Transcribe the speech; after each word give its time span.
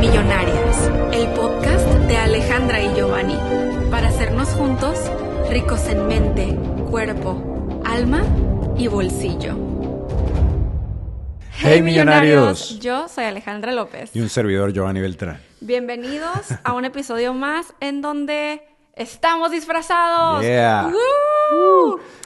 Millonarias, 0.00 0.90
el 1.12 1.28
podcast 1.34 1.86
de 2.08 2.16
Alejandra 2.16 2.80
y 2.80 2.94
Giovanni, 2.94 3.36
para 3.90 4.08
hacernos 4.08 4.48
juntos 4.48 4.98
ricos 5.50 5.86
en 5.88 6.06
mente, 6.06 6.56
cuerpo, 6.90 7.82
alma 7.84 8.22
y 8.78 8.86
bolsillo. 8.86 9.58
Hey, 11.52 11.82
millonarios. 11.82 12.78
Yo 12.78 13.08
soy 13.08 13.24
Alejandra 13.24 13.72
López. 13.72 14.16
Y 14.16 14.20
un 14.20 14.30
servidor 14.30 14.72
Giovanni 14.72 15.02
Beltrán. 15.02 15.38
Bienvenidos 15.60 16.46
a 16.64 16.72
un 16.72 16.86
episodio 16.86 17.34
más 17.34 17.74
en 17.80 18.00
donde 18.00 18.62
estamos 18.94 19.50
disfrazados. 19.50 20.42
Yeah. 20.50 20.86
¡Woo! 20.86 21.29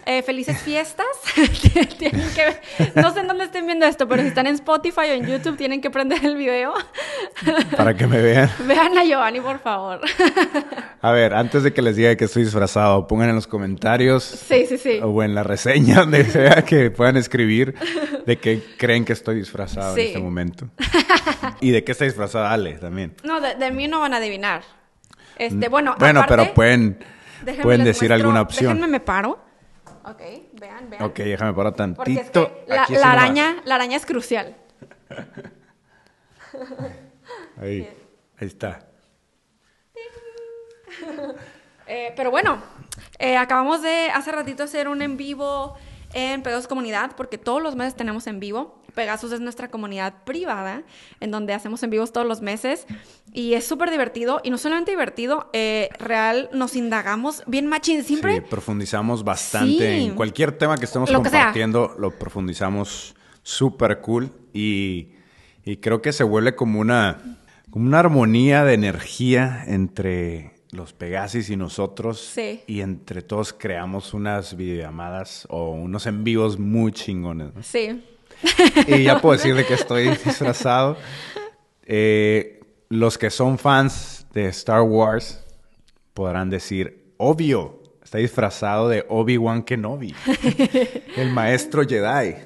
Eh, 0.06 0.22
felices 0.22 0.58
fiestas. 0.60 1.06
tienen 1.98 2.28
que, 2.34 2.60
no 3.00 3.10
sé 3.14 3.20
en 3.20 3.26
dónde 3.26 3.44
estén 3.44 3.64
viendo 3.64 3.86
esto, 3.86 4.06
pero 4.06 4.20
si 4.22 4.28
están 4.28 4.46
en 4.46 4.54
Spotify 4.54 5.00
o 5.00 5.12
en 5.14 5.26
YouTube, 5.26 5.56
tienen 5.56 5.80
que 5.80 5.88
prender 5.90 6.22
el 6.26 6.36
video. 6.36 6.74
Para 7.76 7.94
que 7.96 8.06
me 8.06 8.20
vean. 8.20 8.50
Vean 8.66 8.98
a 8.98 9.04
Giovanni, 9.04 9.40
por 9.40 9.60
favor. 9.60 10.00
A 11.00 11.10
ver, 11.12 11.32
antes 11.32 11.62
de 11.62 11.72
que 11.72 11.80
les 11.80 11.96
diga 11.96 12.14
que 12.16 12.26
estoy 12.26 12.44
disfrazado, 12.44 13.06
pongan 13.06 13.30
en 13.30 13.34
los 13.34 13.46
comentarios. 13.46 14.24
Sí, 14.24 14.66
sí, 14.66 14.76
sí. 14.76 15.00
O 15.02 15.22
en 15.22 15.34
la 15.34 15.42
reseña, 15.42 16.00
donde 16.00 16.24
sea 16.30 16.62
que 16.66 16.90
puedan 16.90 17.16
escribir 17.16 17.74
de 18.26 18.38
qué 18.38 18.62
creen 18.76 19.06
que 19.06 19.14
estoy 19.14 19.36
disfrazado 19.36 19.94
Sí. 19.94 20.00
en 20.02 20.06
este 20.08 20.18
momento. 20.18 20.68
Y 21.62 21.70
de 21.70 21.82
qué 21.82 21.92
está 21.92 22.04
disfrazada 22.04 22.52
Ale 22.52 22.74
también. 22.74 23.14
No, 23.22 23.40
de, 23.40 23.54
de 23.54 23.70
mí 23.70 23.88
no 23.88 24.00
van 24.00 24.12
a 24.12 24.18
adivinar. 24.18 24.62
Este, 25.36 25.68
bueno, 25.68 25.96
Bueno, 25.98 26.20
aparte, 26.20 26.42
pero 26.42 26.54
pueden, 26.54 26.98
déjenme 27.44 27.62
pueden 27.62 27.84
decir 27.84 28.10
muestro- 28.10 28.14
alguna 28.14 28.42
opción. 28.42 28.74
Déjenme 28.74 28.90
me 28.92 29.00
paro. 29.00 29.38
Ok, 30.04 30.20
vean, 30.60 30.90
vean. 30.90 31.02
Ok, 31.02 31.16
déjame 31.18 31.54
parar 31.54 31.72
Porque 31.94 32.12
es 32.12 32.30
tantito. 32.32 32.64
que 32.86 32.98
la, 32.98 33.10
araña, 33.12 33.56
la 33.64 33.74
araña 33.76 33.96
es 33.96 34.04
crucial. 34.06 34.54
Ahí, 37.60 37.88
ahí 38.40 38.46
está. 38.48 38.80
Eh, 41.86 42.12
pero 42.16 42.30
bueno, 42.30 42.58
eh, 43.18 43.36
acabamos 43.36 43.82
de 43.82 44.10
hace 44.10 44.32
ratito 44.32 44.62
hacer 44.64 44.88
un 44.88 45.02
en 45.02 45.16
vivo 45.16 45.76
en 46.14 46.42
Pegasus 46.42 46.66
Comunidad, 46.68 47.12
porque 47.16 47.36
todos 47.38 47.62
los 47.62 47.76
meses 47.76 47.94
tenemos 47.94 48.26
en 48.26 48.40
vivo. 48.40 48.80
Pegasus 48.94 49.32
es 49.32 49.40
nuestra 49.40 49.68
comunidad 49.68 50.22
privada, 50.24 50.84
en 51.20 51.30
donde 51.32 51.52
hacemos 51.52 51.82
en 51.82 51.90
vivos 51.90 52.12
todos 52.12 52.26
los 52.26 52.40
meses. 52.40 52.86
Y 53.32 53.54
es 53.54 53.66
súper 53.66 53.90
divertido. 53.90 54.40
Y 54.44 54.50
no 54.50 54.56
solamente 54.58 54.92
divertido, 54.92 55.50
eh, 55.52 55.88
real, 55.98 56.48
nos 56.52 56.76
indagamos 56.76 57.42
bien 57.46 57.66
machín. 57.66 58.04
Siempre 58.04 58.36
Sí, 58.36 58.40
profundizamos 58.48 59.24
bastante 59.24 59.98
Sí. 59.98 60.04
en 60.06 60.14
cualquier 60.14 60.52
tema 60.56 60.76
que 60.78 60.84
estemos 60.84 61.10
Lo 61.10 61.22
que 61.22 61.30
sea. 61.30 61.40
compartiendo, 61.40 61.94
lo 61.98 62.12
profundizamos 62.12 63.16
súper 63.42 64.00
cool 64.00 64.30
y, 64.52 65.08
y 65.64 65.78
creo 65.78 66.00
que 66.00 66.12
se 66.12 66.22
vuelve 66.22 66.54
como 66.54 66.78
una, 66.78 67.18
como 67.70 67.86
una 67.86 67.98
armonía 67.98 68.62
de 68.64 68.74
energía 68.74 69.64
entre 69.66 70.53
los 70.74 70.92
Pegasis 70.92 71.50
y 71.50 71.56
nosotros 71.56 72.20
Sí. 72.20 72.62
y 72.66 72.80
entre 72.80 73.22
todos 73.22 73.52
creamos 73.52 74.12
unas 74.14 74.56
videollamadas 74.56 75.46
o 75.50 75.70
unos 75.70 76.06
en 76.06 76.24
vivos 76.24 76.58
muy 76.58 76.92
chingones. 76.92 77.54
¿no? 77.54 77.62
Sí. 77.62 78.04
Y 78.88 79.04
ya 79.04 79.20
puedo 79.20 79.36
decir 79.36 79.54
de 79.54 79.64
que 79.64 79.74
estoy 79.82 80.08
disfrazado. 80.08 80.96
Eh, 81.86 82.60
los 82.88 83.18
que 83.18 83.30
son 83.30 83.58
fans 83.58 84.26
de 84.32 84.46
Star 84.48 84.82
Wars 84.82 85.42
podrán 86.12 86.50
decir, 86.50 87.12
obvio, 87.16 87.82
está 88.02 88.18
disfrazado 88.18 88.88
de 88.88 89.04
Obi-Wan 89.08 89.62
Kenobi, 89.62 90.14
el 91.16 91.30
maestro 91.30 91.82
Jedi. 91.82 92.36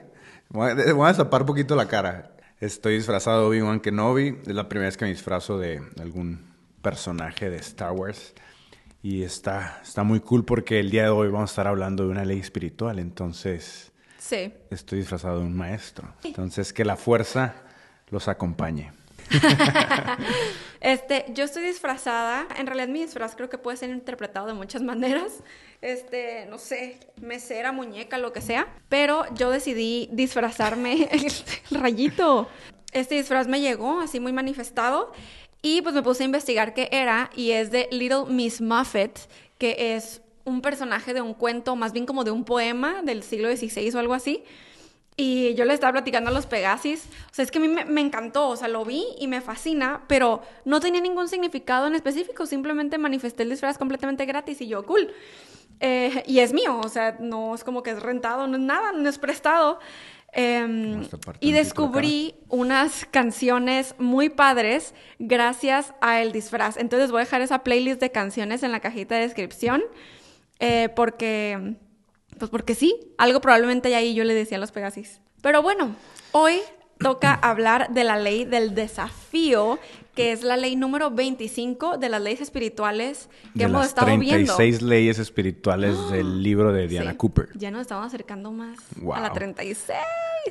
Voy 0.50 0.70
a, 0.70 0.92
voy 0.94 1.08
a 1.10 1.14
tapar 1.14 1.42
un 1.42 1.46
poquito 1.48 1.76
la 1.76 1.86
cara. 1.88 2.32
Estoy 2.60 2.94
disfrazado 2.96 3.40
de 3.42 3.46
Obi-Wan 3.48 3.80
Kenobi. 3.80 4.38
Es 4.46 4.54
la 4.54 4.68
primera 4.68 4.88
vez 4.88 4.96
que 4.96 5.04
me 5.04 5.10
disfrazo 5.10 5.58
de 5.58 5.80
algún 6.00 6.48
personaje 6.82 7.50
de 7.50 7.56
Star 7.58 7.92
Wars. 7.92 8.34
Y 9.02 9.22
está, 9.22 9.80
está 9.82 10.02
muy 10.02 10.20
cool 10.20 10.44
porque 10.44 10.80
el 10.80 10.90
día 10.90 11.04
de 11.04 11.10
hoy 11.10 11.28
vamos 11.28 11.50
a 11.50 11.52
estar 11.52 11.66
hablando 11.68 12.04
de 12.04 12.10
una 12.10 12.24
ley 12.24 12.40
espiritual. 12.40 12.98
Entonces, 12.98 13.92
Sí. 14.18 14.52
estoy 14.70 14.98
disfrazado 14.98 15.38
de 15.40 15.46
un 15.46 15.56
maestro. 15.56 16.12
Entonces, 16.24 16.72
que 16.72 16.84
la 16.84 16.96
fuerza 16.96 17.54
los 18.10 18.28
acompañe. 18.28 18.92
Este, 20.80 21.24
yo 21.34 21.44
estoy 21.44 21.64
disfrazada. 21.64 22.46
En 22.56 22.66
realidad 22.66 22.88
mi 22.88 23.02
disfraz 23.02 23.34
creo 23.34 23.48
que 23.48 23.58
puede 23.58 23.76
ser 23.76 23.90
interpretado 23.90 24.46
de 24.46 24.54
muchas 24.54 24.80
maneras. 24.82 25.32
Este, 25.80 26.46
no 26.48 26.58
sé, 26.58 27.00
mesera, 27.20 27.72
muñeca, 27.72 28.16
lo 28.18 28.32
que 28.32 28.40
sea. 28.40 28.68
Pero 28.88 29.24
yo 29.34 29.50
decidí 29.50 30.08
disfrazarme. 30.12 31.08
el 31.10 31.80
rayito. 31.80 32.48
Este 32.92 33.16
disfraz 33.16 33.48
me 33.48 33.60
llegó 33.60 34.00
así 34.00 34.20
muy 34.20 34.32
manifestado. 34.32 35.12
Y 35.62 35.82
pues 35.82 35.94
me 35.94 36.02
puse 36.02 36.22
a 36.22 36.26
investigar 36.26 36.74
qué 36.74 36.88
era. 36.92 37.30
Y 37.34 37.50
es 37.52 37.70
de 37.70 37.88
Little 37.90 38.24
Miss 38.28 38.60
Muffet, 38.60 39.28
que 39.58 39.96
es 39.96 40.22
un 40.44 40.62
personaje 40.62 41.14
de 41.14 41.20
un 41.20 41.34
cuento, 41.34 41.76
más 41.76 41.92
bien 41.92 42.06
como 42.06 42.24
de 42.24 42.30
un 42.30 42.44
poema 42.44 43.02
del 43.02 43.22
siglo 43.22 43.54
XVI 43.54 43.94
o 43.94 43.98
algo 43.98 44.14
así. 44.14 44.44
Y 45.20 45.54
yo 45.54 45.64
le 45.64 45.74
estaba 45.74 45.92
platicando 45.94 46.30
a 46.30 46.32
los 46.32 46.46
Pegasis. 46.46 47.08
O 47.32 47.34
sea, 47.34 47.44
es 47.44 47.50
que 47.50 47.58
a 47.58 47.60
mí 47.60 47.66
me, 47.66 48.00
encantó. 48.00 48.48
O 48.48 48.56
sea, 48.56 48.68
lo 48.68 48.84
vi 48.84 49.04
y 49.18 49.26
me 49.26 49.40
fascina, 49.40 50.04
pero 50.06 50.42
no 50.64 50.78
tenía 50.78 51.00
ningún 51.00 51.26
significado 51.28 51.88
en 51.88 51.96
específico. 51.96 52.46
Simplemente 52.46 52.98
manifesté 52.98 53.42
el 53.42 53.50
disfraz 53.50 53.78
completamente 53.78 54.26
gratis 54.26 54.60
y 54.60 54.68
yo, 54.68 54.86
cool. 54.86 55.12
Eh, 55.80 56.22
y 56.28 56.38
es 56.38 56.52
mío. 56.52 56.80
O 56.84 56.88
sea, 56.88 57.16
no 57.18 57.52
es 57.56 57.64
como 57.64 57.82
que 57.82 57.90
es 57.90 58.00
rentado, 58.00 58.46
no 58.46 58.58
es 58.58 58.62
nada, 58.62 58.92
no 58.92 59.08
es 59.08 59.18
prestado. 59.18 59.80
Em, 60.40 61.02
y 61.40 61.50
descubrí 61.50 62.36
unas 62.48 63.06
canciones 63.06 63.96
muy 63.98 64.28
padres 64.28 64.94
gracias 65.18 65.94
a 66.00 66.22
el 66.22 66.30
disfraz. 66.30 66.76
Entonces 66.76 67.10
voy 67.10 67.22
a 67.22 67.24
dejar 67.24 67.40
esa 67.40 67.64
playlist 67.64 68.00
de 68.00 68.12
canciones 68.12 68.62
en 68.62 68.70
la 68.70 68.78
cajita 68.78 69.16
de 69.16 69.22
descripción. 69.22 69.82
eh, 70.60 70.90
porque 70.94 71.76
pues 72.38 72.50
porque 72.52 72.76
sí, 72.76 73.12
algo 73.18 73.40
probablemente 73.40 73.94
ahí 73.96 74.14
yo 74.14 74.22
le 74.22 74.34
decía 74.34 74.58
a 74.58 74.60
los 74.60 74.70
Pegasis. 74.70 75.20
Pero 75.42 75.60
bueno, 75.60 75.96
hoy 76.30 76.60
toca 76.98 77.34
hablar 77.34 77.90
de 77.90 78.04
la 78.04 78.16
ley 78.16 78.44
del 78.44 78.74
desafío, 78.76 79.78
que 80.18 80.32
es 80.32 80.42
la 80.42 80.56
ley 80.56 80.74
número 80.74 81.10
25 81.12 81.96
de 81.96 82.08
las 82.08 82.20
leyes 82.20 82.40
espirituales 82.40 83.28
que 83.52 83.60
de 83.60 83.64
hemos 83.66 83.82
las 83.82 83.88
estado 83.90 84.06
36 84.06 84.58
viendo. 84.78 84.86
leyes 84.88 85.18
espirituales 85.20 85.96
del 86.10 86.42
libro 86.42 86.72
de 86.72 86.88
Diana 86.88 87.12
Sí, 87.12 87.16
Cooper. 87.16 87.48
Ya 87.54 87.70
nos 87.70 87.82
estamos 87.82 88.06
acercando 88.06 88.50
más 88.50 88.78
a 89.14 89.20
la 89.20 89.28
Wow. 89.28 89.34
36. 89.34 89.96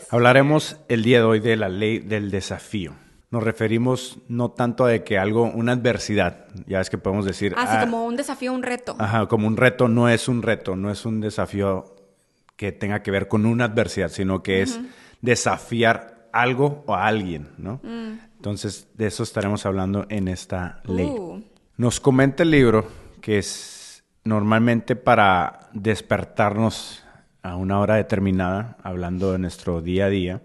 Hablaremos 0.09 0.77
el 0.87 1.03
día 1.03 1.19
de 1.19 1.25
hoy 1.25 1.39
de 1.41 1.57
la 1.57 1.67
ley 1.67 1.99
del 1.99 2.31
desafío. 2.31 2.93
Nos 3.29 3.43
referimos 3.43 4.19
no 4.29 4.51
tanto 4.51 4.85
a 4.85 4.89
de 4.89 5.03
que 5.03 5.17
algo, 5.17 5.43
una 5.43 5.73
adversidad, 5.73 6.47
ya 6.65 6.79
es 6.79 6.89
que 6.89 6.97
podemos 6.97 7.25
decir, 7.25 7.53
Así 7.57 7.75
ah, 7.75 7.81
como 7.81 8.05
un 8.05 8.15
desafío, 8.15 8.53
un 8.53 8.63
reto. 8.63 8.95
ajá, 8.97 9.25
como 9.27 9.47
un 9.47 9.57
reto, 9.57 9.89
no 9.89 10.07
es 10.07 10.29
un 10.29 10.43
reto, 10.43 10.77
no 10.77 10.89
es 10.89 11.05
un 11.05 11.19
desafío 11.19 11.93
que 12.55 12.71
tenga 12.71 13.03
que 13.03 13.11
ver 13.11 13.27
con 13.27 13.45
una 13.45 13.65
adversidad, 13.65 14.07
sino 14.09 14.41
que 14.41 14.61
es 14.61 14.79
desafiar 15.21 16.16
algo 16.31 16.83
o 16.87 16.95
a 16.95 17.07
alguien, 17.07 17.49
¿no? 17.57 17.81
Entonces, 17.83 18.87
de 18.93 19.07
eso 19.07 19.23
estaremos 19.23 19.65
hablando 19.65 20.05
en 20.09 20.27
esta 20.27 20.81
ley. 20.85 21.07
Uh. 21.07 21.43
Nos 21.77 21.99
comenta 21.99 22.43
el 22.43 22.51
libro 22.51 22.87
que 23.21 23.37
es 23.37 24.03
normalmente 24.23 24.95
para 24.95 25.69
despertarnos 25.73 27.03
a 27.41 27.55
una 27.55 27.79
hora 27.79 27.95
determinada, 27.95 28.77
hablando 28.83 29.31
de 29.31 29.39
nuestro 29.39 29.81
día 29.81 30.05
a 30.05 30.09
día, 30.09 30.41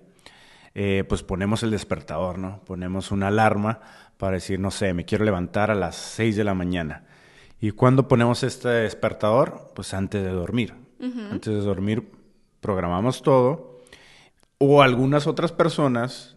eh, 0.74 1.04
pues 1.08 1.22
ponemos 1.22 1.62
el 1.62 1.70
despertador, 1.70 2.38
¿no? 2.38 2.60
Ponemos 2.64 3.10
una 3.10 3.28
alarma 3.28 3.80
para 4.16 4.34
decir, 4.34 4.58
no 4.58 4.70
sé, 4.70 4.94
me 4.94 5.04
quiero 5.04 5.24
levantar 5.24 5.70
a 5.70 5.74
las 5.74 5.96
6 5.96 6.36
de 6.36 6.44
la 6.44 6.54
mañana. 6.54 7.04
¿Y 7.60 7.72
cuándo 7.72 8.08
ponemos 8.08 8.42
este 8.42 8.68
despertador? 8.68 9.72
Pues 9.74 9.94
antes 9.94 10.22
de 10.22 10.30
dormir. 10.30 10.74
Antes 11.30 11.52
de 11.52 11.60
dormir 11.60 12.10
programamos 12.60 13.22
todo. 13.22 13.71
O 14.64 14.80
algunas 14.80 15.26
otras 15.26 15.50
personas 15.50 16.36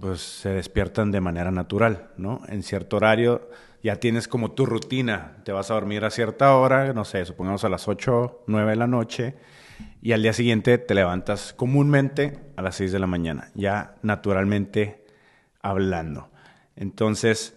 pues 0.00 0.20
se 0.20 0.48
despiertan 0.48 1.12
de 1.12 1.20
manera 1.20 1.52
natural, 1.52 2.10
¿no? 2.16 2.40
En 2.48 2.64
cierto 2.64 2.96
horario 2.96 3.48
ya 3.84 4.00
tienes 4.00 4.26
como 4.26 4.50
tu 4.50 4.66
rutina, 4.66 5.36
te 5.44 5.52
vas 5.52 5.70
a 5.70 5.74
dormir 5.74 6.04
a 6.04 6.10
cierta 6.10 6.56
hora, 6.56 6.92
no 6.92 7.04
sé, 7.04 7.24
supongamos 7.24 7.62
a 7.62 7.68
las 7.68 7.86
8, 7.86 8.42
9 8.48 8.70
de 8.70 8.76
la 8.76 8.88
noche, 8.88 9.36
y 10.02 10.10
al 10.10 10.22
día 10.22 10.32
siguiente 10.32 10.76
te 10.78 10.92
levantas 10.94 11.52
comúnmente 11.52 12.36
a 12.56 12.62
las 12.62 12.74
6 12.74 12.90
de 12.90 12.98
la 12.98 13.06
mañana, 13.06 13.52
ya 13.54 13.94
naturalmente 14.02 15.06
hablando. 15.62 16.30
Entonces, 16.74 17.56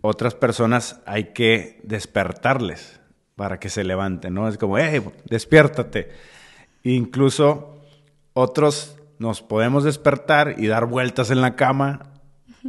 otras 0.00 0.36
personas 0.36 1.00
hay 1.06 1.32
que 1.32 1.80
despertarles 1.82 3.00
para 3.34 3.58
que 3.58 3.68
se 3.68 3.82
levanten, 3.82 4.32
¿no? 4.32 4.46
Es 4.46 4.58
como, 4.58 4.78
hey, 4.78 5.02
despiértate. 5.24 6.12
Incluso 6.84 7.82
otros 8.32 8.96
nos 9.18 9.42
podemos 9.42 9.84
despertar 9.84 10.54
y 10.58 10.66
dar 10.66 10.86
vueltas 10.86 11.30
en 11.30 11.40
la 11.40 11.56
cama 11.56 12.10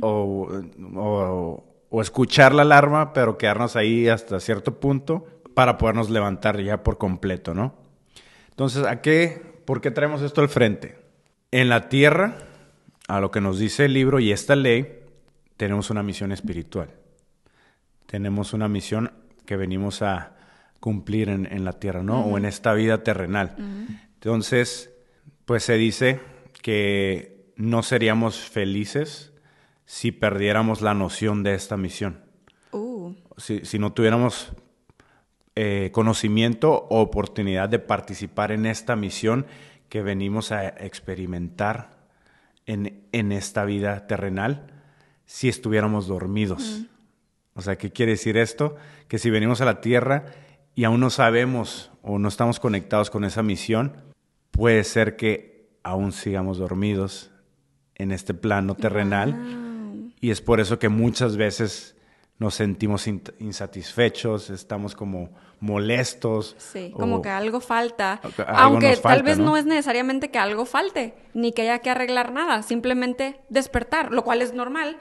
o, 0.01 0.49
o- 0.95 1.65
o 1.89 2.01
escuchar 2.01 2.53
la 2.53 2.63
alarma, 2.63 3.13
pero 3.13 3.37
quedarnos 3.37 3.75
ahí 3.75 4.07
hasta 4.09 4.39
cierto 4.39 4.79
punto 4.79 5.25
para 5.53 5.77
podernos 5.77 6.09
levantar 6.09 6.59
ya 6.61 6.83
por 6.83 6.97
completo, 6.97 7.53
¿no? 7.53 7.75
Entonces, 8.49 8.85
¿a 8.85 9.01
qué, 9.01 9.61
¿por 9.65 9.79
qué 9.81 9.91
traemos 9.91 10.21
esto 10.21 10.41
al 10.41 10.49
frente? 10.49 10.97
En 11.51 11.69
la 11.69 11.87
tierra, 11.87 12.35
a 13.07 13.19
lo 13.21 13.31
que 13.31 13.39
nos 13.39 13.59
dice 13.59 13.85
el 13.85 13.93
libro 13.93 14.19
y 14.19 14.31
esta 14.33 14.55
ley, 14.55 14.99
tenemos 15.57 15.89
una 15.89 16.03
misión 16.03 16.31
espiritual. 16.33 16.89
Tenemos 18.07 18.53
una 18.53 18.67
misión 18.67 19.11
que 19.45 19.55
venimos 19.55 20.01
a 20.01 20.33
cumplir 20.79 21.29
en, 21.29 21.65
la 21.65 21.73
tierra, 21.73 22.03
¿no? 22.03 22.21
O 22.25 22.37
en 22.37 22.45
esta 22.45 22.73
vida 22.73 23.03
terrenal. 23.03 23.55
Entonces, 24.15 24.91
pues 25.45 25.63
se 25.63 25.75
dice 25.75 26.19
que 26.65 27.53
no 27.57 27.83
seríamos 27.83 28.39
felices 28.39 29.31
si 29.85 30.11
perdiéramos 30.11 30.81
la 30.81 30.95
noción 30.95 31.43
de 31.43 31.53
esta 31.53 31.77
misión. 31.77 32.23
Uh. 32.71 33.13
Si, 33.37 33.77
no 33.77 33.93
tuviéramos 33.93 34.51
eh, 35.53 35.91
conocimiento 35.93 36.87
o 36.89 37.01
oportunidad 37.01 37.69
de 37.69 37.77
participar 37.77 38.51
en 38.51 38.65
esta 38.65 38.95
misión 38.95 39.45
que 39.89 40.01
venimos 40.01 40.51
a 40.51 40.67
experimentar 40.67 41.91
en, 42.65 43.07
en 43.11 43.31
esta 43.31 43.63
vida 43.63 44.07
terrenal 44.07 44.65
si 45.27 45.49
estuviéramos 45.49 46.07
dormidos. 46.07 46.81
O 47.53 47.61
sea, 47.61 47.77
¿qué 47.77 47.91
quiere 47.91 48.13
decir 48.13 48.37
esto? 48.37 48.75
Que 49.07 49.19
si 49.19 49.29
venimos 49.29 49.61
a 49.61 49.65
la 49.65 49.81
tierra 49.81 50.25
y 50.73 50.85
aún 50.85 50.99
no 50.99 51.11
sabemos 51.11 51.91
o 52.01 52.17
no 52.17 52.27
estamos 52.27 52.59
conectados 52.59 53.11
con 53.11 53.23
esa 53.23 53.43
misión, 53.43 53.97
puede 54.49 54.83
ser 54.83 55.15
que 55.15 55.54
aún 55.85 56.11
sigamos 56.11 56.57
dormidos 56.57 57.29
en 57.93 58.11
este 58.11 58.33
plano 58.33 58.73
terrenal. 58.75 60.11
Y 60.19 60.31
es 60.31 60.41
por 60.41 60.59
eso 60.59 60.79
que 60.79 60.89
muchas 60.89 61.37
veces 61.37 61.95
nos 62.39 62.55
sentimos 62.55 63.07
insatisfechos, 63.07 64.49
estamos 64.49 64.95
como 64.95 65.29
molestos. 65.59 66.55
Sí, 66.57 66.91
como 66.91 67.21
que 67.21 67.29
algo 67.29 67.61
falta. 67.61 68.19
Aunque 68.47 68.97
tal 68.97 69.21
vez 69.21 69.37
¿no? 69.37 69.55
es 69.57 69.65
necesariamente 69.65 70.31
que 70.31 70.39
algo 70.39 70.65
falte, 70.65 71.13
ni 71.35 71.51
que 71.51 71.61
haya 71.61 71.79
que 71.79 71.91
arreglar 71.91 72.33
nada, 72.33 72.63
simplemente 72.63 73.39
despertar, 73.49 74.11
lo 74.11 74.23
cual 74.23 74.41
es 74.41 74.53
normal. 74.53 74.97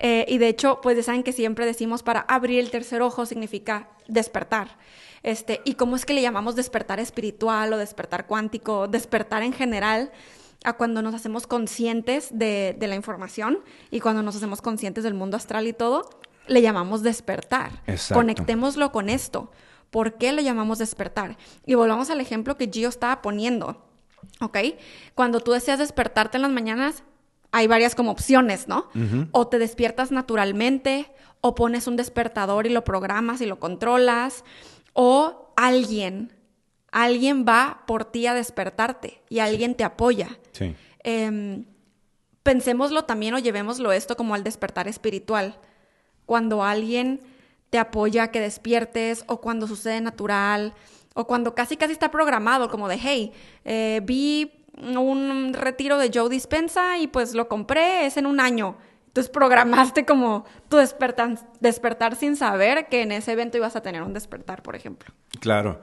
Eh, 0.00 0.24
y 0.28 0.38
de 0.38 0.48
hecho, 0.48 0.80
pues 0.82 0.96
ya 0.96 1.02
saben 1.02 1.22
que 1.22 1.32
siempre 1.32 1.66
decimos 1.66 2.02
para 2.02 2.20
abrir 2.20 2.58
el 2.58 2.70
tercer 2.70 3.02
ojo 3.02 3.26
significa 3.26 3.90
despertar. 4.08 4.78
Este, 5.22 5.60
y 5.64 5.74
cómo 5.74 5.96
es 5.96 6.04
que 6.04 6.14
le 6.14 6.22
llamamos 6.22 6.56
despertar 6.56 6.98
espiritual 6.98 7.72
o 7.72 7.78
despertar 7.78 8.26
cuántico, 8.26 8.88
despertar 8.88 9.42
en 9.42 9.52
general 9.52 10.10
a 10.64 10.72
cuando 10.74 11.02
nos 11.02 11.14
hacemos 11.14 11.46
conscientes 11.46 12.30
de, 12.32 12.76
de 12.78 12.86
la 12.86 12.94
información 12.94 13.60
y 13.90 14.00
cuando 14.00 14.22
nos 14.22 14.36
hacemos 14.36 14.62
conscientes 14.62 15.04
del 15.04 15.14
mundo 15.14 15.36
astral 15.36 15.66
y 15.66 15.72
todo, 15.72 16.08
le 16.46 16.62
llamamos 16.62 17.02
despertar. 17.02 17.82
Exacto. 17.86 18.14
Conectémoslo 18.14 18.92
con 18.92 19.08
esto. 19.08 19.50
¿Por 19.90 20.14
qué 20.14 20.32
le 20.32 20.42
llamamos 20.42 20.78
despertar? 20.78 21.36
Y 21.66 21.74
volvamos 21.74 22.10
al 22.10 22.20
ejemplo 22.20 22.56
que 22.56 22.68
Gio 22.72 22.88
estaba 22.88 23.22
poniendo. 23.22 23.84
¿Ok? 24.40 24.58
Cuando 25.14 25.40
tú 25.40 25.52
deseas 25.52 25.78
despertarte 25.78 26.38
en 26.38 26.42
las 26.42 26.52
mañanas, 26.52 27.02
hay 27.50 27.66
varias 27.66 27.94
como 27.94 28.10
opciones, 28.10 28.66
¿no? 28.66 28.88
O 29.32 29.48
te 29.48 29.58
despiertas 29.58 30.10
naturalmente, 30.10 31.12
o 31.42 31.54
pones 31.54 31.86
un 31.86 31.96
despertador 31.96 32.66
y 32.66 32.70
lo 32.70 32.84
programas 32.84 33.42
y 33.42 33.46
lo 33.46 33.58
controlas, 33.58 34.44
o 34.92 35.52
alguien, 35.56 36.32
alguien 36.90 37.44
va 37.46 37.82
por 37.86 38.04
ti 38.04 38.26
a 38.26 38.34
despertarte 38.34 39.22
y 39.28 39.38
alguien 39.38 39.74
te 39.74 39.84
apoya. 39.84 40.38
Sí. 40.52 40.74
Em, 41.04 41.64
pensémoslo 42.42 43.04
también 43.04 43.34
o 43.34 43.38
llevémoslo 43.38 43.92
esto 43.92 44.16
como 44.16 44.34
al 44.34 44.44
despertar 44.44 44.88
espiritual. 44.88 45.56
Cuando 46.26 46.62
alguien 46.62 47.20
te 47.70 47.78
apoya 47.78 48.24
a 48.24 48.30
que 48.30 48.40
despiertes 48.40 49.24
o 49.26 49.40
cuando 49.40 49.66
sucede 49.66 50.00
natural 50.00 50.74
o 51.14 51.26
cuando 51.26 51.54
casi 51.54 51.76
casi 51.76 51.92
está 51.92 52.10
programado 52.10 52.70
como 52.70 52.88
de, 52.88 52.98
hey, 53.02 53.32
eh, 53.64 54.00
vi 54.04 54.66
un 54.78 55.52
retiro 55.54 55.98
de 55.98 56.10
Joe 56.12 56.28
Dispensa 56.28 56.98
y 56.98 57.06
pues 57.06 57.34
lo 57.34 57.48
compré, 57.48 58.06
es 58.06 58.16
en 58.16 58.26
un 58.26 58.40
año. 58.40 58.76
Entonces 59.12 59.30
programaste 59.30 60.06
como 60.06 60.46
tu 60.70 60.78
despertar, 60.78 62.16
sin 62.16 62.34
saber 62.34 62.86
que 62.88 63.02
en 63.02 63.12
ese 63.12 63.32
evento 63.32 63.58
ibas 63.58 63.76
a 63.76 63.82
tener 63.82 64.02
un 64.02 64.14
despertar, 64.14 64.62
por 64.62 64.74
ejemplo. 64.74 65.12
Claro. 65.38 65.82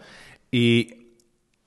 Y, 0.49 1.11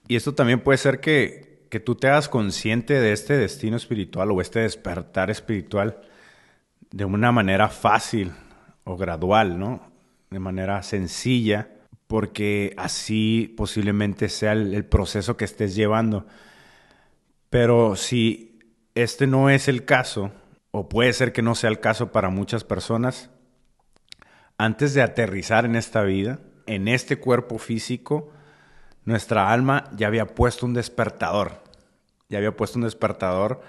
y 0.08 0.16
esto 0.16 0.34
también 0.34 0.58
puede 0.58 0.78
ser 0.78 0.98
que, 0.98 1.68
que 1.70 1.78
tú 1.78 1.94
te 1.94 2.08
hagas 2.08 2.28
consciente 2.28 2.94
de 2.94 3.12
este 3.12 3.36
destino 3.36 3.76
espiritual 3.76 4.32
o 4.32 4.40
este 4.40 4.58
despertar 4.58 5.30
espiritual 5.30 6.00
de 6.90 7.04
una 7.04 7.30
manera 7.30 7.68
fácil 7.68 8.32
o 8.82 8.96
gradual, 8.96 9.56
¿no? 9.56 9.92
De 10.30 10.40
manera 10.40 10.82
sencilla, 10.82 11.68
porque 12.08 12.74
así 12.76 13.54
posiblemente 13.56 14.28
sea 14.28 14.54
el 14.54 14.84
proceso 14.84 15.36
que 15.36 15.44
estés 15.44 15.76
llevando. 15.76 16.26
Pero 17.50 17.94
si 17.94 18.58
este 18.96 19.28
no 19.28 19.48
es 19.48 19.68
el 19.68 19.84
caso, 19.84 20.32
o 20.72 20.88
puede 20.88 21.12
ser 21.12 21.32
que 21.32 21.42
no 21.42 21.54
sea 21.54 21.70
el 21.70 21.78
caso 21.78 22.10
para 22.10 22.30
muchas 22.30 22.64
personas, 22.64 23.30
antes 24.58 24.94
de 24.94 25.02
aterrizar 25.02 25.64
en 25.64 25.76
esta 25.76 26.02
vida, 26.02 26.40
en 26.66 26.88
este 26.88 27.18
cuerpo 27.18 27.58
físico, 27.58 28.30
nuestra 29.04 29.52
alma 29.52 29.84
ya 29.96 30.08
había 30.08 30.26
puesto 30.26 30.66
un 30.66 30.74
despertador, 30.74 31.62
ya 32.28 32.38
había 32.38 32.56
puesto 32.56 32.78
un 32.78 32.84
despertador 32.84 33.60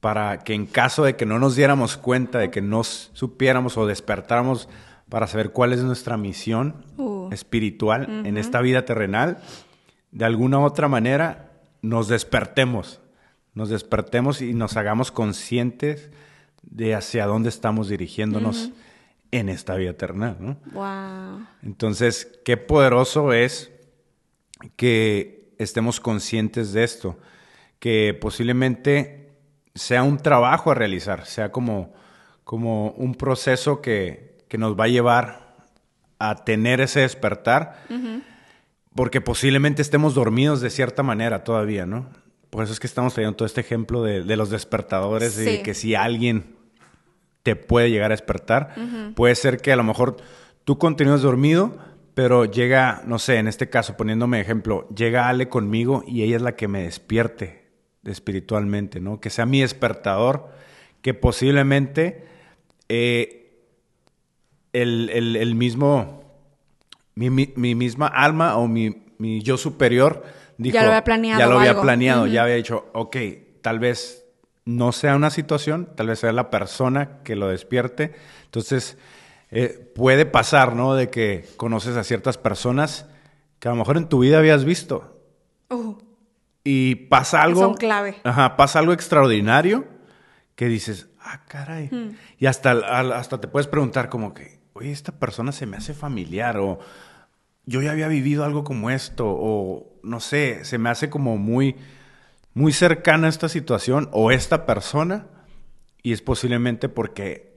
para 0.00 0.38
que 0.38 0.54
en 0.54 0.66
caso 0.66 1.04
de 1.04 1.16
que 1.16 1.26
no 1.26 1.38
nos 1.38 1.56
diéramos 1.56 1.96
cuenta, 1.96 2.38
de 2.38 2.50
que 2.50 2.62
no 2.62 2.84
supiéramos 2.84 3.76
o 3.76 3.86
despertáramos 3.86 4.68
para 5.08 5.26
saber 5.26 5.50
cuál 5.50 5.72
es 5.72 5.82
nuestra 5.82 6.16
misión 6.16 6.84
uh. 6.96 7.28
espiritual 7.32 8.26
en 8.26 8.36
esta 8.36 8.60
vida 8.60 8.84
terrenal, 8.84 9.38
de 10.10 10.24
alguna 10.24 10.58
u 10.58 10.62
otra 10.62 10.88
manera 10.88 11.50
nos 11.82 12.08
despertemos 12.08 13.00
nos 13.56 13.70
despertemos 13.70 14.42
y 14.42 14.52
nos 14.52 14.76
hagamos 14.76 15.10
conscientes 15.10 16.10
de 16.66 16.94
hacia 16.94 17.26
dónde 17.26 17.48
estamos 17.48 17.88
dirigiéndonos 17.88 18.70
en 19.30 19.48
esta 19.48 19.74
vida 19.76 19.90
eterna, 19.90 20.36
¿no? 20.38 20.56
Wow. 20.72 21.46
Entonces, 21.62 22.38
qué 22.44 22.56
poderoso 22.56 23.32
es 23.32 23.72
que 24.76 25.54
estemos 25.58 26.00
conscientes 26.00 26.72
de 26.72 26.84
esto, 26.84 27.18
que 27.78 28.16
posiblemente 28.18 29.36
sea 29.74 30.02
un 30.02 30.18
trabajo 30.18 30.70
a 30.70 30.74
realizar, 30.74 31.26
sea 31.26 31.50
como, 31.50 31.92
como 32.44 32.90
un 32.92 33.14
proceso 33.14 33.80
que, 33.80 34.38
que 34.48 34.58
nos 34.58 34.78
va 34.78 34.84
a 34.84 34.88
llevar 34.88 35.56
a 36.18 36.44
tener 36.44 36.80
ese 36.80 37.00
despertar, 37.00 37.84
porque 38.94 39.20
posiblemente 39.20 39.82
estemos 39.82 40.14
dormidos 40.14 40.60
de 40.60 40.70
cierta 40.70 41.02
manera 41.02 41.44
todavía, 41.44 41.84
¿no? 41.84 42.08
Por 42.48 42.64
eso 42.64 42.72
es 42.72 42.80
que 42.80 42.86
estamos 42.86 43.12
trayendo 43.12 43.36
todo 43.36 43.46
este 43.46 43.60
ejemplo 43.60 44.02
de, 44.02 44.36
los 44.36 44.48
despertadores, 44.48 45.36
de 45.36 45.62
que 45.62 45.74
si 45.74 45.94
alguien 45.94 46.55
te 47.46 47.54
puede 47.54 47.92
llegar 47.92 48.10
a 48.10 48.14
despertar, 48.14 48.74
puede 49.14 49.36
ser 49.36 49.58
que 49.58 49.70
a 49.70 49.76
lo 49.76 49.84
mejor 49.84 50.16
tú 50.64 50.78
continúes 50.78 51.22
dormido, 51.22 51.78
pero 52.14 52.44
llega, 52.44 53.04
no 53.06 53.20
sé, 53.20 53.36
en 53.36 53.46
este 53.46 53.70
caso, 53.70 53.96
poniéndome 53.96 54.40
ejemplo, 54.40 54.88
llega 54.88 55.28
Ale 55.28 55.48
conmigo 55.48 56.02
y 56.08 56.24
ella 56.24 56.34
es 56.34 56.42
la 56.42 56.56
que 56.56 56.66
me 56.66 56.82
despierte 56.82 57.68
espiritualmente, 58.02 58.98
¿no? 58.98 59.20
Que 59.20 59.30
sea 59.30 59.46
mi 59.46 59.60
despertador, 59.60 60.48
que 61.02 61.14
posiblemente 61.14 62.24
eh, 62.88 63.62
el, 64.72 65.54
mismo, 65.54 66.24
mi, 67.14 67.30
misma 67.30 68.08
alma 68.08 68.56
o 68.56 68.66
mi, 68.66 69.04
mi 69.18 69.40
yo 69.40 69.56
superior 69.56 70.24
ya 70.58 70.82
lo 70.82 70.88
había 70.88 71.04
planeado. 71.04 71.38
Ya 71.38 71.46
lo 71.46 71.58
había 71.60 71.80
planeado, 71.80 72.26
ya 72.26 72.42
había 72.42 72.56
dicho, 72.56 72.86
ok, 72.92 73.16
tal 73.62 73.78
vez 73.78 74.25
no 74.66 74.92
sea 74.92 75.16
una 75.16 75.30
situación, 75.30 75.88
tal 75.94 76.08
vez 76.08 76.18
sea 76.18 76.32
la 76.32 76.50
persona 76.50 77.22
que 77.22 77.36
lo 77.36 77.48
despierte. 77.48 78.14
Entonces, 78.44 78.98
eh, 79.50 79.92
puede 79.94 80.26
pasar, 80.26 80.74
¿no? 80.74 80.94
De 80.94 81.08
que 81.08 81.48
conoces 81.56 81.96
a 81.96 82.04
ciertas 82.04 82.36
personas 82.36 83.06
que 83.60 83.68
a 83.68 83.70
lo 83.70 83.76
mejor 83.76 83.96
en 83.96 84.08
tu 84.08 84.18
vida 84.18 84.38
habías 84.38 84.64
visto. 84.64 85.14
Uh. 85.68 85.96
y 86.62 86.94
pasa 86.94 87.42
algo. 87.42 87.60
Son 87.60 87.74
clave. 87.74 88.16
Ajá, 88.22 88.56
pasa 88.56 88.78
algo 88.78 88.92
extraordinario 88.92 89.84
que 90.56 90.66
dices, 90.66 91.08
ah, 91.20 91.42
caray. 91.46 91.90
Y 92.38 92.46
hasta, 92.46 92.72
hasta 92.72 93.40
te 93.40 93.48
puedes 93.48 93.66
preguntar, 93.68 94.08
como 94.08 94.34
que, 94.34 94.60
oye, 94.72 94.90
esta 94.90 95.12
persona 95.12 95.52
se 95.52 95.66
me 95.66 95.76
hace 95.76 95.94
familiar 95.94 96.58
o 96.58 96.78
yo 97.66 97.82
ya 97.82 97.92
había 97.92 98.08
vivido 98.08 98.44
algo 98.44 98.64
como 98.64 98.90
esto 98.90 99.26
o 99.26 99.92
no 100.02 100.20
sé, 100.20 100.64
se 100.64 100.78
me 100.78 100.88
hace 100.88 101.10
como 101.10 101.36
muy, 101.36 101.76
muy 102.56 102.72
cercana 102.72 103.26
a 103.26 103.30
esta 103.30 103.50
situación 103.50 104.08
o 104.12 104.30
esta 104.30 104.64
persona 104.64 105.26
y 106.02 106.14
es 106.14 106.22
posiblemente 106.22 106.88
porque 106.88 107.54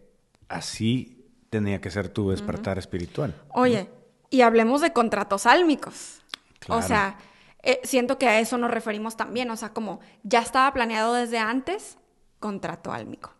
así 0.49 1.25
tenía 1.49 1.79
que 1.79 1.89
ser 1.89 2.09
tu 2.09 2.31
despertar 2.31 2.77
espiritual. 2.77 3.33
Oye, 3.53 3.89
y 4.29 4.41
hablemos 4.41 4.81
de 4.81 4.91
contratos 4.91 5.45
álmicos. 5.45 6.21
O 6.67 6.81
sea, 6.81 7.17
eh, 7.63 7.79
siento 7.85 8.17
que 8.17 8.27
a 8.27 8.41
eso 8.41 8.57
nos 8.57 8.71
referimos 8.71 9.15
también, 9.15 9.49
o 9.51 9.55
sea, 9.55 9.69
como 9.69 10.01
ya 10.23 10.41
estaba 10.41 10.73
planeado 10.73 11.13
desde 11.13 11.37
antes, 11.37 11.97
contrato 12.41 12.91
álmico. 12.91 13.31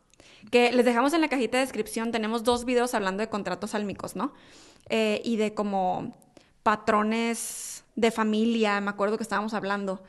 Que 0.52 0.72
les 0.72 0.86
dejamos 0.86 1.12
en 1.12 1.20
la 1.20 1.28
cajita 1.28 1.58
de 1.58 1.66
descripción, 1.66 2.14
tenemos 2.14 2.46
dos 2.46 2.64
videos 2.64 2.94
hablando 2.94 3.20
de 3.20 3.28
contratos 3.28 3.76
álmicos, 3.76 4.16
¿no? 4.16 4.32
Eh, 4.88 5.22
y 5.26 5.36
de 5.36 5.54
como 5.54 6.18
patrones 6.64 7.84
de 7.98 8.12
familia, 8.12 8.80
me 8.80 8.92
acuerdo 8.92 9.18
que 9.18 9.24
estábamos 9.24 9.54
hablando. 9.54 10.02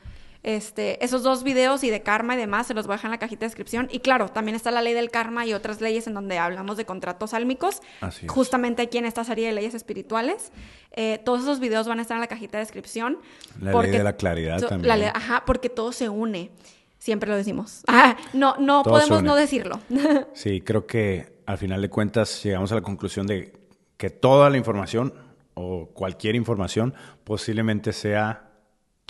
Este, 0.43 1.03
esos 1.05 1.21
dos 1.21 1.43
videos 1.43 1.83
y 1.83 1.91
de 1.91 2.01
karma 2.01 2.33
y 2.33 2.37
demás 2.37 2.65
se 2.65 2.73
los 2.73 2.87
voy 2.87 2.93
a 2.93 2.97
dejar 2.97 3.09
en 3.09 3.11
la 3.11 3.19
cajita 3.19 3.41
de 3.41 3.45
descripción. 3.47 3.87
Y 3.91 3.99
claro, 3.99 4.29
también 4.29 4.55
está 4.55 4.71
la 4.71 4.81
ley 4.81 4.93
del 4.93 5.11
karma 5.11 5.45
y 5.45 5.53
otras 5.53 5.81
leyes 5.81 6.07
en 6.07 6.15
donde 6.15 6.39
hablamos 6.39 6.77
de 6.77 6.85
contratos 6.85 7.33
álmicos. 7.35 7.81
Así 8.01 8.25
es. 8.25 8.31
Justamente 8.31 8.81
aquí 8.81 8.97
en 8.97 9.05
esta 9.05 9.23
serie 9.23 9.45
de 9.47 9.53
leyes 9.53 9.75
espirituales. 9.75 10.51
Eh, 10.93 11.19
todos 11.23 11.41
esos 11.41 11.59
videos 11.59 11.87
van 11.87 11.99
a 11.99 12.01
estar 12.01 12.15
en 12.15 12.21
la 12.21 12.27
cajita 12.27 12.57
de 12.57 12.63
descripción. 12.63 13.19
La 13.61 13.71
ley 13.81 13.91
de 13.91 14.03
la 14.03 14.13
claridad 14.15 14.59
so- 14.59 14.67
también. 14.67 14.87
la 14.87 14.97
ley- 14.97 15.09
ajá, 15.13 15.43
porque 15.45 15.69
todo 15.69 15.91
se 15.91 16.09
une. 16.09 16.49
Siempre 16.97 17.29
lo 17.29 17.35
decimos. 17.35 17.83
Ah, 17.87 18.17
no, 18.33 18.55
no 18.57 18.81
Todo 18.83 18.95
podemos 18.95 19.21
no 19.23 19.35
decirlo. 19.35 19.79
Sí, 20.33 20.61
creo 20.61 20.87
que 20.87 21.33
al 21.45 21.57
final 21.59 21.81
de 21.81 21.89
cuentas 21.89 22.43
llegamos 22.43 22.71
a 22.71 22.75
la 22.75 22.81
conclusión 22.81 23.27
de 23.27 23.53
que 23.97 24.09
toda 24.09 24.49
la 24.49 24.57
información 24.57 25.13
o 25.53 25.87
cualquier 25.93 26.35
información 26.35 26.93
posiblemente 27.23 27.93
sea 27.93 28.47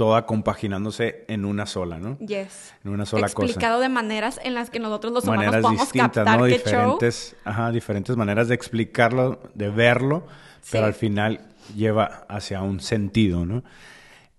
toda 0.01 0.25
compaginándose 0.25 1.25
en 1.27 1.45
una 1.45 1.67
sola, 1.67 1.99
¿no? 1.99 2.17
yes. 2.17 2.73
En 2.83 2.89
una 2.89 3.05
sola 3.05 3.29
cosa. 3.29 3.45
Explicado 3.45 3.79
de 3.79 3.87
maneras 3.87 4.39
en 4.43 4.55
las 4.55 4.71
que 4.71 4.79
nosotros 4.79 5.13
los 5.13 5.25
humanos 5.25 5.45
maneras 5.45 5.61
podemos 5.61 5.83
distintas, 5.83 6.25
captar 6.25 6.39
¿no? 6.39 6.45
qué 6.45 6.57
show. 6.57 6.93
Diferentes, 6.93 7.35
ajá, 7.43 7.71
diferentes 7.71 8.17
maneras 8.17 8.47
de 8.47 8.55
explicarlo, 8.55 9.39
de 9.53 9.69
verlo, 9.69 10.25
pero 10.71 10.87
al 10.87 10.95
final 10.95 11.41
lleva 11.75 12.25
hacia 12.27 12.63
un 12.63 12.79
sentido, 12.79 13.45
¿no? 13.45 13.63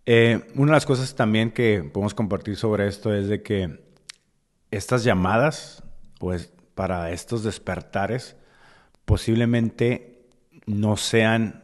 Eh, 0.05 0.51
una 0.57 0.73
de 0.73 0.77
las 0.79 0.85
cosas 0.85 1.15
también 1.15 1.53
que 1.53 1.89
podemos 1.93 2.13
compartir 2.13 2.57
sobre 2.57 2.89
esto 2.89 3.15
es 3.15 3.29
de 3.29 3.45
que 3.45 3.85
estas 4.73 5.05
llamadas, 5.05 5.85
pues 6.19 6.53
para 6.75 7.13
estos 7.13 7.45
despertares, 7.45 8.35
posiblemente 9.05 10.27
no 10.67 10.97
sean 10.97 11.63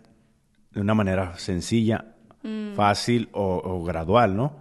de 0.71 0.83
una 0.83 0.95
manera 0.95 1.37
sencilla, 1.37 2.14
Mm. 2.42 2.75
fácil 2.75 3.28
o, 3.33 3.61
o 3.64 3.83
gradual, 3.85 4.37
¿no? 4.37 4.52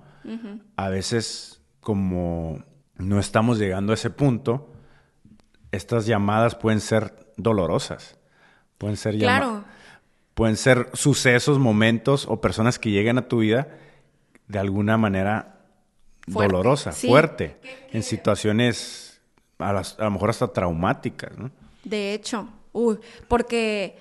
A 0.75 0.89
veces, 0.89 1.61
como 1.79 2.63
no 2.97 3.19
estamos 3.19 3.59
llegando 3.59 3.93
a 3.93 3.95
ese 3.95 4.09
punto, 4.09 4.69
estas 5.71 6.05
llamadas 6.05 6.55
pueden 6.55 6.81
ser 6.81 7.13
dolorosas. 7.37 8.17
Pueden 8.77 8.97
ser 8.97 9.17
Claro. 9.17 9.63
pueden 10.33 10.55
ser 10.57 10.89
sucesos, 10.93 11.59
momentos 11.59 12.25
o 12.27 12.41
personas 12.41 12.77
que 12.77 12.91
lleguen 12.91 13.17
a 13.17 13.27
tu 13.27 13.39
vida 13.39 13.67
de 14.47 14.59
alguna 14.59 14.97
manera 14.97 15.59
Fuerte, 16.29 16.51
dolorosa, 16.53 16.91
sí. 16.91 17.07
fuerte, 17.07 17.57
en 17.91 18.03
situaciones 18.03 19.21
a, 19.59 19.71
las- 19.73 19.97
a 19.99 20.03
lo 20.03 20.11
mejor 20.11 20.29
hasta 20.29 20.47
traumáticas, 20.49 21.37
¿no? 21.37 21.49
De 21.83 22.13
hecho, 22.13 22.47
uy, 22.73 22.99
porque 23.27 23.97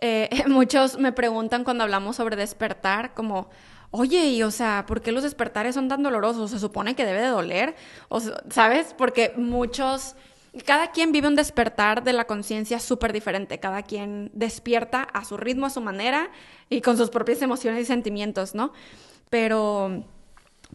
eh, 0.00 0.28
muchos 0.46 0.98
me 0.98 1.12
preguntan 1.12 1.64
cuando 1.64 1.84
hablamos 1.84 2.16
sobre 2.16 2.36
despertar, 2.36 3.14
como, 3.14 3.50
oye, 3.90 4.26
y 4.26 4.42
o 4.42 4.50
sea, 4.50 4.84
¿por 4.86 5.00
qué 5.02 5.12
los 5.12 5.22
despertares 5.22 5.74
son 5.74 5.88
tan 5.88 6.02
dolorosos? 6.02 6.50
Se 6.50 6.58
supone 6.58 6.94
que 6.94 7.04
debe 7.04 7.20
de 7.20 7.28
doler, 7.28 7.76
¿sabes? 8.50 8.94
Porque 8.96 9.32
muchos, 9.36 10.14
cada 10.64 10.90
quien 10.92 11.12
vive 11.12 11.28
un 11.28 11.36
despertar 11.36 12.04
de 12.04 12.12
la 12.12 12.26
conciencia 12.26 12.80
súper 12.80 13.12
diferente, 13.12 13.58
cada 13.58 13.82
quien 13.82 14.30
despierta 14.34 15.02
a 15.02 15.24
su 15.24 15.36
ritmo, 15.36 15.66
a 15.66 15.70
su 15.70 15.80
manera 15.80 16.30
y 16.70 16.80
con 16.80 16.96
sus 16.96 17.10
propias 17.10 17.42
emociones 17.42 17.82
y 17.82 17.84
sentimientos, 17.86 18.54
¿no? 18.54 18.72
Pero 19.30 20.04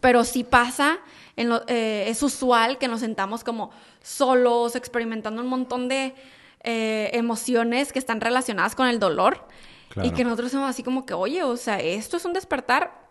pero 0.00 0.24
sí 0.24 0.44
pasa, 0.44 0.98
eh, 1.36 2.04
es 2.08 2.22
usual 2.22 2.78
que 2.78 2.88
nos 2.88 3.00
sentamos 3.00 3.44
como 3.44 3.70
solos, 4.02 4.76
experimentando 4.76 5.40
un 5.40 5.48
montón 5.48 5.88
de 5.88 6.14
eh, 6.64 7.10
emociones 7.12 7.92
que 7.92 7.98
están 7.98 8.20
relacionadas 8.20 8.74
con 8.74 8.88
el 8.88 8.98
dolor. 8.98 9.46
Claro. 9.90 10.08
Y 10.08 10.12
que 10.12 10.24
nosotros 10.24 10.50
somos 10.50 10.68
así 10.68 10.82
como 10.82 11.06
que, 11.06 11.14
oye, 11.14 11.42
o 11.44 11.56
sea, 11.56 11.78
¿esto 11.78 12.16
es 12.16 12.24
un 12.24 12.32
despertar? 12.32 13.06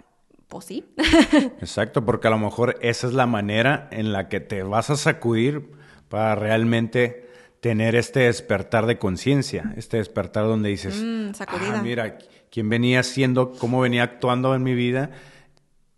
Pues 0.49 0.65
sí. 0.65 0.85
Exacto, 1.61 2.03
porque 2.05 2.27
a 2.27 2.31
lo 2.31 2.37
mejor 2.39 2.77
esa 2.81 3.07
es 3.07 3.13
la 3.13 3.25
manera 3.25 3.87
en 3.91 4.11
la 4.11 4.27
que 4.27 4.39
te 4.39 4.63
vas 4.63 4.89
a 4.89 4.97
sacudir 4.97 5.71
para 6.09 6.35
realmente 6.35 7.29
tener 7.61 7.95
este 7.95 8.21
despertar 8.21 8.85
de 8.85 8.97
conciencia, 8.99 9.73
este 9.77 9.97
despertar 9.97 10.43
donde 10.45 10.69
dices, 10.69 11.01
Mm, 11.01 11.33
sacudida. 11.33 11.79
"Ah, 11.79 11.81
mira, 11.81 12.17
quién 12.51 12.67
venía 12.69 13.01
siendo, 13.03 13.51
cómo 13.53 13.79
venía 13.79 14.03
actuando 14.03 14.53
en 14.53 14.63
mi 14.63 14.73
vida 14.75 15.11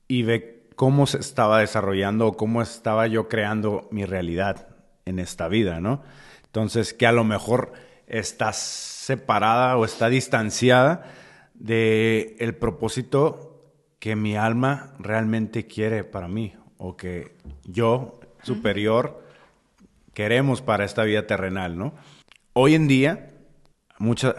y 0.08 0.22
ve 0.24 0.68
cómo 0.76 1.08
se 1.08 1.18
estaba 1.18 1.60
desarrollando 1.60 2.28
o 2.28 2.38
cómo 2.38 2.62
estaba 2.62 3.08
yo 3.08 3.28
creando 3.28 3.88
mi 3.92 4.06
realidad 4.06 4.68
en 5.06 5.18
esta 5.20 5.48
vida, 5.48 5.80
¿no? 5.82 6.04
Entonces, 6.56 6.94
que 6.94 7.06
a 7.06 7.12
lo 7.12 7.26
mejor 7.26 7.74
estás 8.08 8.56
separada 8.56 9.76
o 9.76 9.84
está 9.84 10.08
distanciada 10.08 11.04
de 11.54 12.38
el 12.40 12.56
propósito 12.56 13.74
que 14.00 14.16
mi 14.16 14.38
alma 14.38 14.94
realmente 14.98 15.68
quiere 15.68 16.06
para 16.06 16.30
mí 16.30 16.54
o 16.78 16.96
que 16.96 17.36
yo 17.66 18.22
superior 18.42 19.22
queremos 20.14 20.62
para 20.62 20.86
esta 20.86 21.04
vida 21.04 21.28
terrenal, 21.28 21.78
¿no? 21.78 21.94
Hoy 22.54 22.76
en 22.76 22.88
día 22.88 23.28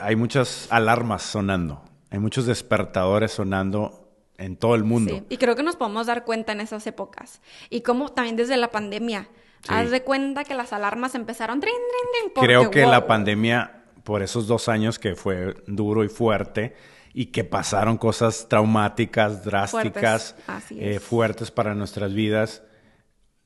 hay 0.00 0.16
muchas 0.16 0.68
alarmas 0.70 1.20
sonando, 1.20 1.84
hay 2.08 2.18
muchos 2.18 2.46
despertadores 2.46 3.32
sonando 3.32 4.08
en 4.38 4.56
todo 4.56 4.74
el 4.74 4.84
mundo. 4.84 5.16
Sí, 5.16 5.22
Y 5.28 5.36
creo 5.36 5.54
que 5.54 5.62
nos 5.62 5.76
podemos 5.76 6.06
dar 6.06 6.24
cuenta 6.24 6.52
en 6.52 6.60
esas 6.60 6.86
épocas. 6.86 7.42
Y 7.68 7.82
como 7.82 8.08
también 8.08 8.36
desde 8.36 8.56
la 8.56 8.70
pandemia. 8.70 9.28
Sí. 9.62 9.68
Haz 9.68 9.90
de 9.90 10.02
cuenta 10.02 10.44
que 10.44 10.54
las 10.54 10.72
alarmas 10.72 11.14
empezaron... 11.14 11.60
trin, 11.60 11.72
trin, 11.74 12.12
trin, 12.12 12.32
porque, 12.34 12.46
Creo 12.46 12.70
que 12.70 12.82
wow. 12.82 12.90
la 12.90 13.06
pandemia, 13.06 13.84
por 14.04 14.22
esos 14.22 14.46
dos 14.46 14.68
años 14.68 14.98
que 14.98 15.16
fue 15.16 15.54
duro 15.66 16.04
y 16.04 16.08
fuerte 16.08 16.74
y 17.12 17.26
que 17.26 17.44
pasaron 17.44 17.96
cosas 17.96 18.46
traumáticas, 18.48 19.44
drásticas, 19.44 20.34
Fuertes, 20.44 20.70
eh, 20.72 20.96
es. 20.96 21.02
fuertes 21.02 21.50
para 21.50 21.74
nuestras 21.74 22.12
vidas, 22.12 22.62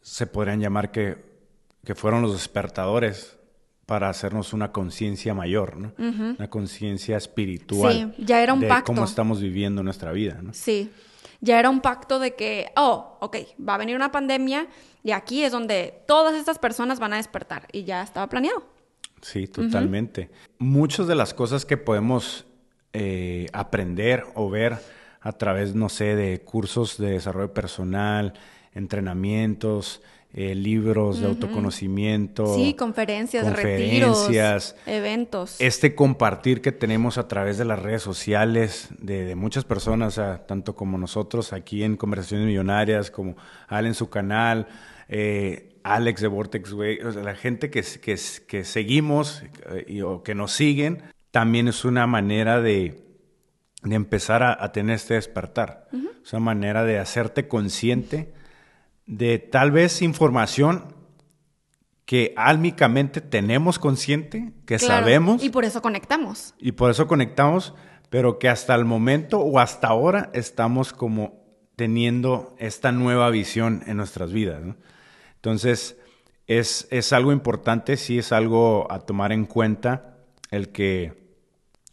se 0.02 0.26
podrían 0.26 0.60
llamar 0.60 0.90
que, 0.90 1.24
que 1.84 1.94
fueron 1.94 2.20
los 2.22 2.32
despertadores 2.32 3.38
para 3.86 4.08
hacernos 4.08 4.52
una 4.52 4.70
conciencia 4.70 5.34
mayor, 5.34 5.76
¿no? 5.76 5.92
Una 5.98 6.48
conciencia 6.48 7.16
espiritual. 7.16 8.14
Sí, 8.16 8.24
ya 8.24 8.40
era 8.40 8.54
un 8.54 8.60
de 8.60 8.68
pacto. 8.68 8.92
cómo 8.92 9.04
estamos 9.04 9.40
viviendo 9.40 9.82
nuestra 9.82 10.12
vida, 10.12 10.38
¿no? 10.42 10.54
Sí, 10.54 10.92
ya 11.40 11.58
era 11.58 11.70
un 11.70 11.80
pacto 11.80 12.18
de 12.18 12.34
que, 12.34 12.70
oh, 12.76 13.16
ok, 13.20 13.36
va 13.66 13.74
a 13.74 13.78
venir 13.78 13.96
una 13.96 14.12
pandemia 14.12 14.68
y 15.02 15.12
aquí 15.12 15.42
es 15.42 15.52
donde 15.52 16.02
todas 16.06 16.34
estas 16.34 16.58
personas 16.58 16.98
van 17.00 17.12
a 17.14 17.16
despertar 17.16 17.66
y 17.72 17.84
ya 17.84 18.02
estaba 18.02 18.28
planeado. 18.28 18.62
Sí, 19.22 19.46
totalmente. 19.46 20.30
Muchas 20.58 21.06
de 21.06 21.14
las 21.14 21.34
cosas 21.34 21.64
que 21.64 21.76
podemos 21.76 22.46
eh, 22.92 23.46
aprender 23.52 24.24
o 24.34 24.50
ver 24.50 24.78
a 25.20 25.32
través, 25.32 25.74
no 25.74 25.88
sé, 25.88 26.16
de 26.16 26.40
cursos 26.40 26.96
de 26.96 27.10
desarrollo 27.10 27.52
personal, 27.52 28.34
entrenamientos, 28.72 30.02
eh, 30.32 30.54
libros 30.54 31.20
de 31.20 31.26
autoconocimiento. 31.26 32.54
Sí, 32.54 32.74
conferencias, 32.74 33.44
conferencias, 33.44 34.28
retiros, 34.28 34.76
eventos. 34.86 35.56
Este 35.60 35.94
compartir 35.94 36.60
que 36.60 36.70
tenemos 36.70 37.18
a 37.18 37.26
través 37.26 37.58
de 37.58 37.64
las 37.64 37.80
redes 37.80 38.02
sociales 38.02 38.88
de, 38.98 39.24
de 39.24 39.34
muchas 39.34 39.64
personas, 39.64 40.18
o 40.18 40.22
sea, 40.22 40.46
tanto 40.46 40.76
como 40.76 40.98
nosotros 40.98 41.52
aquí 41.52 41.82
en 41.82 41.96
Conversaciones 41.96 42.46
Millonarias, 42.46 43.10
como 43.10 43.36
Al 43.66 43.86
en 43.86 43.94
su 43.94 44.08
canal, 44.08 44.68
eh, 45.08 45.78
Alex 45.82 46.20
de 46.20 46.28
Vortex 46.28 46.72
Way, 46.72 47.00
o 47.00 47.10
sea, 47.12 47.22
la 47.24 47.34
gente 47.34 47.70
que, 47.70 47.82
que, 47.82 48.16
que 48.46 48.64
seguimos 48.64 49.42
eh, 49.70 49.84
y, 49.88 50.02
o 50.02 50.22
que 50.22 50.36
nos 50.36 50.52
siguen, 50.52 51.02
también 51.32 51.66
es 51.66 51.84
una 51.84 52.06
manera 52.06 52.60
de, 52.60 53.02
de 53.82 53.94
empezar 53.96 54.44
a, 54.44 54.62
a 54.62 54.70
tener 54.70 54.96
este 54.96 55.14
despertar. 55.14 55.88
Es 56.24 56.32
una 56.34 56.40
manera 56.40 56.84
de 56.84 56.98
hacerte 56.98 57.48
consciente 57.48 58.32
de 59.10 59.40
tal 59.40 59.72
vez 59.72 60.02
información 60.02 60.94
que 62.04 62.32
álmicamente 62.36 63.20
tenemos 63.20 63.80
consciente, 63.80 64.52
que 64.66 64.76
Claro, 64.76 65.04
sabemos 65.04 65.42
Y 65.42 65.50
por 65.50 65.64
eso 65.64 65.82
conectamos. 65.82 66.54
y 66.58 66.72
por 66.72 66.92
eso 66.92 67.08
conectamos, 67.08 67.74
pero 68.08 68.38
que 68.38 68.48
hasta 68.48 68.74
el 68.74 68.84
momento 68.84 69.40
o 69.40 69.58
hasta 69.58 69.88
ahora 69.88 70.30
estamos 70.32 70.92
como 70.92 71.40
teniendo 71.74 72.54
esta 72.58 72.92
nueva 72.92 73.30
visión 73.30 73.82
en 73.86 73.96
nuestras 73.96 74.32
vidas. 74.32 74.62
¿no? 74.62 74.76
Entonces, 75.34 75.96
es, 76.46 76.86
es 76.90 77.12
algo 77.12 77.32
importante, 77.32 77.96
sí 77.96 78.18
es 78.18 78.30
algo 78.30 78.90
a 78.92 79.00
tomar 79.00 79.32
en 79.32 79.44
cuenta 79.46 80.18
el 80.52 80.68
que, 80.68 81.34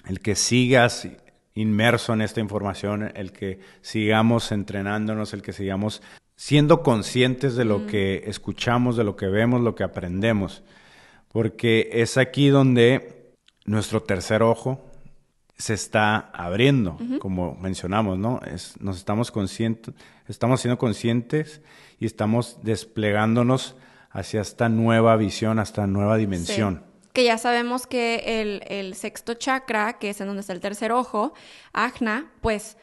el 0.05 0.19
que 0.19 0.35
sigas 0.35 1.07
inmerso 1.55 2.13
en 2.13 2.21
esta 2.21 2.41
información, 2.41 3.11
el 3.15 3.31
que 3.31 3.59
sigamos 3.81 4.51
entrenándonos, 4.51 5.33
el 5.33 5.41
que 5.41 5.53
sigamos 5.53 6.03
siendo 6.37 6.83
conscientes 6.83 7.55
de 7.55 7.65
lo 7.65 7.87
que 7.87 8.23
escuchamos, 8.27 8.95
de 8.95 9.03
lo 9.03 9.17
que 9.17 9.25
vemos, 9.25 9.59
lo 9.59 9.75
que 9.75 9.83
aprendemos. 9.83 10.63
Porque 11.29 11.89
es 11.91 12.17
aquí 12.17 12.47
donde 12.47 13.33
nuestro 13.65 14.03
tercer 14.03 14.43
ojo 14.43 14.85
se 15.57 15.73
está 15.73 16.29
abriendo, 16.33 16.99
como 17.19 17.55
mencionamos, 17.55 18.19
¿no? 18.19 18.39
Es, 18.45 18.79
nos 18.79 18.97
estamos 18.97 19.31
conscientes, 19.31 19.95
estamos 20.27 20.61
siendo 20.61 20.77
conscientes 20.77 21.61
y 21.99 22.05
estamos 22.05 22.59
desplegándonos 22.61 23.75
hacia 24.11 24.41
esta 24.41 24.69
nueva 24.69 25.17
visión, 25.17 25.57
hasta 25.57 25.87
nueva 25.87 26.17
dimensión. 26.17 26.83
Sí. 26.83 27.09
Que 27.13 27.23
ya 27.23 27.39
sabemos 27.39 27.87
que 27.87 28.41
el, 28.41 28.61
el 28.67 28.93
sexto 28.93 29.33
chakra, 29.33 29.97
que 29.97 30.11
es 30.11 30.21
en 30.21 30.27
donde 30.27 30.41
está 30.41 30.53
el 30.53 30.59
tercer 30.59 30.91
ojo, 30.91 31.33
Ajna, 31.73 32.31
pues 32.41 32.77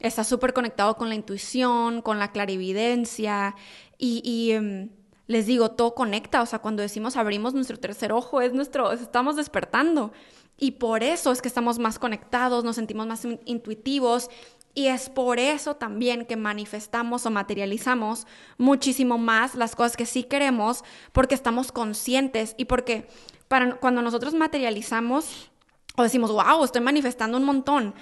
está 0.00 0.24
súper 0.24 0.52
conectado 0.52 0.96
con 0.96 1.08
la 1.08 1.14
intuición, 1.14 2.02
con 2.02 2.18
la 2.18 2.32
clarividencia 2.32 3.54
y, 3.98 4.50
em, 4.52 4.90
les 5.26 5.46
digo, 5.46 5.72
todo 5.72 5.94
conecta, 5.94 6.42
o 6.42 6.46
sea, 6.46 6.60
cuando 6.60 6.82
decimos 6.82 7.16
abrimos 7.16 7.54
nuestro 7.54 7.78
tercer 7.78 8.12
ojo, 8.12 8.40
es 8.40 8.52
nuestro, 8.52 8.92
estamos 8.92 9.36
despertando. 9.36 10.12
Y 10.58 10.72
por 10.72 11.02
eso 11.02 11.32
es 11.32 11.42
que 11.42 11.48
estamos 11.48 11.78
más 11.78 11.98
conectados, 11.98 12.64
nos 12.64 12.76
sentimos 12.76 13.06
más 13.06 13.26
intuitivos 13.44 14.30
y 14.74 14.86
es 14.86 15.10
por 15.10 15.38
eso 15.38 15.76
también 15.76 16.26
que 16.26 16.36
manifestamos 16.36 17.26
o 17.26 17.30
materializamos 17.30 18.26
muchísimo 18.56 19.18
más 19.18 19.54
las 19.54 19.74
cosas 19.74 19.96
que 19.96 20.06
sí 20.06 20.22
queremos 20.22 20.84
porque 21.12 21.34
estamos 21.34 21.72
conscientes 21.72 22.54
y 22.56 22.66
porque 22.66 23.08
para, 23.48 23.76
cuando 23.76 24.00
nosotros 24.02 24.34
materializamos 24.34 25.50
o 25.96 26.02
decimos, 26.02 26.30
wow, 26.30 26.62
estoy 26.64 26.82
manifestando 26.82 27.38
un 27.38 27.44
montón 27.44 27.94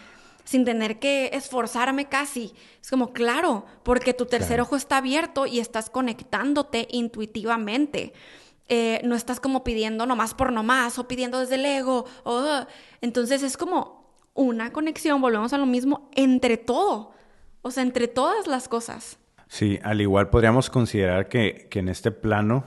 sin 0.45 0.65
tener 0.65 0.99
que 0.99 1.31
esforzarme 1.33 2.09
casi. 2.09 2.53
Es 2.81 2.91
como, 2.91 3.13
claro, 3.13 3.65
porque 3.83 4.15
tu 4.15 4.27
tercer 4.27 4.61
ojo 4.61 4.77
está 4.77 4.99
abierto 4.99 5.47
y 5.47 5.59
estás 5.59 5.91
conectándote 5.91 6.87
intuitivamente. 6.91 8.13
Eh, 8.69 9.01
no 9.05 9.15
estás 9.15 9.41
como 9.41 9.63
pidiendo 9.65 10.07
nomás 10.07 10.33
por 10.33 10.53
nomás 10.53 10.99
o 10.99 11.07
pidiendo 11.09 11.41
desde 11.41 11.57
el 11.57 11.67
ego. 11.67 12.07
entonces 13.01 13.43
es 13.43 13.57
como 13.57 14.05
una 14.35 14.73
conexión, 14.73 15.21
volvemos 15.21 15.53
a 15.53 15.59
lo 15.59 15.67
mismo, 15.67 16.11
entre 16.15 16.57
todo, 16.57 17.13
o 17.63 17.71
sea, 17.71 17.83
entre 17.83 18.09
todas 18.09 18.47
las 18.47 18.69
cosas. 18.69 19.19
Sí, 19.49 19.79
al 19.83 20.01
igual 20.01 20.31
podríamos 20.31 20.71
considerar 20.71 21.29
que, 21.29 21.69
en 21.71 21.89
este 21.89 22.11
plano 22.11 22.65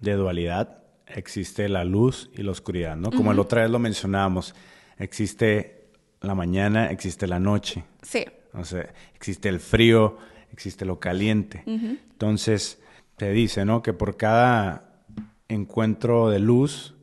de 0.00 0.14
dualidad 0.14 0.82
existe 1.06 1.68
la 1.68 1.84
luz 1.84 2.30
y 2.34 2.42
la 2.42 2.50
oscuridad, 2.50 2.96
¿no? 2.96 3.10
Como 3.10 3.32
la 3.32 3.42
otra 3.42 3.62
vez 3.62 3.70
lo 3.70 3.78
mencionábamos, 3.78 4.54
existe 4.98 5.77
la 6.20 6.34
mañana, 6.34 6.90
existe 6.90 7.26
la 7.26 7.38
noche. 7.38 7.84
Sí. 8.02 8.24
O 8.54 8.64
sea, 8.64 8.88
existe 9.14 9.48
el 9.48 9.60
frío, 9.60 10.18
existe 10.52 10.84
lo 10.84 10.98
caliente. 10.98 11.62
Entonces, 11.66 12.80
te 13.16 13.30
dice, 13.32 13.64
¿no? 13.64 13.82
Que 13.82 13.92
por 13.92 14.16
cada 14.16 15.04
encuentro 15.48 16.28
de 16.30 16.38
luz 16.38 16.94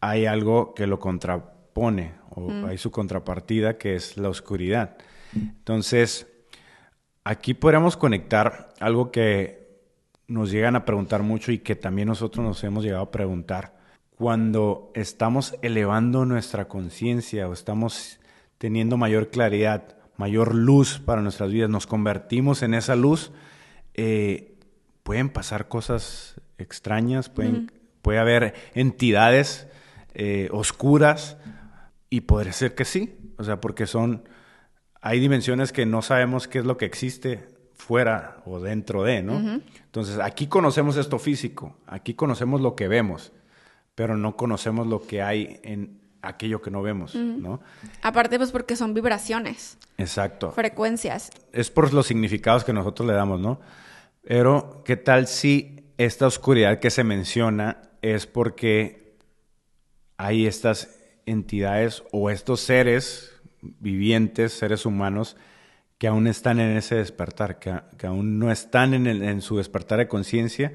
hay 0.00 0.26
algo 0.26 0.74
que 0.74 0.86
lo 0.86 0.98
contrapone 0.98 2.14
o 2.30 2.50
hay 2.66 2.78
su 2.78 2.90
contrapartida 2.90 3.78
que 3.78 3.94
es 3.94 4.16
la 4.16 4.28
oscuridad. 4.28 4.96
Entonces, 5.34 6.26
aquí 7.24 7.54
podríamos 7.54 7.96
conectar 7.96 8.74
algo 8.80 9.10
que 9.10 9.60
nos 10.26 10.50
llegan 10.50 10.76
a 10.76 10.84
preguntar 10.84 11.22
mucho 11.22 11.52
y 11.52 11.58
que 11.58 11.74
también 11.74 12.08
nosotros 12.08 12.44
nos 12.44 12.62
hemos 12.64 12.84
llegado 12.84 13.02
a 13.02 13.10
preguntar. 13.10 13.78
Cuando 14.16 14.92
estamos 14.94 15.56
elevando 15.62 16.24
nuestra 16.24 16.68
conciencia 16.68 17.48
o 17.48 17.52
estamos 17.52 18.20
teniendo 18.60 18.98
mayor 18.98 19.30
claridad, 19.30 19.96
mayor 20.18 20.54
luz 20.54 20.98
para 20.98 21.22
nuestras 21.22 21.50
vidas, 21.50 21.70
nos 21.70 21.86
convertimos 21.86 22.62
en 22.62 22.74
esa 22.74 22.94
luz, 22.94 23.32
eh, 23.94 24.58
pueden 25.02 25.30
pasar 25.30 25.68
cosas 25.68 26.38
extrañas, 26.58 27.30
pueden, 27.30 27.72
puede 28.02 28.18
haber 28.18 28.54
entidades 28.74 29.66
eh, 30.12 30.50
oscuras 30.52 31.38
y 32.10 32.20
podría 32.20 32.52
ser 32.52 32.74
que 32.74 32.84
sí, 32.84 33.16
o 33.38 33.44
sea, 33.44 33.62
porque 33.62 33.86
son, 33.86 34.28
hay 35.00 35.20
dimensiones 35.20 35.72
que 35.72 35.86
no 35.86 36.02
sabemos 36.02 36.46
qué 36.46 36.58
es 36.58 36.66
lo 36.66 36.76
que 36.76 36.84
existe 36.84 37.48
fuera 37.72 38.42
o 38.44 38.60
dentro 38.60 39.04
de, 39.04 39.22
¿no? 39.22 39.62
Entonces, 39.86 40.18
aquí 40.18 40.48
conocemos 40.48 40.98
esto 40.98 41.18
físico, 41.18 41.78
aquí 41.86 42.12
conocemos 42.12 42.60
lo 42.60 42.76
que 42.76 42.88
vemos, 42.88 43.32
pero 43.94 44.18
no 44.18 44.36
conocemos 44.36 44.86
lo 44.86 45.00
que 45.00 45.22
hay 45.22 45.60
en 45.62 45.99
aquello 46.22 46.60
que 46.60 46.70
no 46.70 46.82
vemos, 46.82 47.14
¿no? 47.14 47.60
Aparte, 48.02 48.36
pues 48.38 48.50
porque 48.52 48.76
son 48.76 48.94
vibraciones. 48.94 49.78
Exacto. 49.98 50.52
Frecuencias. 50.52 51.30
Es 51.52 51.70
por 51.70 51.92
los 51.92 52.06
significados 52.06 52.64
que 52.64 52.72
nosotros 52.72 53.06
le 53.06 53.14
damos, 53.14 53.40
¿no? 53.40 53.60
Pero, 54.22 54.82
¿qué 54.84 54.96
tal 54.96 55.26
si 55.26 55.92
esta 55.96 56.26
oscuridad 56.26 56.78
que 56.78 56.90
se 56.90 57.04
menciona 57.04 57.82
es 58.02 58.26
porque 58.26 59.16
hay 60.16 60.46
estas 60.46 60.98
entidades 61.26 62.02
o 62.12 62.30
estos 62.30 62.60
seres 62.60 63.32
vivientes, 63.62 64.52
seres 64.52 64.86
humanos, 64.86 65.36
que 65.98 66.08
aún 66.08 66.26
están 66.26 66.60
en 66.60 66.76
ese 66.76 66.96
despertar, 66.96 67.58
que, 67.58 68.06
aún 68.06 68.38
no 68.38 68.50
están 68.50 68.94
en, 68.94 69.06
en 69.06 69.42
su 69.42 69.58
despertar 69.58 69.98
de 69.98 70.08
conciencia 70.08 70.72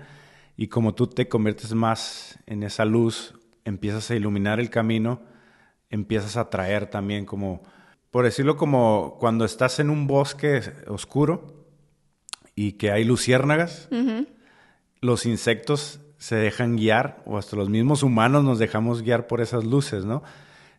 y 0.57 0.67
como 0.67 0.93
tú 0.93 1.07
te 1.07 1.27
conviertes 1.27 1.73
más 1.73 2.39
en 2.45 2.63
esa 2.63 2.85
luz, 2.85 3.33
empiezas 3.65 4.09
a 4.11 4.15
iluminar 4.15 4.59
el 4.59 4.69
camino, 4.69 5.21
empiezas 5.95 6.37
a 6.37 6.49
traer 6.49 6.87
también 6.87 7.25
como, 7.25 7.63
por 8.11 8.25
decirlo 8.25 8.57
como 8.57 9.17
cuando 9.19 9.45
estás 9.45 9.79
en 9.79 9.89
un 9.89 10.07
bosque 10.07 10.61
oscuro 10.87 11.65
y 12.53 12.73
que 12.73 12.91
hay 12.91 13.03
luciérnagas, 13.03 13.89
los 15.01 15.25
insectos 15.25 15.99
se 16.17 16.35
dejan 16.35 16.77
guiar, 16.77 17.21
o 17.25 17.37
hasta 17.37 17.55
los 17.55 17.69
mismos 17.69 18.03
humanos 18.03 18.43
nos 18.43 18.59
dejamos 18.59 19.01
guiar 19.01 19.27
por 19.27 19.41
esas 19.41 19.65
luces, 19.65 20.05
¿no? 20.05 20.23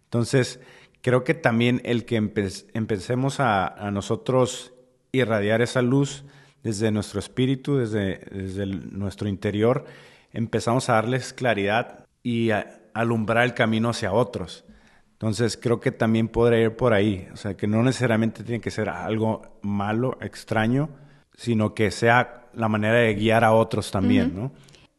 Entonces, 0.04 0.60
creo 1.02 1.24
que 1.24 1.34
también 1.34 1.80
el 1.84 2.04
que 2.04 2.16
empecemos 2.16 3.40
a, 3.40 3.90
nosotros 3.92 4.72
irradiar 5.12 5.62
esa 5.62 5.82
luz 5.82 6.24
desde 6.62 6.90
nuestro 6.90 7.20
espíritu, 7.20 7.76
desde, 7.76 8.18
desde 8.30 8.66
nuestro 8.66 9.28
interior, 9.28 9.84
empezamos 10.32 10.88
a 10.88 10.94
darles 10.94 11.32
claridad 11.32 12.06
y 12.22 12.50
a 12.50 12.80
alumbrar 12.92 13.44
el 13.44 13.54
camino 13.54 13.90
hacia 13.90 14.12
otros. 14.12 14.64
Entonces 15.16 15.56
creo 15.56 15.80
que 15.80 15.92
también 15.92 16.28
podría 16.28 16.60
ir 16.60 16.76
por 16.76 16.92
ahí, 16.92 17.26
o 17.32 17.36
sea, 17.36 17.56
que 17.56 17.66
no 17.66 17.82
necesariamente 17.82 18.44
tiene 18.44 18.60
que 18.60 18.70
ser 18.70 18.88
algo 18.88 19.42
malo, 19.62 20.18
extraño, 20.20 20.90
sino 21.34 21.74
que 21.74 21.90
sea 21.90 22.48
la 22.54 22.68
manera 22.68 22.96
de 22.96 23.14
guiar 23.14 23.44
a 23.44 23.52
otros 23.52 23.90
también, 23.90 24.34
¿no? 24.34 24.52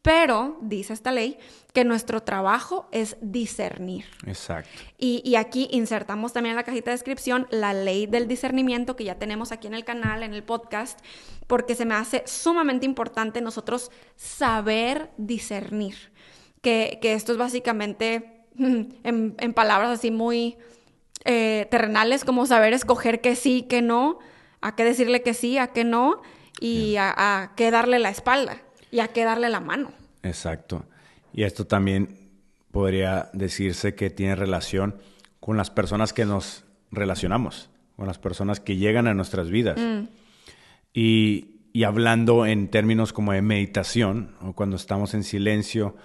Pero, 0.08 0.58
dice 0.62 0.94
esta 0.94 1.12
ley, 1.12 1.38
que 1.74 1.84
nuestro 1.84 2.24
trabajo 2.24 2.88
es 2.94 3.18
discernir. 3.20 4.06
Exacto. 4.26 4.70
Y, 4.98 5.36
aquí 5.36 5.68
insertamos 5.72 6.32
también 6.32 6.52
en 6.52 6.56
la 6.56 6.64
cajita 6.64 6.92
de 6.92 6.96
descripción 6.96 7.46
la 7.50 7.74
ley 7.74 8.06
del 8.06 8.26
discernimiento 8.26 8.96
que 8.96 9.04
ya 9.04 9.20
tenemos 9.20 9.52
aquí 9.52 9.68
en 9.68 9.74
el 9.74 9.84
canal, 9.84 10.24
en 10.24 10.34
el 10.34 10.44
podcast, 10.44 10.98
porque 11.46 11.76
se 11.76 11.84
me 11.84 11.96
hace 11.96 12.24
sumamente 12.26 12.86
importante 12.86 13.42
nosotros 13.42 13.92
saber 14.16 15.12
discernir. 15.18 15.96
Que, 16.62 17.00
esto 17.04 17.34
es 17.34 17.38
básicamente, 17.38 18.37
en, 19.04 19.54
palabras 19.54 20.00
así 20.00 20.12
muy 20.12 20.58
eh, 21.26 21.68
terrenales, 21.72 22.26
como 22.26 22.46
saber 22.46 22.74
escoger 22.74 23.22
que 23.22 23.36
sí, 23.36 23.64
que 23.64 23.82
no, 23.82 24.20
a 24.62 24.76
qué 24.76 24.84
decirle 24.84 25.22
que 25.22 25.34
sí, 25.34 25.58
a 25.58 25.68
qué 25.68 25.84
no, 25.84 26.22
y 26.60 26.96
a, 26.96 27.14
a 27.16 27.56
qué 27.56 27.72
darle 27.72 28.00
la 28.00 28.10
espalda 28.10 28.58
y 28.92 29.00
a 29.00 29.10
qué 29.10 29.24
darle 29.24 29.50
la 29.50 29.60
mano. 29.60 29.92
Exacto. 30.24 30.86
Y 31.34 31.44
esto 31.44 31.68
también 31.68 32.30
podría 32.72 33.30
decirse 33.34 33.96
que 33.96 34.10
tiene 34.10 34.36
relación 34.36 34.96
con 35.40 35.58
las 35.58 35.70
personas 35.70 36.14
que 36.14 36.26
nos 36.26 36.66
relacionamos, 36.92 37.70
con 37.96 38.08
las 38.08 38.20
personas 38.20 38.60
que 38.60 38.78
llegan 38.78 39.08
a 39.08 39.14
nuestras 39.14 39.50
vidas. 39.50 39.80
Mm. 39.80 40.08
Y, 40.94 41.54
hablando 41.86 42.46
en 42.46 42.70
términos 42.70 43.14
como 43.14 43.34
de 43.34 43.42
meditación, 43.44 44.36
o 44.42 44.54
cuando 44.54 44.76
estamos 44.76 45.14
en 45.14 45.24
silencio, 45.24 45.96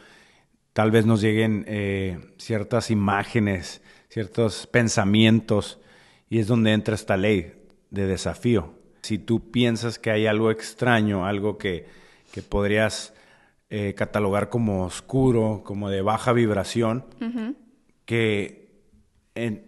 tal 0.72 0.90
vez 0.90 1.06
nos 1.06 1.20
lleguen 1.20 1.64
eh, 1.68 2.18
ciertas 2.38 2.90
imágenes, 2.90 3.82
ciertos 4.08 4.66
pensamientos, 4.66 5.80
y 6.28 6.38
es 6.38 6.46
donde 6.46 6.72
entra 6.72 6.94
esta 6.94 7.16
ley 7.16 7.52
de 7.90 8.06
desafío. 8.06 8.74
Si 9.02 9.18
tú 9.18 9.50
piensas 9.50 9.98
que 9.98 10.10
hay 10.10 10.26
algo 10.26 10.50
extraño, 10.50 11.26
algo 11.26 11.58
que, 11.58 11.86
que 12.32 12.42
podrías 12.42 13.12
eh, 13.74 13.94
catalogar 13.94 14.48
como 14.48 14.84
oscuro, 14.84 15.62
como 15.64 15.90
de 15.90 16.02
baja 16.02 16.32
vibración, 16.32 17.06
que 18.04 18.70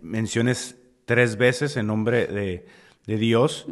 menciones 0.02 0.76
tres 1.06 1.36
veces 1.36 1.76
en 1.76 1.86
nombre 1.86 2.26
de, 2.26 2.66
Dios, 3.06 3.66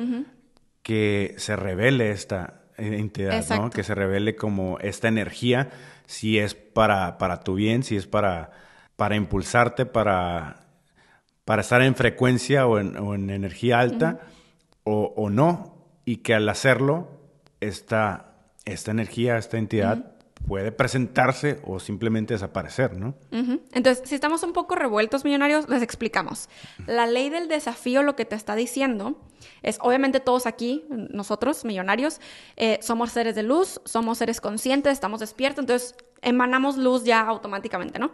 que 0.83 1.35
se 1.37 1.57
revele 1.57 2.13
esta 2.13 2.63
entidad, 2.79 3.45
¿no? 3.51 3.69
que 3.69 3.83
se 3.83 3.95
revele 3.95 4.35
como 4.35 4.79
esta 4.81 5.09
energía, 5.09 5.71
si 6.07 6.39
es 6.39 6.55
para, 6.55 7.19
para 7.19 7.41
tu 7.41 7.55
bien, 7.55 7.83
si 7.83 7.97
es 7.97 8.07
para, 8.07 8.51
para 8.97 9.17
impulsarte, 9.17 9.87
para, 9.87 10.67
para 11.45 11.63
estar 11.63 11.83
en 11.83 11.95
frecuencia 11.95 12.67
o 12.67 12.79
en, 12.79 13.31
energía 13.31 13.81
alta, 13.81 14.21
o, 14.85 15.13
o, 15.17 15.31
no, 15.31 15.77
y 16.05 16.19
que 16.19 16.35
al 16.35 16.49
hacerlo, 16.49 17.09
esta, 17.61 18.35
esta 18.65 18.91
energía, 18.91 19.37
esta 19.37 19.59
entidad, 19.59 20.13
puede 20.47 20.73
presentarse 20.73 21.61
o 21.65 21.79
simplemente 21.79 22.35
desaparecer, 22.35 22.97
¿no? 22.97 23.15
Entonces, 23.31 24.03
si 24.09 24.15
estamos 24.15 24.43
un 24.43 24.53
poco 24.53 24.75
revueltos, 24.75 25.25
millonarios, 25.25 25.69
les 25.69 25.83
explicamos. 25.83 26.49
La 26.87 27.07
ley 27.07 27.31
del 27.31 27.49
desafío 27.49 28.03
lo 28.03 28.17
que 28.17 28.25
te 28.25 28.35
está 28.35 28.55
diciendo 28.57 29.21
es, 29.63 29.79
obviamente 29.81 30.21
todos 30.21 30.47
aquí, 30.47 30.85
nosotros, 30.89 31.65
millonarios, 31.65 32.21
eh, 32.57 32.79
somos 32.83 33.13
seres 33.13 33.35
de 33.35 33.43
luz, 33.43 33.81
somos 33.85 34.19
seres 34.19 34.41
conscientes, 34.41 34.93
estamos 34.93 35.21
despiertos, 35.21 35.63
entonces 35.63 35.95
emanamos 36.23 36.77
luz 36.77 37.05
ya 37.05 37.21
automáticamente, 37.21 37.99
¿no? 37.99 38.13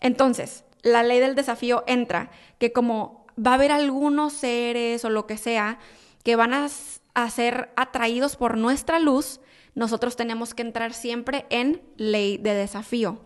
Entonces, 0.00 0.64
la 0.82 1.02
ley 1.02 1.20
del 1.20 1.34
desafío 1.34 1.84
entra, 1.86 2.30
que 2.58 2.72
como 2.72 3.26
va 3.44 3.52
a 3.52 3.54
haber 3.54 3.72
algunos 3.72 4.32
seres 4.32 5.04
o 5.04 5.10
lo 5.10 5.26
que 5.26 5.36
sea, 5.36 5.78
que 6.22 6.36
van 6.36 6.54
a, 6.54 6.68
a 7.14 7.30
ser 7.30 7.70
atraídos 7.76 8.36
por 8.36 8.56
nuestra 8.56 8.98
luz, 8.98 9.40
nosotros 9.76 10.16
tenemos 10.16 10.54
que 10.54 10.62
entrar 10.62 10.94
siempre 10.94 11.46
en 11.50 11.82
ley 11.96 12.38
de 12.38 12.54
desafío 12.54 13.20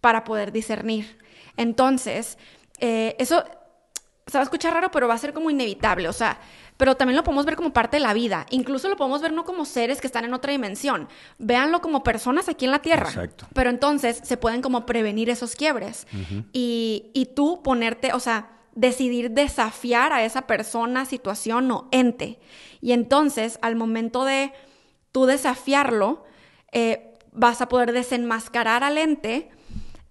para 0.00 0.22
poder 0.22 0.52
discernir. 0.52 1.18
Entonces, 1.56 2.38
eh, 2.78 3.16
eso 3.18 3.42
se 4.26 4.38
va 4.38 4.40
a 4.40 4.44
escuchar 4.44 4.74
raro, 4.74 4.90
pero 4.90 5.08
va 5.08 5.14
a 5.14 5.18
ser 5.18 5.32
como 5.32 5.50
inevitable, 5.50 6.08
o 6.08 6.12
sea, 6.12 6.38
pero 6.76 6.94
también 6.96 7.16
lo 7.16 7.24
podemos 7.24 7.46
ver 7.46 7.56
como 7.56 7.72
parte 7.72 7.96
de 7.96 8.02
la 8.02 8.12
vida. 8.12 8.44
Incluso 8.50 8.88
lo 8.88 8.96
podemos 8.96 9.22
ver 9.22 9.32
no 9.32 9.44
como 9.44 9.64
seres 9.64 10.00
que 10.00 10.06
están 10.06 10.26
en 10.26 10.34
otra 10.34 10.52
dimensión. 10.52 11.08
Véanlo 11.38 11.80
como 11.80 12.02
personas 12.02 12.48
aquí 12.48 12.66
en 12.66 12.72
la 12.72 12.80
Tierra. 12.80 13.08
Exacto. 13.08 13.46
Pero 13.54 13.70
entonces 13.70 14.20
se 14.22 14.36
pueden 14.36 14.60
como 14.60 14.84
prevenir 14.84 15.30
esos 15.30 15.56
quiebres. 15.56 16.06
y, 16.52 17.10
y 17.14 17.26
tú 17.26 17.62
ponerte, 17.62 18.12
o 18.12 18.20
sea, 18.20 18.50
decidir 18.74 19.30
desafiar 19.30 20.12
a 20.12 20.24
esa 20.24 20.42
persona, 20.42 21.06
situación 21.06 21.70
o 21.70 21.88
ente. 21.92 22.38
Y 22.80 22.92
entonces, 22.92 23.58
al 23.62 23.76
momento 23.76 24.24
de 24.24 24.52
tú 25.14 25.26
desafiarlo, 25.26 26.24
eh, 26.72 27.14
vas 27.30 27.60
a 27.60 27.68
poder 27.68 27.92
desenmascarar 27.92 28.82
al 28.82 28.98
ente 28.98 29.48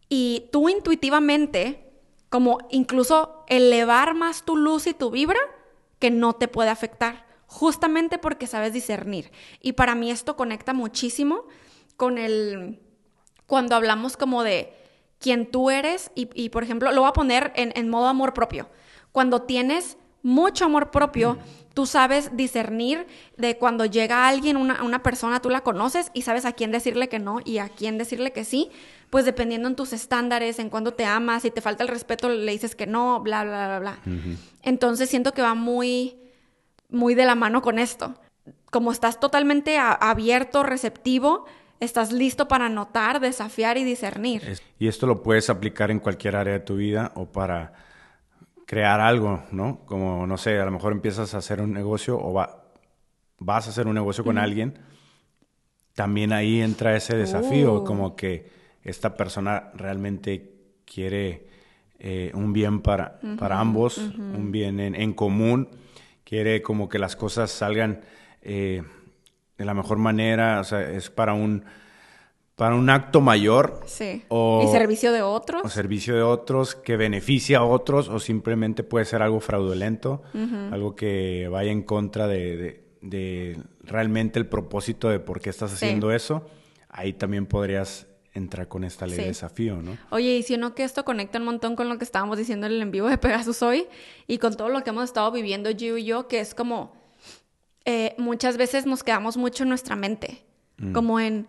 y 0.08 0.48
tú 0.54 0.70
intuitivamente, 0.70 1.92
como 2.30 2.60
incluso 2.70 3.44
elevar 3.50 4.14
más 4.14 4.46
tu 4.46 4.56
luz 4.56 4.88
y 4.88 4.94
tu 4.94 5.12
vibra, 5.12 5.42
que 6.00 6.10
no 6.10 6.32
te 6.32 6.48
puede 6.48 6.70
afectar, 6.70 7.28
justamente 7.48 8.18
porque 8.18 8.48
sabes 8.48 8.72
discernir. 8.72 9.30
Y 9.60 9.74
para 9.74 9.94
mí 9.94 10.10
esto 10.10 10.38
conecta 10.38 10.72
muchísimo 10.72 11.44
con 11.98 12.18
el, 12.18 12.80
cuando 13.46 13.76
hablamos 13.76 14.16
como 14.16 14.42
de 14.42 14.74
quién 15.20 15.52
tú 15.52 15.70
eres 15.70 16.12
y, 16.16 16.48
por 16.48 16.64
ejemplo, 16.64 16.94
lo 16.94 17.02
voy 17.02 17.10
a 17.10 17.14
poner 17.14 17.52
en, 17.58 17.90
modo 17.90 18.08
amor 18.08 18.34
propio. 18.34 18.70
Cuando 19.12 19.42
tienes 19.42 19.98
mucho 20.24 20.66
amor 20.66 20.90
propio, 20.90 21.38
tú 21.74 21.86
sabes 21.86 22.36
discernir 22.36 23.06
de 23.38 23.58
cuando 23.58 23.86
llega 23.86 24.28
alguien, 24.28 24.58
una, 24.58 24.84
una, 24.84 25.04
persona, 25.04 25.42
tú 25.42 25.50
la 25.50 25.62
conoces 25.62 26.12
y 26.14 26.22
sabes 26.22 26.46
a 26.46 26.54
quién 26.54 26.72
decirle 26.72 27.10
que 27.10 27.20
no 27.20 27.40
y 27.44 27.58
a 27.58 27.70
quién 27.70 27.98
decirle 27.98 28.32
que 28.32 28.46
sí, 28.46 28.72
pues 29.10 29.26
dependiendo 29.26 29.68
en 29.68 29.76
tus 29.76 29.92
estándares, 29.94 30.60
en 30.60 30.70
cuando 30.70 30.94
te 30.94 31.06
amas, 31.06 31.44
si 31.44 31.52
te 31.52 31.62
falta 31.62 31.84
el 31.84 31.90
respeto, 31.90 32.30
le 32.30 32.52
dices 32.52 32.76
que 32.76 32.88
no, 32.88 33.20
bla, 33.20 33.44
bla, 33.44 33.68
bla, 33.68 33.80
bla. 33.80 34.00
Entonces 34.62 35.10
siento 35.10 35.34
que 35.34 35.42
va 35.42 35.56
muy, 35.56 36.16
muy 36.90 37.16
de 37.16 37.26
la 37.26 37.36
mano 37.36 37.62
con 37.62 37.78
esto. 37.78 38.16
Como 38.72 38.92
estás 38.92 39.20
totalmente 39.20 39.78
abierto, 39.78 40.64
receptivo, 40.64 41.46
estás 41.80 42.12
listo 42.12 42.48
para 42.48 42.70
notar, 42.70 43.20
desafiar 43.20 43.78
y 43.78 43.84
discernir. 43.84 44.60
Y 44.80 44.88
esto 44.88 45.06
lo 45.06 45.22
puedes 45.22 45.50
aplicar 45.50 45.92
en 45.92 46.00
cualquier 46.00 46.38
área 46.38 46.54
de 46.54 46.60
tu 46.62 46.78
vida 46.78 47.12
o 47.16 47.26
para 47.26 47.74
crear 48.66 49.00
algo, 49.00 49.44
¿no? 49.52 49.80
Como, 49.86 50.26
no 50.28 50.38
sé, 50.38 50.60
a 50.60 50.66
lo 50.66 50.72
mejor 50.72 50.94
empiezas 50.94 51.34
a 51.34 51.38
hacer 51.38 51.62
un 51.62 51.74
negocio 51.74 52.20
o 52.20 52.34
va, 52.34 52.64
vas 53.40 53.68
a 53.68 53.70
hacer 53.70 53.88
un 53.88 53.96
negocio 53.96 54.24
con 54.24 54.38
alguien. 54.38 54.80
También 55.94 56.34
ahí 56.34 56.62
entra 56.62 56.96
ese 56.96 57.16
desafío, 57.16 57.76
uh. 57.76 57.84
como 57.84 58.16
que 58.16 58.50
esta 58.84 59.16
persona 59.16 59.72
realmente 59.76 60.54
quiere 60.86 61.48
eh, 62.00 62.32
un 62.34 62.52
bien 62.52 62.82
para, 62.82 63.20
para 63.38 63.60
ambos, 63.60 63.98
un 63.98 64.52
bien 64.52 64.80
en, 64.80 65.14
común, 65.14 65.70
quiere 66.24 66.62
como 66.62 66.90
que 66.90 67.00
las 67.00 67.16
cosas 67.16 67.52
salgan 67.52 68.02
eh, 68.42 68.84
de 69.58 69.66
la 69.66 69.74
mejor 69.74 70.00
manera, 70.00 70.60
o 70.60 70.64
sea, 70.66 70.82
es 70.92 71.10
para 71.10 71.34
un, 71.34 71.64
para 72.56 72.76
un 72.76 72.90
acto 72.90 73.22
mayor. 73.22 73.82
Sí. 73.86 74.24
O, 74.30 74.64
y 74.68 74.72
servicio 74.72 75.12
de 75.12 75.22
otros. 75.22 75.62
O 75.64 75.70
servicio 75.70 76.16
de 76.16 76.22
otros 76.22 76.76
que 76.76 76.98
beneficia 76.98 77.60
a 77.60 77.64
otros 77.64 78.10
o 78.10 78.20
simplemente 78.20 78.84
puede 78.84 79.06
ser 79.06 79.22
algo 79.22 79.40
fraudulento, 79.40 80.22
algo 80.72 80.96
que 80.96 81.48
vaya 81.50 81.72
en 81.72 81.84
contra 81.84 82.28
de, 82.28 82.82
realmente 83.82 84.40
el 84.40 84.48
propósito 84.48 85.10
de 85.10 85.20
por 85.20 85.42
qué 85.42 85.50
estás 85.50 85.74
haciendo 85.74 86.12
eso. 86.12 86.46
Ahí 86.90 87.14
también 87.14 87.48
podrías 87.48 88.08
entrar 88.36 88.68
con 88.68 88.84
esta 88.84 89.06
ley 89.06 89.18
de 89.18 89.26
desafío, 89.26 89.82
¿no? 89.82 89.98
Oye, 90.10 90.38
y 90.38 90.44
si 90.44 90.58
no 90.58 90.74
que 90.74 90.84
esto 90.84 91.06
conecta 91.06 91.38
un 91.38 91.46
montón 91.46 91.76
con 91.76 91.88
lo 91.88 91.98
que 91.98 92.04
estábamos 92.04 92.38
diciendo 92.38 92.66
en 92.66 92.74
el 92.74 92.82
en 92.82 92.92
vivo 92.92 93.08
de 93.08 93.18
Pegasus 93.18 93.62
hoy 93.62 93.88
y 94.28 94.40
con 94.40 94.56
todo 94.56 94.70
lo 94.70 94.84
que 94.84 94.90
hemos 94.90 95.06
estado 95.06 95.32
viviendo 95.32 95.70
Gio 95.76 95.98
y 95.98 96.06
yo, 96.06 96.28
que 96.28 96.40
es 96.40 96.56
como 96.56 96.94
eh, 97.86 98.16
muchas 98.18 98.58
veces 98.58 98.86
nos 98.86 99.04
quedamos 99.04 99.38
mucho 99.38 99.64
en 99.64 99.70
nuestra 99.70 99.96
mente, 99.96 100.44
mm. 100.78 100.94
como 100.94 101.20
en 101.20 101.48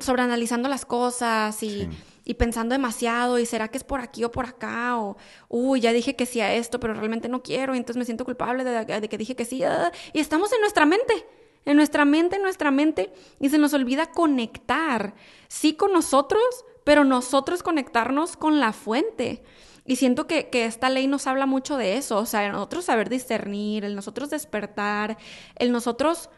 sobreanalizando 0.00 0.68
las 0.68 0.84
cosas 0.84 1.62
y, 1.62 1.88
y, 2.24 2.34
pensando 2.34 2.74
demasiado 2.74 3.38
y 3.38 3.46
será 3.46 3.68
que 3.68 3.78
es 3.78 3.84
por 3.84 4.00
aquí 4.00 4.24
o 4.24 4.30
por 4.30 4.46
acá 4.46 4.98
o, 4.98 5.16
uy, 5.48 5.80
ya 5.80 5.92
dije 5.92 6.16
que 6.16 6.26
sí 6.26 6.40
a 6.40 6.54
esto, 6.54 6.78
pero 6.80 6.94
realmente 6.94 7.28
no 7.28 7.42
quiero 7.42 7.74
y 7.74 7.78
entonces 7.78 7.98
me 7.98 8.04
siento 8.04 8.24
culpable 8.24 8.64
de, 8.64 8.84
de 8.84 9.08
que 9.08 9.18
dije 9.18 9.34
que 9.36 9.44
sí. 9.44 9.62
Ah, 9.64 9.90
y 10.12 10.20
estamos 10.20 10.52
en 10.52 10.60
nuestra 10.60 10.86
mente 10.86 11.26
en 11.64 11.76
nuestra 11.76 12.04
mente, 12.04 12.36
en 12.36 12.42
nuestra 12.42 12.70
mente, 12.70 13.12
y 13.40 13.48
se 13.48 13.58
nos 13.58 13.74
olvida 13.74 14.10
conectar, 14.10 15.14
sí 15.48 15.74
con 15.74 15.92
nosotros, 15.92 16.42
pero 16.84 17.04
nosotros 17.04 17.62
conectarnos 17.62 18.36
con 18.36 18.60
la 18.60 18.72
fuente. 18.72 19.42
Y 19.84 19.96
siento 19.96 20.26
que, 20.26 20.48
esta 20.52 20.90
ley 20.90 21.06
nos 21.06 21.26
habla 21.26 21.46
mucho 21.46 21.76
de 21.76 21.96
eso, 21.96 22.18
o 22.18 22.26
sea, 22.26 22.46
el 22.46 22.52
nosotros 22.52 22.84
saber 22.84 23.08
discernir, 23.08 23.84
el 23.84 23.96
nosotros 23.96 24.30
despertar, 24.30 25.18
el 25.56 25.72
nosotros 25.72 26.30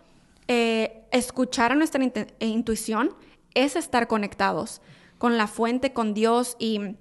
eh, 0.49 1.07
escuchar 1.11 1.73
a 1.73 1.75
nuestra 1.75 2.03
intuición, 2.41 3.15
es 3.55 3.77
estar 3.77 4.07
conectados 4.07 4.81
con 5.19 5.37
la 5.37 5.47
fuente, 5.47 5.93
con 5.93 6.15
Dios. 6.15 6.57
Y 6.59 6.97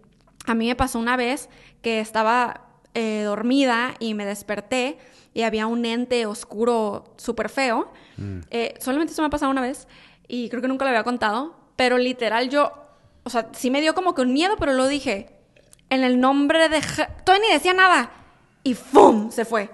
a 0.45 0.53
mí 0.53 0.67
me 0.67 0.75
pasó 0.75 0.99
una 0.99 1.17
vez 1.17 1.49
que 1.81 1.99
estaba 1.99 2.67
eh, 2.93 3.23
dormida 3.23 3.95
y 3.99 4.13
me 4.13 4.25
desperté 4.25 4.97
y 5.33 5.41
había 5.41 5.67
un 5.67 5.85
ente 5.85 6.25
oscuro 6.25 7.15
súper 7.17 7.49
feo. 7.49 7.91
Mm. 8.17 8.39
Eh, 8.51 8.75
solamente 8.79 9.13
eso 9.13 9.21
me 9.21 9.27
ha 9.27 9.31
pasado 9.31 9.51
una 9.51 9.61
vez 9.61 9.87
y 10.27 10.49
creo 10.49 10.61
que 10.61 10.67
nunca 10.67 10.85
lo 10.85 10.89
había 10.89 11.03
contado, 11.03 11.55
pero 11.75 11.97
literal 11.97 12.49
yo, 12.49 12.71
o 13.23 13.29
sea, 13.29 13.49
sí 13.53 13.71
me 13.71 13.81
dio 13.81 13.95
como 13.95 14.13
que 14.13 14.21
un 14.21 14.31
miedo, 14.33 14.55
pero 14.59 14.73
lo 14.73 14.87
dije, 14.87 15.29
en 15.89 16.03
el 16.03 16.19
nombre 16.19 16.69
de... 16.69 16.81
Todavía 17.25 17.47
ni 17.47 17.53
decía 17.53 17.73
nada 17.73 18.11
y 18.63 18.75
¡fum! 18.75 19.31
se 19.31 19.45
fue. 19.45 19.69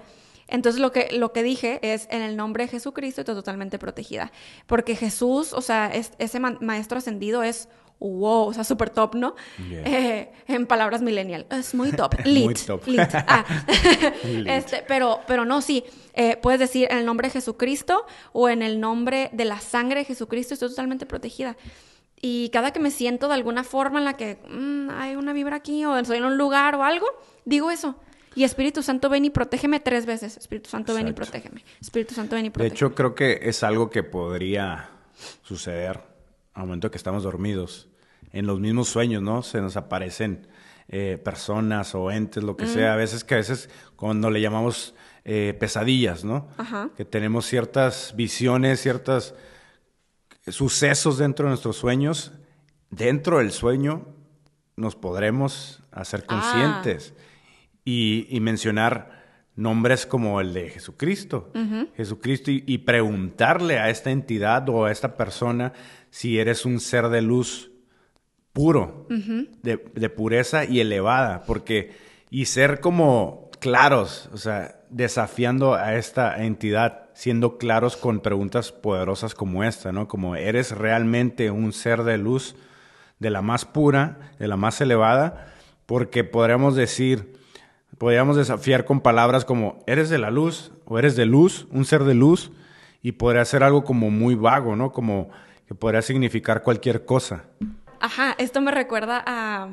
Entonces 0.50 0.80
lo 0.80 0.92
que, 0.92 1.08
lo 1.12 1.32
que 1.32 1.42
dije 1.42 1.78
es, 1.82 2.06
en 2.10 2.22
el 2.22 2.36
nombre 2.36 2.64
de 2.64 2.70
Jesucristo 2.70 3.22
estoy 3.22 3.34
totalmente 3.34 3.78
protegida. 3.78 4.32
Porque 4.66 4.96
Jesús, 4.96 5.52
o 5.52 5.62
sea, 5.62 5.90
ese 6.18 6.40
maestro 6.40 6.98
ascendido 6.98 7.42
es 7.42 7.68
wow, 8.00 8.48
o 8.48 8.52
sea, 8.52 8.64
súper 8.64 8.90
top, 8.90 9.14
¿no? 9.14 9.34
Eh, 9.70 10.32
en 10.48 10.66
palabras 10.66 11.02
millennial, 11.02 11.46
es 11.50 11.74
muy 11.74 11.92
top, 11.96 12.14
lit, 12.24 12.44
muy 12.44 12.54
top. 12.66 12.82
Ah. 13.26 13.44
Este, 14.46 14.82
pero, 14.88 15.20
pero 15.26 15.44
no, 15.44 15.60
sí, 15.60 15.84
eh, 16.14 16.36
puedes 16.36 16.58
decir 16.58 16.88
en 16.90 16.98
el 16.98 17.06
nombre 17.06 17.28
de 17.28 17.32
Jesucristo 17.32 18.06
o 18.32 18.48
en 18.48 18.62
el 18.62 18.80
nombre 18.80 19.28
de 19.32 19.44
la 19.44 19.60
sangre 19.60 20.00
de 20.00 20.04
Jesucristo, 20.06 20.54
estoy 20.54 20.70
totalmente 20.70 21.06
protegida. 21.06 21.56
Y 22.22 22.50
cada 22.50 22.72
que 22.72 22.80
me 22.80 22.90
siento 22.90 23.28
de 23.28 23.34
alguna 23.34 23.64
forma 23.64 23.98
en 23.98 24.04
la 24.04 24.16
que 24.16 24.38
mm, 24.48 24.90
hay 24.90 25.16
una 25.16 25.32
vibra 25.32 25.56
aquí 25.56 25.84
o 25.84 25.96
estoy 25.96 26.18
en 26.18 26.24
un 26.24 26.36
lugar 26.36 26.74
o 26.74 26.84
algo, 26.84 27.06
digo 27.44 27.70
eso. 27.70 27.96
Y 28.34 28.44
Espíritu 28.44 28.82
Santo, 28.82 29.08
ven 29.08 29.24
y 29.24 29.30
protégeme 29.30 29.80
tres 29.80 30.06
veces. 30.06 30.36
Espíritu 30.36 30.70
Santo, 30.70 30.94
ven 30.94 31.08
y 31.08 31.12
protégeme. 31.12 31.64
Espíritu 31.80 32.14
Santo, 32.14 32.36
ven 32.36 32.46
y 32.46 32.50
protégeme. 32.50 32.70
De 32.70 32.74
hecho, 32.74 32.94
creo 32.94 33.14
que 33.14 33.40
es 33.42 33.62
algo 33.62 33.90
que 33.90 34.02
podría 34.02 34.90
suceder 35.42 36.00
al 36.54 36.66
momento 36.66 36.90
que 36.90 36.96
estamos 36.96 37.22
dormidos 37.22 37.88
en 38.32 38.46
los 38.46 38.60
mismos 38.60 38.88
sueños, 38.88 39.22
¿no? 39.22 39.42
Se 39.42 39.60
nos 39.60 39.76
aparecen 39.76 40.46
eh, 40.88 41.20
personas 41.22 41.94
o 41.94 42.10
entes, 42.10 42.42
lo 42.42 42.56
que 42.56 42.66
sea. 42.66 42.94
A 42.94 42.96
veces 42.96 43.24
que 43.24 43.34
a 43.34 43.38
veces 43.38 43.68
cuando 43.96 44.30
le 44.30 44.40
llamamos 44.40 44.94
eh, 45.24 45.56
pesadillas, 45.58 46.24
¿no? 46.24 46.48
Ajá. 46.56 46.90
Que 46.96 47.04
tenemos 47.04 47.46
ciertas 47.46 48.14
visiones, 48.16 48.80
ciertos 48.80 49.34
sucesos 50.46 51.18
dentro 51.18 51.46
de 51.46 51.50
nuestros 51.50 51.76
sueños. 51.76 52.32
Dentro 52.90 53.38
del 53.38 53.52
sueño 53.52 54.06
nos 54.76 54.96
podremos 54.96 55.82
hacer 55.92 56.24
ah. 56.28 56.82
Y, 57.90 58.40
mencionar 58.40 59.20
nombres 59.56 60.06
como 60.06 60.40
el 60.40 60.52
de 60.54 60.70
Jesucristo. 60.70 61.52
Jesucristo 61.96 62.50
y 62.50 62.78
preguntarle 62.78 63.78
a 63.78 63.90
esta 63.90 64.10
entidad 64.10 64.68
o 64.68 64.84
a 64.84 64.92
esta 64.92 65.16
persona 65.16 65.72
si 66.10 66.38
eres 66.38 66.64
un 66.64 66.80
ser 66.80 67.08
de 67.08 67.22
luz 67.22 67.70
puro, 68.52 69.06
de, 69.08 70.10
pureza 70.10 70.64
y 70.64 70.80
elevada, 70.80 71.42
porque, 71.44 71.92
y 72.30 72.46
ser 72.46 72.80
como 72.80 73.50
claros, 73.60 74.28
o 74.32 74.38
sea, 74.38 74.80
desafiando 74.88 75.74
a 75.74 75.94
esta 75.94 76.44
entidad, 76.44 77.10
siendo 77.14 77.58
claros 77.58 77.96
con 77.96 78.20
preguntas 78.20 78.72
poderosas 78.72 79.34
como 79.34 79.62
esta, 79.62 79.92
¿no? 79.92 80.08
Como 80.08 80.36
eres 80.36 80.72
realmente 80.72 81.50
un 81.50 81.72
ser 81.72 82.02
de 82.02 82.18
luz, 82.18 82.56
de 83.18 83.30
la 83.30 83.42
más 83.42 83.64
pura, 83.66 84.32
de 84.38 84.48
la 84.48 84.56
más 84.56 84.80
elevada, 84.80 85.52
porque 85.86 86.24
podríamos 86.24 86.74
decir, 86.74 87.39
podríamos 87.98 88.36
desafiar 88.36 88.84
con 88.84 89.00
palabras 89.00 89.44
como 89.44 89.78
eres 89.86 90.10
de 90.10 90.18
la 90.18 90.30
luz 90.30 90.72
o 90.84 90.98
eres 90.98 91.16
de 91.16 91.26
luz, 91.26 91.66
un 91.70 91.84
ser 91.84 92.04
de 92.04 92.14
luz, 92.14 92.50
y 93.02 93.12
podría 93.12 93.44
ser 93.44 93.62
algo 93.62 93.84
como 93.84 94.10
muy 94.10 94.34
vago, 94.34 94.76
¿no? 94.76 94.92
Como 94.92 95.30
que 95.66 95.74
podría 95.74 96.02
significar 96.02 96.62
cualquier 96.62 97.04
cosa. 97.04 97.44
Ajá, 98.00 98.34
esto 98.38 98.60
me 98.60 98.70
recuerda 98.70 99.22
a... 99.26 99.68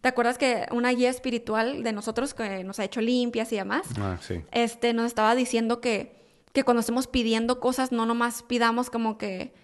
¿Te 0.00 0.08
acuerdas 0.08 0.38
que 0.38 0.66
una 0.70 0.90
guía 0.90 1.10
espiritual 1.10 1.82
de 1.82 1.92
nosotros 1.92 2.32
que 2.32 2.62
nos 2.62 2.78
ha 2.78 2.84
hecho 2.84 3.00
limpias 3.00 3.52
y 3.52 3.56
demás? 3.56 3.88
Ah, 3.98 4.16
sí. 4.20 4.42
Este, 4.52 4.92
nos 4.92 5.06
estaba 5.06 5.34
diciendo 5.34 5.80
que 5.80 6.18
que 6.52 6.64
cuando 6.64 6.80
estemos 6.80 7.06
pidiendo 7.06 7.60
cosas 7.60 7.92
no 7.92 8.06
nomás 8.06 8.42
pidamos 8.42 8.90
como 8.90 9.18
que 9.18 9.54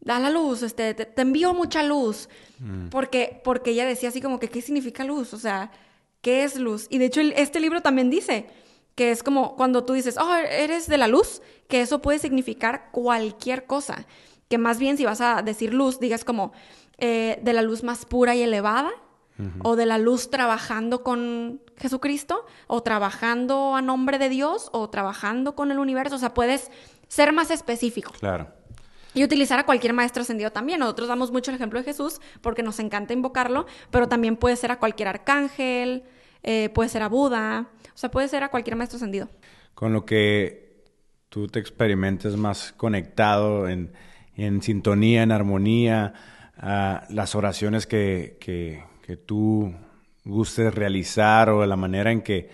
da 0.00 0.18
la 0.18 0.30
luz, 0.30 0.62
este, 0.62 0.94
te, 0.94 1.04
te 1.04 1.22
envío 1.22 1.52
mucha 1.54 1.82
luz, 1.82 2.28
porque, 2.90 3.40
porque 3.44 3.70
ella 3.70 3.86
decía 3.86 4.08
así 4.08 4.20
como 4.20 4.38
que, 4.38 4.48
¿qué 4.48 4.60
significa 4.60 5.04
luz? 5.04 5.34
O 5.34 5.38
sea, 5.38 5.70
¿qué 6.26 6.42
es 6.42 6.56
luz? 6.56 6.88
Y 6.90 6.98
de 6.98 7.04
hecho 7.04 7.20
este 7.20 7.60
libro 7.60 7.82
también 7.82 8.10
dice 8.10 8.48
que 8.96 9.12
es 9.12 9.22
como 9.22 9.54
cuando 9.54 9.84
tú 9.84 9.92
dices, 9.92 10.16
oh, 10.18 10.34
eres 10.34 10.88
de 10.88 10.98
la 10.98 11.06
luz, 11.06 11.40
que 11.68 11.80
eso 11.80 12.02
puede 12.02 12.18
significar 12.18 12.90
cualquier 12.90 13.66
cosa, 13.66 14.06
que 14.48 14.58
más 14.58 14.80
bien 14.80 14.96
si 14.96 15.04
vas 15.04 15.20
a 15.20 15.42
decir 15.42 15.72
luz, 15.72 16.00
digas 16.00 16.24
como 16.24 16.52
eh, 16.98 17.38
de 17.42 17.52
la 17.52 17.62
luz 17.62 17.84
más 17.84 18.06
pura 18.06 18.34
y 18.34 18.42
elevada, 18.42 18.90
o 19.62 19.76
de 19.76 19.86
la 19.86 19.98
luz 19.98 20.28
trabajando 20.28 21.04
con 21.04 21.60
Jesucristo, 21.76 22.44
o 22.66 22.82
trabajando 22.82 23.76
a 23.76 23.82
nombre 23.82 24.18
de 24.18 24.28
Dios, 24.28 24.70
o 24.72 24.90
trabajando 24.90 25.54
con 25.54 25.70
el 25.70 25.78
universo, 25.78 26.16
o 26.16 26.18
sea, 26.18 26.34
puedes 26.34 26.72
ser 27.06 27.32
más 27.32 27.52
específico. 27.52 28.12
Claro. 28.18 28.48
Y 29.14 29.22
utilizar 29.22 29.60
a 29.60 29.64
cualquier 29.64 29.92
maestro 29.92 30.22
ascendido 30.22 30.50
también. 30.50 30.80
Nosotros 30.80 31.06
damos 31.06 31.30
mucho 31.30 31.52
el 31.52 31.54
ejemplo 31.54 31.78
de 31.78 31.84
Jesús 31.84 32.20
porque 32.40 32.62
nos 32.64 32.80
encanta 32.80 33.12
invocarlo, 33.12 33.66
pero 33.92 34.08
también 34.08 34.36
puede 34.36 34.56
ser 34.56 34.72
a 34.72 34.78
cualquier 34.78 35.08
arcángel, 35.08 36.02
eh, 36.46 36.70
puede 36.70 36.88
ser 36.88 37.02
a 37.02 37.08
Buda, 37.08 37.68
o 37.94 37.98
sea, 37.98 38.10
puede 38.10 38.28
ser 38.28 38.42
a 38.42 38.48
cualquier 38.48 38.76
maestro 38.76 38.96
ascendido. 38.96 39.28
Con 39.74 39.92
lo 39.92 40.06
que 40.06 40.84
tú 41.28 41.48
te 41.48 41.58
experimentes 41.58 42.36
más 42.36 42.72
conectado, 42.72 43.68
en, 43.68 43.92
en 44.34 44.62
sintonía, 44.62 45.22
en 45.22 45.32
armonía, 45.32 46.14
a 46.56 47.04
las 47.10 47.34
oraciones 47.34 47.86
que, 47.86 48.38
que, 48.40 48.82
que 49.02 49.16
tú 49.16 49.74
gustes 50.24 50.74
realizar 50.74 51.50
o 51.50 51.66
la 51.66 51.76
manera 51.76 52.10
en 52.10 52.22
que 52.22 52.48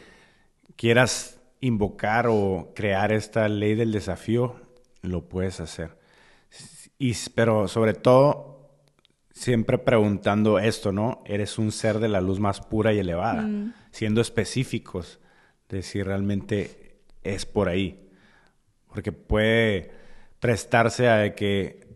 quieras 0.76 1.40
invocar 1.60 2.26
o 2.28 2.72
crear 2.74 3.12
esta 3.12 3.48
ley 3.48 3.74
del 3.74 3.92
desafío, 3.92 4.56
lo 5.02 5.28
puedes 5.28 5.60
hacer. 5.60 5.96
Y, 6.98 7.14
pero 7.34 7.68
sobre 7.68 7.94
todo, 7.94 8.70
siempre 9.32 9.78
preguntando 9.78 10.58
esto, 10.58 10.92
¿no? 10.92 11.22
Eres 11.24 11.58
un 11.58 11.72
ser 11.72 11.98
de 11.98 12.08
la 12.08 12.20
luz 12.20 12.40
más 12.40 12.60
pura 12.60 12.92
y 12.92 12.98
elevada, 12.98 13.48
siendo 13.92 14.20
específicos 14.20 15.20
de 15.68 15.82
si 15.82 16.02
realmente 16.02 17.02
es 17.22 17.46
por 17.46 17.68
ahí. 17.68 18.08
Porque 18.88 19.12
puede 19.12 19.92
prestarse 20.40 21.08
a 21.08 21.34
que, 21.34 21.86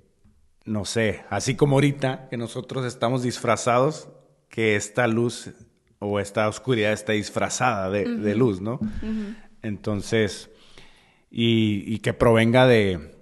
no 0.65 0.85
sé, 0.85 1.25
así 1.31 1.57
como 1.57 1.77
ahorita 1.77 2.29
que 2.29 2.37
nosotros 2.37 2.87
estamos 2.87 3.23
disfrazados, 3.23 4.09
que 4.49 4.77
esta 4.77 5.07
luz 5.09 5.51
o 5.99 6.21
esta 6.21 6.49
oscuridad 6.49 6.93
está 6.93 7.13
disfrazada 7.13 7.91
de, 7.91 8.05
de 8.05 8.35
luz, 8.35 8.61
¿no? 8.61 8.79
Entonces, 9.63 10.51
y, 11.31 11.83
y 11.93 11.99
que 11.99 12.13
provenga 12.13 12.67
de, 12.67 13.15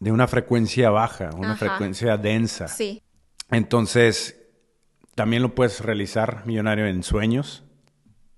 de 0.00 0.12
una 0.12 0.28
frecuencia 0.28 0.90
baja, 0.90 1.30
una 1.36 1.52
Ajá. 1.52 1.66
frecuencia 1.68 2.16
densa. 2.16 2.68
Sí. 2.68 3.02
Entonces, 3.50 4.40
también 5.14 5.42
lo 5.42 5.54
puedes 5.54 5.80
realizar, 5.80 6.44
millonario, 6.44 6.86
en 6.86 7.02
sueños 7.02 7.63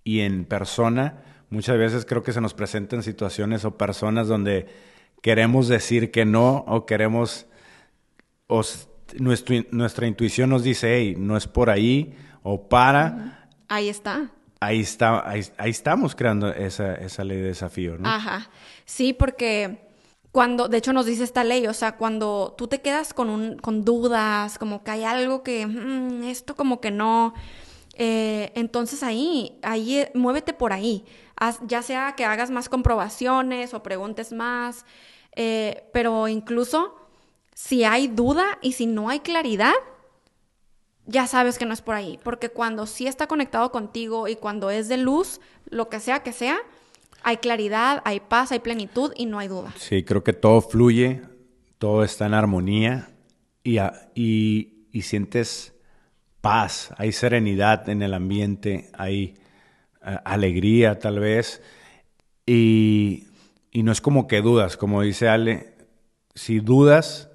y 0.07 0.21
en 0.21 0.45
persona. 0.45 1.19
Muchas 1.51 1.77
veces 1.77 2.07
creo 2.07 2.23
que 2.23 2.33
se 2.33 2.41
nos 2.41 2.55
presentan 2.55 3.03
situaciones 3.03 3.65
o 3.65 3.77
personas 3.77 4.29
donde 4.29 4.67
queremos 5.21 5.67
decir 5.67 6.13
que 6.13 6.25
no 6.25 6.65
o 6.69 6.87
queremos, 6.87 7.47
o 8.47 8.63
nuestro 9.19 9.57
nuestra 9.73 10.07
intuición 10.07 10.51
nos 10.51 10.63
dice, 10.63 10.97
hey, 10.97 11.17
no 11.19 11.37
es 11.37 11.49
por 11.49 11.71
ahí 11.71 12.15
o 12.45 12.69
para. 12.69 13.49
Ahí 13.67 13.89
está. 13.89 14.31
Ahí, 14.61 14.81
está, 14.81 15.29
ahí, 15.29 15.43
ahí 15.59 15.71
estamos 15.71 16.15
creando 16.15 16.53
esa, 16.55 16.95
esa 16.95 17.25
ley 17.25 17.39
de 17.39 17.49
desafío, 17.49 17.99
¿no? 17.99 18.09
Ajá. 18.09 18.49
Sí, 18.85 19.13
porque 19.13 19.89
cuando, 20.31 20.69
de 20.69 20.79
hecho 20.79 20.93
nos 20.93 21.07
dice 21.07 21.25
esta 21.25 21.43
ley, 21.43 21.67
o 21.67 21.75
sea, 21.75 21.97
cuando 21.97 22.55
tú 22.57 22.69
te 22.69 22.81
quedas 22.81 23.13
con, 23.13 23.29
un, 23.29 23.59
con 23.59 23.85
dudas, 23.85 24.57
como 24.59 24.85
que 24.85 24.93
hay 24.93 25.03
algo 25.05 25.43
que, 25.43 25.67
"Mm, 25.67 26.23
esto 26.25 26.55
como 26.55 26.81
que 26.81 26.91
no, 26.93 27.35
eh, 27.99 28.53
entonces 28.55 29.03
ahí, 29.03 29.59
ahí, 29.63 30.01
eh, 30.01 30.11
muévete 30.15 30.53
por 30.53 30.73
ahí. 30.73 31.05
Ya 31.67 31.83
sea 31.83 32.15
que 32.15 32.25
hagas 32.25 32.51
más 32.51 32.69
comprobaciones 32.69 33.75
o 33.75 33.83
preguntes 33.83 34.33
más, 34.33 34.85
eh, 35.35 35.85
pero 35.93 36.29
incluso 36.29 36.95
si 37.55 37.85
hay 37.85 38.09
duda 38.09 38.59
y 38.63 38.73
si 38.73 38.87
no 38.87 39.09
hay 39.09 39.21
claridad, 39.21 39.75
ya 41.07 41.27
sabes 41.27 41.59
que 41.59 41.65
no 41.65 41.73
es 41.73 41.81
por 41.81 41.95
ahí. 41.95 42.19
Porque 42.23 42.51
cuando 42.51 42.87
sí 42.87 43.07
está 43.07 43.27
conectado 43.27 43.73
contigo 43.73 44.29
y 44.29 44.37
cuando 44.37 44.71
es 44.71 44.89
de 44.89 44.99
luz, 44.99 45.41
lo 45.71 45.89
que 45.89 46.01
sea 46.01 46.23
que 46.23 46.33
sea, 46.33 46.59
hay 47.23 47.39
claridad, 47.39 48.03
hay 48.05 48.21
paz, 48.21 48.53
hay 48.53 48.59
plenitud 48.59 49.13
y 49.17 49.25
no 49.25 49.39
hay 49.39 49.49
duda. 49.49 49.75
Sí, 49.79 50.05
creo 50.05 50.23
que 50.23 50.35
todo 50.35 50.61
fluye, 50.61 51.23
todo 51.79 52.05
está 52.05 52.27
en 52.27 52.35
armonía 52.35 53.09
y, 53.63 53.79
y, 54.15 54.89
y 54.93 55.03
sientes 55.03 55.76
paz, 56.49 56.95
hay 56.97 57.13
serenidad 57.13 57.89
en 57.89 58.03
el 58.03 58.15
ambiente, 58.15 58.91
hay 58.95 59.35
eh, 60.05 60.19
alegría 60.25 60.99
tal 60.99 61.19
vez 61.21 61.63
y, 62.47 63.27
y 63.71 63.83
no 63.83 63.93
es 63.93 64.01
como 64.01 64.27
que 64.27 64.41
dudas, 64.43 64.77
como 64.77 65.03
dice 65.03 65.29
Ale, 65.29 65.75
si 66.35 66.61
dudas, 66.61 67.31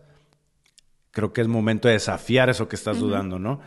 creo 1.12 1.34
que 1.34 1.42
es 1.42 1.48
momento 1.48 1.88
de 1.88 1.96
desafiar 1.96 2.50
eso 2.50 2.68
que 2.68 2.76
estás 2.76 3.00
dudando, 3.00 3.40
¿no? 3.40 3.60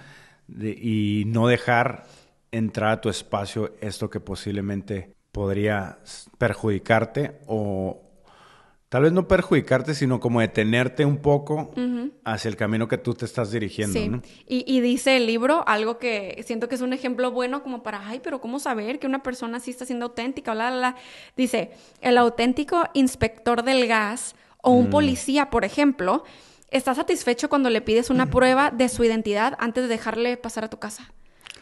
De- 0.46 0.70
y 0.70 1.24
no 1.26 1.46
dejar 1.48 2.04
entrar 2.50 2.90
a 2.92 3.00
tu 3.00 3.08
espacio 3.08 3.74
esto 3.80 4.08
que 4.10 4.20
posiblemente 4.20 5.14
podría 5.32 5.98
perjudicarte 6.38 7.40
o 7.46 8.03
tal 8.88 9.02
vez 9.02 9.12
no 9.12 9.26
perjudicarte, 9.26 9.94
sino 9.94 10.20
como 10.20 10.40
detenerte 10.40 11.04
un 11.04 11.16
poco 11.18 11.72
hacia 12.24 12.48
el 12.48 12.56
camino 12.56 12.86
que 12.86 12.98
tú 12.98 13.14
te 13.14 13.24
estás 13.24 13.50
dirigiendo, 13.50 13.98
Sí. 13.98 14.08
¿no? 14.08 14.22
Y, 14.46 14.64
y 14.66 14.80
dice 14.80 15.16
el 15.16 15.26
libro 15.26 15.64
algo 15.66 15.98
que 15.98 16.42
siento 16.46 16.68
que 16.68 16.76
es 16.76 16.80
un 16.80 16.92
ejemplo 16.92 17.30
bueno 17.32 17.62
como 17.62 17.82
para, 17.82 18.06
ay, 18.06 18.20
pero 18.22 18.40
¿cómo 18.40 18.58
saber 18.60 18.98
que 19.00 19.06
una 19.06 19.22
persona 19.22 19.58
sí 19.60 19.70
está 19.72 19.84
siendo 19.84 20.06
auténtica? 20.06 20.52
Bla, 20.54 20.70
bla, 20.70 20.78
bla. 20.78 20.96
Dice, 21.36 21.72
el 22.00 22.18
auténtico 22.18 22.84
inspector 22.94 23.62
del 23.64 23.86
gas 23.88 24.36
o 24.62 24.72
Mm. 24.72 24.78
un 24.78 24.90
policía, 24.90 25.50
por 25.50 25.64
ejemplo, 25.64 26.22
está 26.70 26.94
satisfecho 26.94 27.48
cuando 27.48 27.70
le 27.70 27.80
pides 27.80 28.10
una 28.10 28.26
prueba 28.30 28.70
de 28.70 28.88
su 28.88 29.02
identidad 29.04 29.56
antes 29.58 29.82
de 29.84 29.88
dejarle 29.88 30.36
pasar 30.36 30.64
a 30.64 30.70
tu 30.70 30.78
casa. 30.78 31.12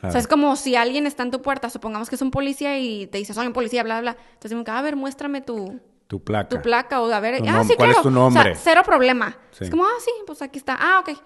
O 0.04 0.10
sea, 0.10 0.18
es 0.20 0.26
como 0.26 0.56
si 0.56 0.74
alguien 0.74 1.06
está 1.06 1.22
en 1.22 1.30
tu 1.30 1.40
puerta, 1.42 1.70
supongamos 1.70 2.08
que 2.08 2.16
es 2.16 2.22
un 2.22 2.32
policía 2.32 2.76
y 2.80 3.06
te 3.06 3.18
dice, 3.18 3.34
soy 3.34 3.46
un 3.46 3.52
policía, 3.52 3.84
bla, 3.84 4.00
bla. 4.00 4.14
bla. 4.14 4.22
Entonces, 4.34 4.68
a 4.68 4.82
ver, 4.82 4.96
muéstrame 4.96 5.40
tu, 5.42 5.80
Tu 6.06 6.22
placa. 6.22 6.48
tu 6.48 6.60
placa 6.60 7.00
o 7.00 7.10
a 7.10 7.20
ver, 7.20 7.38
Tu 7.38 7.48
ah, 7.48 7.64
sí, 7.64 7.74
¿cuál 7.76 7.90
es 7.90 7.96
claro. 7.96 8.02
tu 8.02 8.08
O 8.08 8.10
nombre? 8.10 8.54
sea, 8.54 8.62
cero 8.62 8.82
problema. 8.84 9.36
Sí. 9.52 9.64
Es 9.64 9.70
como, 9.70 9.84
ah, 9.84 9.98
sí, 10.04 10.10
pues 10.26 10.42
aquí 10.42 10.58
está. 10.58 10.76
Ah, 10.78 11.00
ok. 11.00 11.18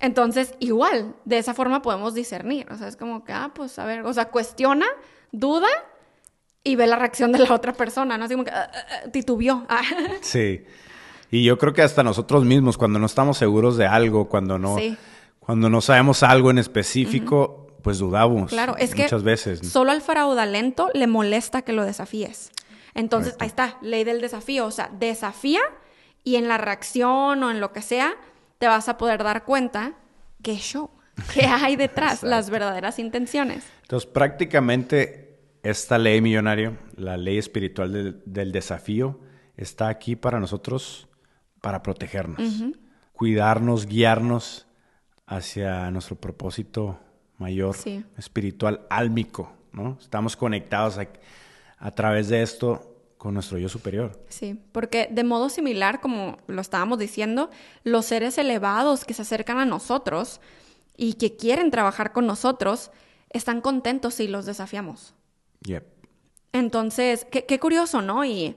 Entonces, 0.00 0.54
igual, 0.60 1.16
de 1.24 1.38
esa 1.38 1.54
forma 1.54 1.82
podemos 1.82 2.14
discernir. 2.14 2.66
O 2.70 2.76
sea, 2.76 2.86
es 2.88 2.96
como 2.96 3.24
que, 3.24 3.32
ah, 3.32 3.50
pues 3.54 3.78
a 3.78 3.84
ver, 3.84 4.02
o 4.06 4.12
sea, 4.12 4.26
cuestiona, 4.30 4.86
duda 5.32 5.66
y 6.62 6.76
ve 6.76 6.86
la 6.86 6.96
reacción 6.96 7.32
de 7.32 7.38
la 7.40 7.52
otra 7.52 7.72
persona, 7.72 8.16
¿no? 8.16 8.24
Así 8.26 8.34
como 8.34 8.44
que 8.44 8.50
ah, 8.52 8.70
ah, 8.72 8.78
ah, 9.06 9.10
titubeó. 9.10 9.64
Ah. 9.68 9.82
Sí. 10.20 10.64
Y 11.30 11.44
yo 11.44 11.58
creo 11.58 11.72
que 11.72 11.82
hasta 11.82 12.02
nosotros 12.02 12.44
mismos, 12.44 12.78
cuando 12.78 12.98
no 12.98 13.06
estamos 13.06 13.36
seguros 13.38 13.76
de 13.76 13.86
algo, 13.86 14.28
cuando 14.28 14.58
no, 14.58 14.78
Sí. 14.78 14.96
cuando 15.40 15.68
no 15.68 15.80
sabemos 15.80 16.22
algo 16.22 16.50
en 16.50 16.58
específico, 16.58 17.66
pues 17.82 17.98
dudamos. 17.98 18.50
Claro, 18.50 18.76
es 18.78 18.94
que 18.94 19.02
muchas 19.02 19.22
veces. 19.24 19.62
¿no? 19.62 19.68
solo 19.68 19.90
al 19.92 20.00
fraudulento 20.00 20.90
le 20.94 21.06
molesta 21.06 21.62
que 21.62 21.72
lo 21.72 21.84
desafíes. 21.84 22.50
Entonces, 22.98 23.36
ahí 23.38 23.46
está, 23.48 23.78
ley 23.80 24.04
del 24.04 24.20
desafío. 24.20 24.66
O 24.66 24.70
sea, 24.70 24.90
desafía 24.98 25.60
y 26.24 26.36
en 26.36 26.48
la 26.48 26.58
reacción 26.58 27.42
o 27.42 27.50
en 27.50 27.60
lo 27.60 27.72
que 27.72 27.80
sea, 27.82 28.14
te 28.58 28.66
vas 28.66 28.88
a 28.88 28.98
poder 28.98 29.22
dar 29.22 29.44
cuenta 29.44 29.92
qué 30.42 30.56
show, 30.56 30.90
qué 31.34 31.46
hay 31.46 31.76
detrás, 31.76 32.22
las 32.22 32.50
verdaderas 32.50 32.98
intenciones. 32.98 33.64
Entonces, 33.82 34.08
prácticamente 34.10 35.38
esta 35.62 35.98
ley 35.98 36.20
millonario, 36.20 36.76
la 36.96 37.16
ley 37.16 37.38
espiritual 37.38 37.92
del, 37.92 38.22
del 38.26 38.52
desafío, 38.52 39.18
está 39.56 39.88
aquí 39.88 40.16
para 40.16 40.38
nosotros, 40.40 41.08
para 41.60 41.82
protegernos, 41.82 42.40
cuidarnos, 43.12 43.86
guiarnos 43.86 44.66
hacia 45.26 45.90
nuestro 45.90 46.16
propósito 46.16 46.98
mayor, 47.38 47.74
Sí. 47.76 48.04
espiritual, 48.16 48.86
álmico, 48.90 49.52
¿no? 49.72 49.98
Estamos 50.00 50.36
conectados 50.36 50.98
a, 50.98 51.08
a 51.78 51.90
través 51.92 52.28
de 52.28 52.42
esto 52.42 52.87
con 53.18 53.34
nuestro 53.34 53.58
yo 53.58 53.68
superior. 53.68 54.24
Sí, 54.28 54.58
porque 54.72 55.08
de 55.10 55.24
modo 55.24 55.48
similar, 55.50 56.00
como 56.00 56.38
lo 56.46 56.60
estábamos 56.60 56.98
diciendo, 56.98 57.50
los 57.84 58.06
seres 58.06 58.38
elevados 58.38 59.04
que 59.04 59.12
se 59.12 59.22
acercan 59.22 59.58
a 59.58 59.66
nosotros 59.66 60.40
y 60.96 61.14
que 61.14 61.36
quieren 61.36 61.70
trabajar 61.70 62.12
con 62.12 62.26
nosotros, 62.26 62.90
están 63.30 63.60
contentos 63.60 64.14
si 64.14 64.28
los 64.28 64.46
desafiamos. 64.46 65.14
Yep. 65.62 65.84
Entonces, 66.52 67.26
qué, 67.30 67.44
qué 67.44 67.58
curioso, 67.58 68.00
¿no? 68.00 68.24
Y, 68.24 68.56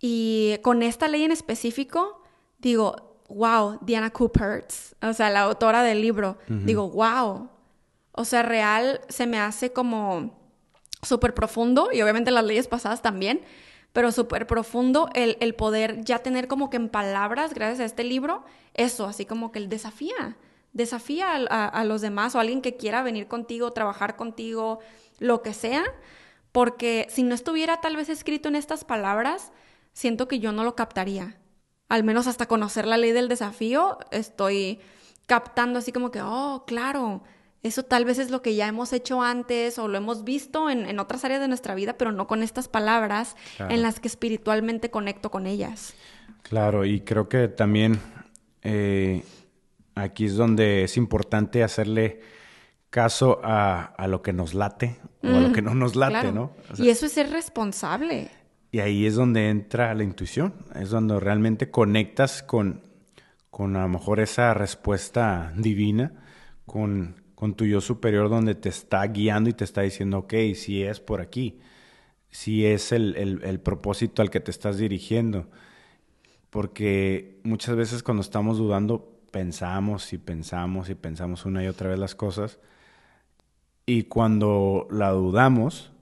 y 0.00 0.58
con 0.62 0.82
esta 0.82 1.06
ley 1.06 1.22
en 1.22 1.32
específico, 1.32 2.22
digo, 2.58 3.18
wow, 3.28 3.78
Diana 3.82 4.10
Cooperts, 4.10 4.96
o 5.02 5.12
sea, 5.12 5.30
la 5.30 5.42
autora 5.42 5.82
del 5.82 6.00
libro, 6.00 6.38
digo, 6.48 6.90
wow. 6.90 7.48
O 8.12 8.24
sea, 8.24 8.42
real 8.42 9.00
se 9.08 9.26
me 9.26 9.38
hace 9.38 9.72
como 9.72 10.38
súper 11.02 11.34
profundo 11.34 11.90
y 11.92 12.00
obviamente 12.02 12.30
las 12.30 12.44
leyes 12.44 12.68
pasadas 12.68 13.02
también, 13.02 13.42
pero 13.94 14.10
súper 14.10 14.48
profundo 14.48 15.08
el, 15.14 15.38
el, 15.38 15.54
poder 15.54 16.04
ya 16.04 16.18
tener 16.18 16.48
como 16.48 16.68
que 16.68 16.76
en 16.76 16.88
palabras, 16.88 17.54
gracias 17.54 17.78
a 17.78 17.84
este 17.84 18.02
libro, 18.02 18.44
eso, 18.74 19.06
así 19.06 19.24
como 19.24 19.52
que 19.52 19.60
el 19.60 19.68
desafía, 19.68 20.36
desafía 20.72 21.36
a, 21.48 21.68
a, 21.68 21.84
los 21.84 22.00
demás 22.00 22.34
o 22.34 22.38
a 22.38 22.40
alguien 22.40 22.60
que 22.60 22.76
quiera 22.76 23.04
venir 23.04 23.28
contigo, 23.28 23.70
trabajar 23.70 24.16
contigo, 24.16 24.80
lo 25.20 25.42
que 25.42 25.54
sea, 25.54 25.84
porque 26.50 27.06
si 27.08 27.22
no 27.22 27.36
estuviera 27.36 27.80
tal 27.80 27.94
vez 27.94 28.08
escrito 28.08 28.48
en 28.48 28.56
estas 28.56 28.84
palabras, 28.84 29.52
siento 29.92 30.26
que 30.26 30.40
yo 30.40 30.50
no 30.50 30.64
lo 30.64 30.74
captaría. 30.74 31.38
Al 31.88 32.02
menos 32.02 32.26
hasta 32.26 32.46
conocer 32.46 32.86
la 32.86 32.96
ley 32.96 33.12
del 33.12 33.28
desafío, 33.28 33.98
estoy 34.10 34.80
captando 35.26 35.78
así 35.78 35.92
como 35.92 36.10
que, 36.10 36.20
oh, 36.20 36.64
claro, 36.66 37.22
eso 37.64 37.82
tal 37.82 38.04
vez 38.04 38.18
es 38.18 38.30
lo 38.30 38.42
que 38.42 38.54
ya 38.54 38.68
hemos 38.68 38.92
hecho 38.92 39.22
antes 39.22 39.78
o 39.78 39.88
lo 39.88 39.96
hemos 39.96 40.22
visto 40.22 40.68
en, 40.68 40.98
otras 40.98 41.24
áreas 41.24 41.40
de 41.40 41.48
nuestra 41.48 41.74
vida, 41.74 41.96
pero 41.96 42.12
no 42.12 42.26
con 42.26 42.42
estas 42.42 42.68
palabras 42.68 43.36
en 43.58 43.80
las 43.80 44.00
que 44.00 44.08
espiritualmente 44.08 44.90
conecto 44.90 45.30
con 45.30 45.46
ellas. 45.46 45.94
Claro, 46.42 46.84
y 46.84 47.00
creo 47.00 47.26
que 47.26 47.48
también 47.48 47.98
eh, 48.62 49.24
aquí 49.94 50.26
es 50.26 50.36
donde 50.36 50.84
es 50.84 50.98
importante 50.98 51.64
hacerle 51.64 52.20
caso 52.90 53.40
a, 53.42 53.94
lo 54.08 54.20
que 54.20 54.34
nos 54.34 54.52
late 54.52 55.00
o 55.22 55.28
a 55.28 55.40
lo 55.40 55.52
que 55.52 55.62
no 55.62 55.74
nos 55.74 55.96
late, 55.96 56.32
¿no? 56.32 56.52
y 56.76 56.90
eso 56.90 57.06
es 57.06 57.12
ser 57.12 57.30
responsable. 57.30 58.30
Y 58.72 58.80
ahí 58.80 59.06
es 59.06 59.14
donde 59.14 59.48
entra 59.48 59.94
la 59.94 60.04
intuición, 60.04 60.52
es 60.74 60.90
donde 60.90 61.18
realmente 61.18 61.70
conectas 61.70 62.42
con, 62.42 62.82
con 63.50 63.74
a 63.76 63.82
lo 63.82 63.88
mejor 63.88 64.20
esa 64.20 64.52
respuesta 64.52 65.50
divina, 65.56 66.12
con 66.66 67.23
con 67.34 67.54
tu 67.54 67.66
yo 67.66 67.80
superior 67.80 68.28
donde 68.28 68.54
te 68.54 68.68
está 68.68 69.04
guiando 69.06 69.50
y 69.50 69.54
te 69.54 69.64
está 69.64 69.82
diciendo, 69.82 70.18
ok, 70.18 70.34
si 70.54 70.82
es 70.82 71.00
por 71.00 71.20
aquí, 71.20 71.60
si 72.30 72.66
es 72.66 72.92
el, 72.92 73.60
propósito 73.62 74.22
al 74.22 74.30
que 74.30 74.40
te 74.40 74.50
estás 74.50 74.78
dirigiendo. 74.78 75.48
Porque 76.50 77.40
muchas 77.42 77.76
veces 77.76 78.02
cuando 78.02 78.22
estamos 78.22 78.58
dudando, 78.58 79.20
pensamos 79.30 80.12
y 80.12 80.18
pensamos 80.18 80.90
y 80.90 80.94
pensamos 80.94 81.44
una 81.44 81.64
y 81.64 81.66
otra 81.66 81.90
vez 81.90 81.98
las 81.98 82.14
cosas. 82.14 82.60
Y 83.86 84.04
cuando 84.04 84.86
la 84.90 85.10
dudamos, 85.10 85.92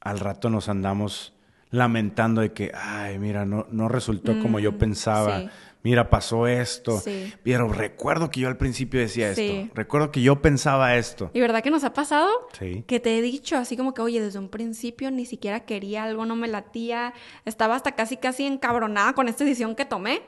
al 0.00 0.18
rato 0.18 0.50
nos 0.50 0.68
andamos 0.68 1.34
lamentando 1.70 2.40
de 2.40 2.52
que, 2.52 2.72
ay, 2.74 3.18
mira, 3.18 3.44
no, 3.44 3.66
no 3.70 3.88
resultó 3.88 4.38
como 4.40 4.58
yo 4.58 4.72
mm, 4.72 4.78
pensaba 4.78 5.50
mira, 5.86 6.10
pasó 6.10 6.48
esto. 6.48 7.00
Pero 7.44 7.68
recuerdo 7.68 8.28
que 8.28 8.40
yo 8.40 8.48
al 8.48 8.56
principio 8.56 8.98
decía 8.98 9.30
esto. 9.30 9.70
Recuerdo 9.72 10.10
que 10.10 10.20
yo 10.20 10.42
pensaba 10.42 10.96
esto. 10.96 11.30
¿Y 11.32 11.40
verdad 11.40 11.62
que 11.62 11.70
nos 11.70 11.84
ha 11.84 11.92
pasado? 11.92 12.28
Sí. 12.58 12.82
Que 12.88 12.98
te 12.98 13.16
he 13.16 13.22
dicho 13.22 13.56
así 13.56 13.76
como 13.76 13.94
que, 13.94 14.02
oye, 14.02 14.20
desde 14.20 14.40
un 14.40 14.48
principio 14.48 15.12
ni 15.12 15.26
siquiera 15.26 15.60
quería 15.60 16.02
algo, 16.02 16.26
no 16.26 16.34
me 16.34 16.48
latía. 16.48 17.14
Estaba 17.44 17.76
hasta 17.76 17.92
casi, 17.92 18.16
casi 18.16 18.46
encabronada 18.46 19.12
con 19.12 19.28
esta 19.28 19.44
decisión 19.44 19.76
que 19.76 19.84
tomé. 19.84 20.22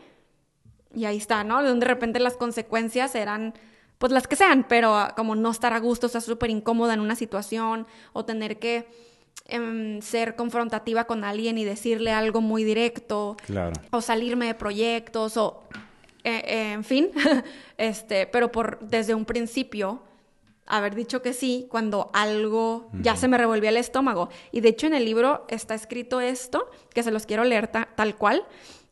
Y 0.94 1.06
ahí 1.06 1.16
está, 1.16 1.42
¿no? 1.42 1.60
De 1.60 1.68
donde 1.68 1.86
de 1.86 1.92
repente 1.92 2.20
las 2.20 2.36
consecuencias 2.36 3.16
eran 3.16 3.54
pues 3.98 4.12
las 4.12 4.28
que 4.28 4.36
sean, 4.36 4.64
pero 4.68 4.94
ah, 4.94 5.14
como 5.16 5.34
no 5.34 5.50
estar 5.50 5.72
a 5.72 5.80
gusto, 5.80 6.06
estar 6.06 6.22
súper 6.22 6.50
incómoda 6.50 6.94
en 6.94 7.00
una 7.00 7.16
situación 7.16 7.88
o 8.12 8.24
tener 8.24 8.60
que 8.60 8.88
Em, 9.46 10.02
ser 10.02 10.36
confrontativa 10.36 11.04
con 11.04 11.24
alguien 11.24 11.56
y 11.56 11.64
decirle 11.64 12.12
algo 12.12 12.42
muy 12.42 12.64
directo. 12.64 13.36
O 13.90 14.00
salirme 14.02 14.46
de 14.46 14.54
proyectos 14.54 15.36
o... 15.36 15.62
Eh, 16.24 16.42
eh, 16.44 16.72
en 16.72 16.84
fin, 16.84 17.10
este, 17.78 18.26
pero 18.26 18.52
por 18.52 18.80
desde 18.80 19.14
un 19.14 19.24
principio 19.24 20.02
haber 20.66 20.94
dicho 20.94 21.22
que 21.22 21.32
sí 21.32 21.66
cuando 21.70 22.10
algo 22.12 22.90
ya 22.92 23.16
se 23.16 23.28
me 23.28 23.38
revolvía 23.38 23.70
el 23.70 23.78
estómago. 23.78 24.28
Y 24.52 24.60
de 24.60 24.68
hecho 24.68 24.86
en 24.86 24.94
el 24.94 25.06
libro 25.06 25.46
está 25.48 25.74
escrito 25.74 26.20
esto, 26.20 26.70
que 26.92 27.02
se 27.02 27.10
los 27.10 27.24
quiero 27.24 27.44
leer 27.44 27.68
tal 27.68 28.16
cual, 28.16 28.44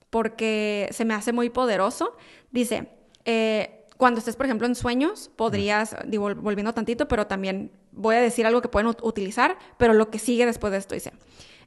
porque 0.08 0.88
se 0.92 1.04
me 1.04 1.12
hace 1.12 1.32
muy 1.32 1.50
poderoso. 1.50 2.16
Dice, 2.50 2.88
eh, 3.26 3.84
cuando 3.96 4.18
estés, 4.18 4.36
por 4.36 4.46
ejemplo, 4.46 4.66
en 4.66 4.74
sueños, 4.74 5.30
podrías, 5.36 5.96
digo, 6.06 6.34
volviendo 6.34 6.72
tantito, 6.72 7.08
pero 7.08 7.26
también 7.26 7.70
voy 7.96 8.14
a 8.14 8.20
decir 8.20 8.46
algo 8.46 8.62
que 8.62 8.68
pueden 8.68 8.88
utilizar, 9.02 9.58
pero 9.78 9.94
lo 9.94 10.10
que 10.10 10.18
sigue 10.18 10.46
después 10.46 10.70
de 10.70 10.78
esto 10.78 10.94
dice, 10.94 11.12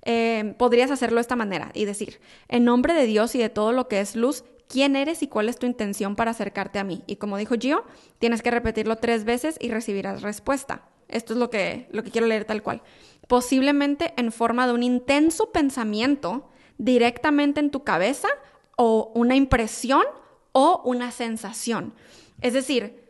eh, 0.06 0.56
podrías 0.58 0.92
hacerlo 0.92 1.16
de 1.16 1.22
esta 1.22 1.36
manera 1.36 1.72
y 1.74 1.86
decir, 1.86 2.20
en 2.48 2.64
nombre 2.64 2.94
de 2.94 3.06
Dios 3.06 3.36
y 3.36 3.40
de 3.40 3.50
todo 3.50 3.72
lo 3.72 3.88
que 3.88 4.00
es 4.00 4.16
luz, 4.16 4.46
¿quién 4.68 4.96
eres 4.96 5.22
y 5.24 5.28
cuál 5.28 5.50
es 5.50 5.58
tu 5.58 5.66
intención 5.66 6.16
para 6.16 6.32
acercarte 6.32 6.80
a 6.80 6.84
mí? 6.84 7.04
Y 7.08 7.18
como 7.18 7.38
dijo 7.38 7.56
Gio, 7.60 7.84
tienes 8.20 8.42
que 8.42 8.52
repetirlo 8.52 8.96
tres 8.96 9.26
veces 9.26 9.58
y 9.60 9.70
recibirás 9.70 10.22
respuesta. 10.22 10.84
Esto 11.10 11.34
es 11.34 11.40
lo 11.40 11.50
que, 11.50 11.88
lo 11.92 12.04
que 12.04 12.12
quiero 12.12 12.28
leer 12.28 12.46
tal 12.46 12.62
cual. 12.62 12.82
Posiblemente 13.28 14.14
en 14.16 14.32
forma 14.32 14.68
de 14.68 14.74
un 14.74 14.84
intenso 14.84 15.52
pensamiento 15.52 16.48
directamente 16.78 17.60
en 17.60 17.72
tu 17.72 17.84
cabeza 17.84 18.30
o 18.78 19.12
una 19.16 19.36
impresión 19.36 20.04
o 20.52 20.82
una 20.86 21.12
sensación. 21.12 21.94
Es 22.42 22.54
decir, 22.54 23.04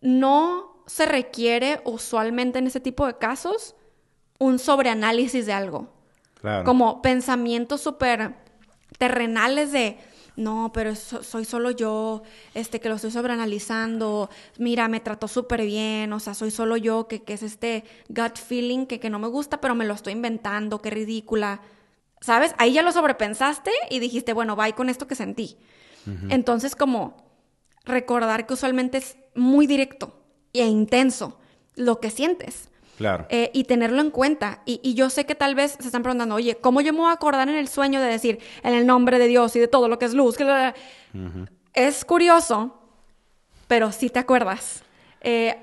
no 0.00 0.71
se 0.86 1.06
requiere 1.06 1.80
usualmente 1.84 2.58
en 2.58 2.66
ese 2.66 2.80
tipo 2.80 3.06
de 3.06 3.16
casos 3.16 3.74
un 4.38 4.58
sobreanálisis 4.58 5.46
de 5.46 5.52
algo. 5.52 5.92
Como 6.64 7.02
pensamientos 7.02 7.82
súper 7.82 8.34
terrenales 8.98 9.70
de, 9.70 9.96
no, 10.34 10.72
pero 10.74 10.96
soy 10.96 11.44
solo 11.44 11.70
yo, 11.70 12.22
este, 12.54 12.80
que 12.80 12.88
lo 12.88 12.96
estoy 12.96 13.12
sobreanalizando, 13.12 14.28
mira, 14.58 14.88
me 14.88 14.98
trató 14.98 15.28
súper 15.28 15.62
bien, 15.62 16.12
o 16.12 16.18
sea, 16.18 16.34
soy 16.34 16.50
solo 16.50 16.76
yo, 16.76 17.06
que, 17.06 17.22
es 17.28 17.44
este 17.44 17.84
gut 18.08 18.38
feeling 18.38 18.86
que, 18.86 18.98
que 18.98 19.08
no 19.08 19.20
me 19.20 19.28
gusta, 19.28 19.60
pero 19.60 19.76
me 19.76 19.84
lo 19.84 19.94
estoy 19.94 20.14
inventando, 20.14 20.82
qué 20.82 20.90
ridícula. 20.90 21.60
¿Sabes? 22.20 22.54
Ahí 22.58 22.72
ya 22.72 22.82
lo 22.82 22.90
sobrepensaste 22.90 23.70
y 23.90 24.00
dijiste, 24.00 24.32
bueno, 24.32 24.56
bye 24.56 24.74
con 24.74 24.88
esto 24.88 25.06
que 25.06 25.14
sentí. 25.14 25.58
Entonces, 26.28 26.74
como 26.74 27.16
recordar 27.84 28.46
que 28.46 28.54
usualmente 28.54 28.98
es 28.98 29.16
muy 29.36 29.68
directo 29.68 30.21
e 30.52 30.66
intenso 30.66 31.38
lo 31.76 32.00
que 32.00 32.10
sientes. 32.10 32.68
Claro. 32.98 33.26
Eh, 33.30 33.50
y 33.54 33.64
tenerlo 33.64 34.00
en 34.00 34.10
cuenta. 34.10 34.62
Y, 34.64 34.94
yo 34.94 35.10
sé 35.10 35.24
que 35.26 35.34
tal 35.34 35.54
vez 35.54 35.76
se 35.80 35.86
están 35.86 36.02
preguntando, 36.02 36.34
oye, 36.34 36.56
¿cómo 36.56 36.80
yo 36.80 36.92
me 36.92 37.00
voy 37.00 37.10
a 37.10 37.14
acordar 37.14 37.48
en 37.48 37.56
el 37.56 37.68
sueño 37.68 38.00
de 38.00 38.06
decir 38.06 38.38
en 38.62 38.74
el 38.74 38.86
nombre 38.86 39.18
de 39.18 39.26
Dios 39.26 39.56
y 39.56 39.60
de 39.60 39.68
todo 39.68 39.88
lo 39.88 39.98
que 39.98 40.04
es 40.04 40.14
luz? 40.14 40.36
Es 41.74 42.04
curioso, 42.04 42.78
pero 43.66 43.90
sí 43.92 44.10
te 44.10 44.18
acuerdas. 44.18 44.82
Eh, 45.24 45.56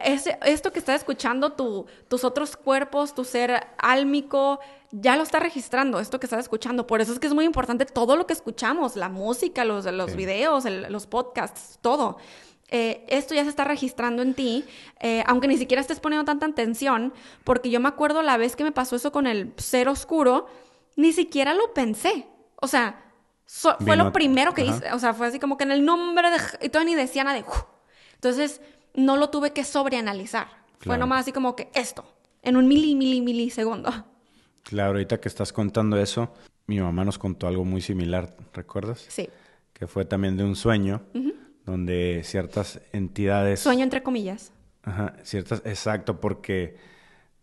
esto 0.46 0.72
que 0.72 0.80
estás 0.80 0.96
escuchando, 1.02 1.52
tus 1.52 2.24
otros 2.24 2.56
cuerpos, 2.56 3.14
tu 3.14 3.26
ser 3.26 3.68
álmico, 3.78 4.60
ya 4.92 5.18
lo 5.18 5.24
está 5.24 5.40
registrando, 5.40 6.00
esto 6.00 6.20
que 6.20 6.26
estás 6.26 6.40
escuchando. 6.40 6.88
Por 6.88 7.02
eso 7.02 7.14
es 7.14 7.20
que 7.20 7.28
es 7.28 7.34
muy 7.34 7.46
importante 7.46 7.86
todo 7.86 8.16
lo 8.16 8.26
que 8.26 8.34
escuchamos, 8.34 8.96
la 8.96 9.10
música, 9.10 9.66
los, 9.66 9.86
los 9.86 10.16
videos, 10.16 10.64
los 10.66 11.08
podcasts, 11.08 11.78
todo. 11.82 12.18
Eh, 12.72 13.06
esto 13.08 13.34
ya 13.34 13.44
se 13.44 13.50
está 13.50 13.64
registrando 13.64 14.22
en 14.22 14.34
ti, 14.34 14.64
eh, 15.00 15.24
aunque 15.26 15.48
ni 15.48 15.58
siquiera 15.58 15.82
estés 15.82 16.00
poniendo 16.00 16.26
tanta 16.26 16.46
atención, 16.46 17.14
porque 17.44 17.70
yo 17.70 17.80
me 17.80 17.90
acuerdo 17.90 18.22
la 18.22 18.38
vez 18.38 18.56
que 18.56 18.64
me 18.64 18.72
pasó 18.72 18.96
eso 18.96 19.12
con 19.12 19.26
el 19.26 19.54
ser 19.58 19.90
oscuro, 19.90 20.48
ni 20.96 21.12
siquiera 21.14 21.54
lo 21.54 21.74
pensé. 21.74 22.28
O 22.58 22.68
sea, 22.68 23.04
fue 23.46 23.96
lo 23.96 24.12
primero 24.12 24.54
que 24.54 24.66
hice. 24.66 24.92
O 24.94 25.00
sea, 25.00 25.14
fue 25.14 25.28
así 25.28 25.40
como 25.40 25.58
que 25.58 25.64
en 25.64 25.72
el 25.72 25.84
nombre 25.84 26.30
de... 26.30 26.38
Y 26.62 26.70
todo 26.70 26.84
ni 26.84 26.94
decía 26.94 27.24
nada 27.24 27.38
de... 27.38 27.46
Entonces, 28.16 28.62
no 28.94 29.18
lo 29.18 29.30
tuve 29.30 29.52
que 29.52 29.64
sobreanalizar. 29.64 30.48
Fue 30.80 30.98
nomás 30.98 31.22
así 31.22 31.32
como 31.32 31.56
que 31.56 31.70
esto, 31.74 32.06
en 32.42 32.56
un 32.56 32.68
mili, 32.68 32.96
mili, 32.96 33.22
milisegundo. 33.22 33.92
Claro, 34.64 34.92
ahorita 34.92 35.20
que 35.20 35.28
estás 35.28 35.52
contando 35.52 35.98
eso, 35.98 36.32
mi 36.68 36.80
mamá 36.80 37.04
nos 37.04 37.18
contó 37.18 37.48
algo 37.48 37.66
muy 37.66 37.82
similar, 37.82 38.36
¿recuerdas? 38.54 39.06
Sí. 39.10 39.28
Que 39.74 39.88
fue 39.88 40.06
también 40.06 40.38
de 40.38 40.44
un 40.44 40.56
sueño, 40.56 41.02
donde 41.70 42.22
ciertas 42.24 42.82
entidades... 42.94 43.60
Sueño 43.60 43.84
entre 43.84 44.04
comillas. 44.04 44.52
Ajá, 44.84 45.14
ciertas, 45.24 45.62
exacto, 45.66 46.20
porque 46.20 46.78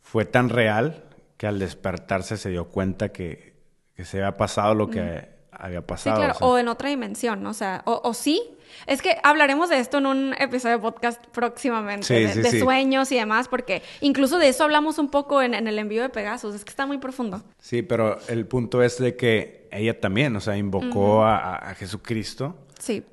fue 0.01 0.25
tan 0.25 0.49
real 0.49 1.05
que 1.37 1.47
al 1.47 1.59
despertarse 1.59 2.37
se 2.37 2.51
dio 2.51 2.67
cuenta 2.67 3.11
que, 3.11 3.55
se 4.03 4.19
había 4.19 4.37
pasado 4.37 4.75
lo 4.75 4.91
que 4.91 5.29
había 5.51 5.87
pasado. 5.87 6.17
Sí, 6.17 6.23
claro, 6.23 6.39
o, 6.41 6.59
en 6.59 6.69
otra 6.69 6.89
dimensión, 6.89 7.47
o 7.47 7.55
sea, 7.55 7.83
o, 7.87 8.13
sí. 8.15 8.43
Es 8.87 9.01
que 9.01 9.17
hablaremos 9.23 9.71
de 9.71 9.79
esto 9.79 9.99
en 9.99 10.07
un 10.07 10.35
episodio 10.39 10.77
de 10.77 10.83
podcast 10.83 11.25
próximamente, 11.29 12.13
de, 12.15 12.61
sueños 12.61 13.11
y 13.13 13.17
demás, 13.17 13.49
porque 13.49 13.83
incluso 14.01 14.39
de 14.39 14.49
eso 14.49 14.65
hablamos 14.65 14.99
un 14.99 15.09
poco 15.09 15.41
en, 15.41 15.55
el 15.55 15.79
envío 15.79 16.03
de 16.03 16.09
Pegasus, 16.09 16.55
es 16.55 16.65
que 16.65 16.71
está 16.71 16.85
muy 16.85 16.99
profundo. 16.99 17.43
Sí, 17.59 17.83
pero 17.83 18.19
el 18.29 18.47
punto 18.47 18.83
es 18.83 18.99
de 18.99 19.17
que 19.17 19.69
ella 19.71 19.99
también, 19.99 20.35
o 20.37 20.41
sea, 20.41 20.57
invocó 20.57 21.25
a, 21.25 21.75
Jesucristo. 21.79 22.57
Sí. 22.79 23.05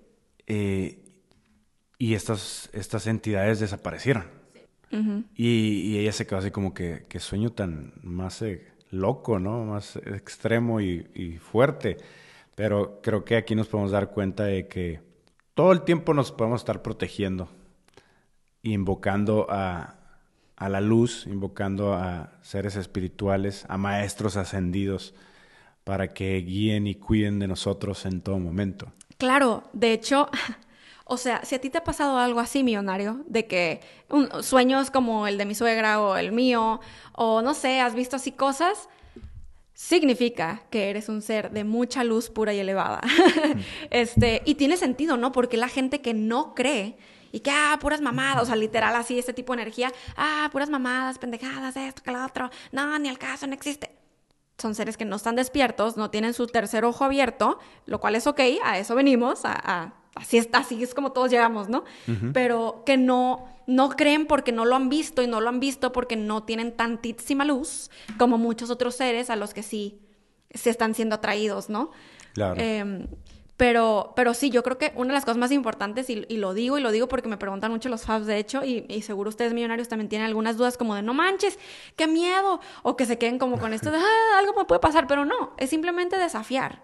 Eh, 0.48 1.03
y 2.04 2.16
estas, 2.16 2.70
estas 2.74 3.08
entidades 3.08 3.62
desaparecieron. 3.62 4.26
y, 5.38 5.97
ella 5.97 6.12
se 6.12 6.28
quedó 6.28 6.39
así 6.39 6.51
como 6.51 6.74
que, 6.74 7.06
que 7.08 7.22
sueño 7.22 7.51
tan 7.51 7.93
más 8.04 8.41
eh, 8.41 8.68
loco, 8.91 9.39
¿no? 9.39 9.64
Más 9.64 9.95
extremo 9.95 10.82
y, 10.82 11.08
y 11.16 11.38
fuerte. 11.38 11.95
Pero 12.56 12.99
creo 13.01 13.24
que 13.24 13.38
aquí 13.38 13.56
nos 13.56 13.70
podemos 13.70 13.91
dar 13.91 14.10
cuenta 14.10 14.43
de 14.43 14.68
que 14.68 14.99
todo 15.54 15.72
el 15.72 15.84
tiempo 15.84 16.14
nos 16.14 16.34
podemos 16.34 16.60
estar 16.60 16.82
protegiendo, 16.82 17.47
invocando 18.64 19.47
a, 19.49 19.95
la 20.60 20.82
luz, 20.82 21.26
invocando 21.26 21.93
a 21.93 22.34
seres 22.41 22.76
espirituales, 22.76 23.66
a 23.70 23.78
maestros 23.78 24.36
ascendidos, 24.36 25.16
para 25.86 26.10
que 26.10 26.36
guíen 26.41 26.86
y 26.86 26.95
cuiden 26.95 27.39
de 27.39 27.47
nosotros 27.47 28.06
en 28.06 28.20
todo 28.20 28.39
momento. 28.39 28.91
Claro, 29.18 29.64
de 29.72 29.93
hecho, 29.93 30.30
o 31.06 31.18
sea, 31.18 31.43
si 31.43 31.56
a 31.56 31.60
ti 31.60 31.70
te 31.70 31.80
ha 31.80 31.84
pasado 31.84 32.18
algo 32.18 32.39
así, 32.39 32.64
millonario, 32.64 33.24
de 33.28 33.45
que 33.45 33.82
sueños 34.41 34.89
como 34.89 35.28
el 35.28 35.38
de 35.38 35.45
mi 35.45 35.56
suegra 35.56 36.01
o 36.01 36.16
el 36.16 36.32
mío, 36.32 36.80
o 37.14 37.41
no 37.41 37.54
sé, 37.54 37.82
has 37.82 37.93
visto 37.93 38.16
así 38.16 38.32
cosas, 38.32 38.89
significa 39.74 40.64
que 40.70 40.89
eres 40.89 41.10
un 41.10 41.22
ser 41.22 41.51
de 41.51 41.64
mucha 41.64 42.04
luz 42.04 42.30
pura 42.30 42.54
y 42.54 42.60
elevada. 42.60 43.01
este, 43.89 44.41
y 44.45 44.56
tiene 44.56 44.78
sentido, 44.78 45.18
¿no? 45.18 45.32
Porque 45.32 45.58
la 45.58 45.68
gente 45.68 46.01
que 46.01 46.14
no 46.14 46.56
cree 46.56 46.97
y 47.34 47.41
que, 47.41 47.51
ah, 47.51 47.78
puras 47.82 47.99
mamadas, 47.99 48.43
o 48.43 48.45
sea, 48.45 48.56
literal 48.56 48.95
así, 48.95 49.18
este 49.18 49.34
tipo 49.34 49.54
de 49.54 49.64
energía, 49.64 49.91
ah, 50.16 50.47
puras 50.51 50.70
mamadas, 50.70 51.18
pendejadas, 51.18 51.76
esto, 51.76 52.04
que 52.04 52.12
lo 52.12 52.24
otro, 52.24 52.49
no, 52.72 52.97
ni 52.99 53.10
al 53.10 53.18
caso, 53.18 53.47
no 53.47 53.54
existe. 53.54 53.91
Son 54.60 54.76
seres 54.76 54.97
que 54.97 55.06
no 55.06 55.16
están 55.16 55.36
despiertos, 55.36 55.97
no 55.97 56.12
tienen 56.12 56.34
su 56.34 56.45
tercer 56.45 56.86
ojo 56.86 57.04
abierto, 57.04 57.58
lo 57.88 57.99
cual 57.99 58.16
es 58.16 58.28
ok, 58.28 58.39
a 58.64 58.78
eso 58.78 58.93
venimos, 58.93 59.41
a, 59.45 59.93
así, 60.16 60.38
es, 60.38 60.49
así 60.53 60.82
es 60.82 60.93
como 60.93 61.11
todos 61.11 61.32
llegamos, 61.32 61.70
¿no? 61.70 61.84
Pero 62.34 62.84
que 62.86 62.97
no, 62.97 63.45
no 63.68 63.89
creen 63.89 64.26
porque 64.26 64.51
no 64.51 64.66
lo 64.66 64.76
han 64.76 64.89
visto 64.89 65.22
y 65.22 65.28
no 65.28 65.41
lo 65.41 65.49
han 65.49 65.59
visto 65.59 65.91
porque 65.91 66.16
no 66.16 66.43
tienen 66.43 66.76
tantísima 66.76 67.45
luz 67.45 67.89
como 68.18 68.38
muchos 68.38 68.70
otros 68.70 68.95
seres 68.95 69.30
a 69.30 69.36
los 69.36 69.53
que 69.53 69.64
sí 69.64 69.99
se 70.51 70.70
están 70.70 70.93
siendo 70.93 71.16
atraídos, 71.16 71.70
¿no? 71.70 71.91
Claro. 72.34 72.59
Em, 72.59 73.07
pero, 73.57 74.14
pero 74.16 74.34
sí, 74.34 74.49
yo 74.49 74.64
creo 74.64 74.78
que 74.78 74.91
una 74.95 75.09
de 75.09 75.14
las 75.14 75.26
cosas 75.26 75.38
más 75.38 75.51
importantes, 75.51 76.09
y, 76.09 76.16
lo 76.38 76.53
digo, 76.53 76.78
y 76.78 76.82
lo 76.82 76.91
digo 76.91 77.07
porque 77.07 77.30
me 77.30 77.38
preguntan 77.38 77.72
mucho 77.72 77.88
los 77.88 78.01
fabs, 78.01 78.26
de 78.26 78.38
hecho, 78.38 78.64
y, 78.66 79.01
seguro 79.03 79.30
ustedes 79.30 79.53
millonarios 79.53 79.88
también 79.88 80.09
tienen 80.09 80.28
algunas 80.28 80.57
dudas 80.57 80.76
como 80.76 80.95
de, 80.95 81.03
no 81.03 81.14
manches, 81.14 81.59
qué 81.95 82.07
miedo, 82.07 82.59
o 82.82 82.97
que 82.97 83.05
se 83.05 83.18
queden 83.18 83.38
como 83.38 83.59
con 83.59 83.74
esto 83.74 83.91
de, 83.91 83.97
ah, 83.97 84.39
algo 84.39 84.53
me 84.57 84.66
puede 84.66 84.82
pasar, 84.82 85.05
pero 85.07 85.24
no, 85.24 85.53
es 85.57 85.70
simplemente 85.70 86.18
desafiar. 86.18 86.82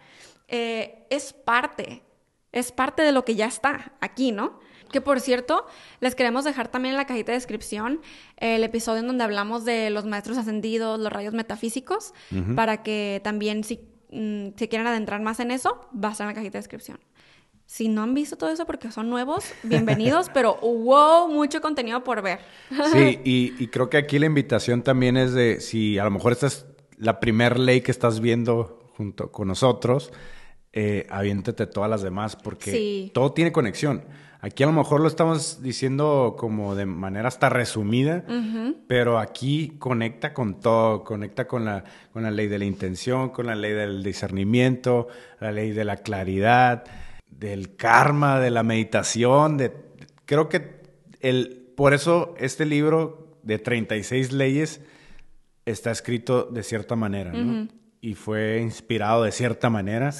Eh, 0.47 1.05
es 1.09 1.33
parte, 1.33 2.03
es 2.51 2.71
parte 2.71 3.01
de 3.03 3.11
lo 3.11 3.25
que 3.25 3.35
ya 3.35 3.45
está 3.45 3.93
aquí, 4.01 4.31
¿no? 4.31 4.59
Que 4.91 5.01
por 5.01 5.19
cierto, 5.19 5.67
les 5.99 6.15
queremos 6.15 6.45
dejar 6.45 6.67
también 6.67 6.93
en 6.93 6.97
la 6.97 7.05
cajita 7.05 7.31
de 7.31 7.37
descripción 7.37 8.01
el 8.37 8.63
episodio 8.63 9.01
en 9.01 9.07
donde 9.07 9.23
hablamos 9.23 9.63
de 9.63 9.91
los 9.91 10.05
maestros 10.05 10.37
ascendidos, 10.37 10.99
los 10.99 11.13
rayos 11.13 11.33
metafísicos, 11.33 12.13
para 12.55 12.81
que 12.81 13.21
también 13.23 13.63
si 13.63 13.79
Mm, 14.11 14.49
si 14.55 14.67
quieren 14.67 14.87
adentrar 14.87 15.21
más 15.21 15.39
en 15.39 15.51
eso, 15.51 15.87
va 15.93 16.09
a 16.09 16.11
estar 16.11 16.25
en 16.25 16.29
la 16.29 16.33
cajita 16.33 16.53
de 16.53 16.59
descripción. 16.59 16.99
Si 17.65 17.87
no 17.87 18.01
han 18.01 18.15
visto 18.15 18.35
todo 18.35 18.49
eso 18.49 18.65
porque 18.65 18.91
son 18.91 19.09
nuevos, 19.09 19.45
bienvenidos, 19.63 20.29
pero 20.33 20.55
wow, 20.55 21.29
mucho 21.31 21.61
contenido 21.61 22.03
por 22.03 22.21
ver. 22.21 22.39
Sí, 22.91 23.19
y, 23.23 23.67
creo 23.67 23.89
que 23.89 23.97
aquí 23.97 24.17
la 24.17 24.25
invitación 24.25 24.81
también 24.81 25.17
es 25.17 25.33
de 25.33 25.61
si 25.61 25.99
a 25.99 26.03
lo 26.03 26.11
mejor 26.11 26.31
esta 26.31 26.47
es 26.47 26.65
la 26.97 27.19
primer 27.19 27.59
ley 27.59 27.81
que 27.81 27.91
estás 27.91 28.19
viendo 28.19 28.79
junto 28.97 29.31
con 29.31 29.47
nosotros, 29.47 30.11
eh, 30.73 31.07
aviéntate 31.09 31.67
todas 31.67 31.89
las 31.89 32.01
demás 32.01 32.35
porque 32.35 33.11
todo 33.13 33.33
tiene 33.33 33.51
conexión. 33.51 34.03
Aquí 34.41 34.63
a 34.63 34.67
lo 34.67 34.71
mejor 34.71 35.01
lo 35.01 35.07
estamos 35.07 35.61
diciendo 35.61 36.35
como 36.37 36.73
de 36.73 36.85
manera 36.85 37.27
hasta 37.27 37.49
resumida, 37.49 38.23
pero 38.87 39.19
aquí 39.19 39.75
conecta 39.79 40.33
con 40.33 40.61
todo, 40.61 41.03
conecta 41.03 41.45
con 41.45 41.65
la, 41.65 41.83
con 42.13 42.23
la 42.23 42.31
ley 42.31 42.47
de 42.47 42.57
la 42.57 42.63
intención, 42.63 43.29
con 43.29 43.47
la 43.47 43.55
ley 43.55 43.73
del 43.73 44.01
discernimiento, 44.01 45.09
la 45.41 45.51
ley 45.51 45.71
de 45.71 45.83
la 45.83 45.97
claridad, 45.97 46.85
del 47.29 47.75
karma, 47.75 48.39
de 48.39 48.49
la 48.49 48.63
meditación, 48.63 49.57
de 49.57 49.73
creo 50.25 50.47
que 50.47 50.79
el 51.19 51.73
por 51.75 51.93
eso 51.93 52.33
este 52.37 52.65
libro 52.65 53.39
de 53.43 53.57
36 53.57 54.31
leyes 54.31 54.81
está 55.65 55.91
escrito 55.91 56.43
de 56.43 56.63
cierta 56.63 56.95
manera, 56.95 57.31
¿no? 57.31 57.67
Y 58.01 58.15
fue 58.15 58.59
inspirado 58.61 59.23
de 59.23 59.31
cierta 59.31 59.69
manera, 59.69 60.13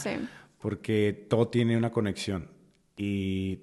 porque 0.60 1.26
todo 1.30 1.48
tiene 1.48 1.78
una 1.78 1.92
conexión. 1.92 2.50
Y 2.96 3.62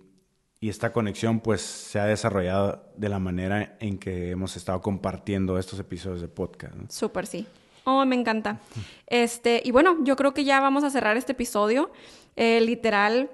y 0.58 0.68
esta 0.70 0.92
conexión 0.92 1.40
pues 1.40 1.60
se 1.60 2.00
ha 2.00 2.06
desarrollado 2.06 2.82
de 2.96 3.08
la 3.08 3.18
manera 3.18 3.76
en 3.78 3.98
que 3.98 4.30
hemos 4.30 4.56
estado 4.56 4.80
compartiendo 4.80 5.58
estos 5.58 5.78
episodios 5.78 6.20
de 6.20 6.28
podcast. 6.28 6.74
Súper, 6.90 7.26
sí. 7.26 7.46
Oh, 7.84 8.04
me 8.04 8.16
encanta. 8.16 8.60
Este, 9.06 9.62
y 9.64 9.70
bueno, 9.70 9.98
yo 10.02 10.16
creo 10.16 10.32
que 10.34 10.44
ya 10.44 10.60
vamos 10.60 10.82
a 10.82 10.90
cerrar 10.90 11.16
este 11.16 11.32
episodio. 11.32 11.90
Eh, 12.36 12.60
literal, 12.60 13.30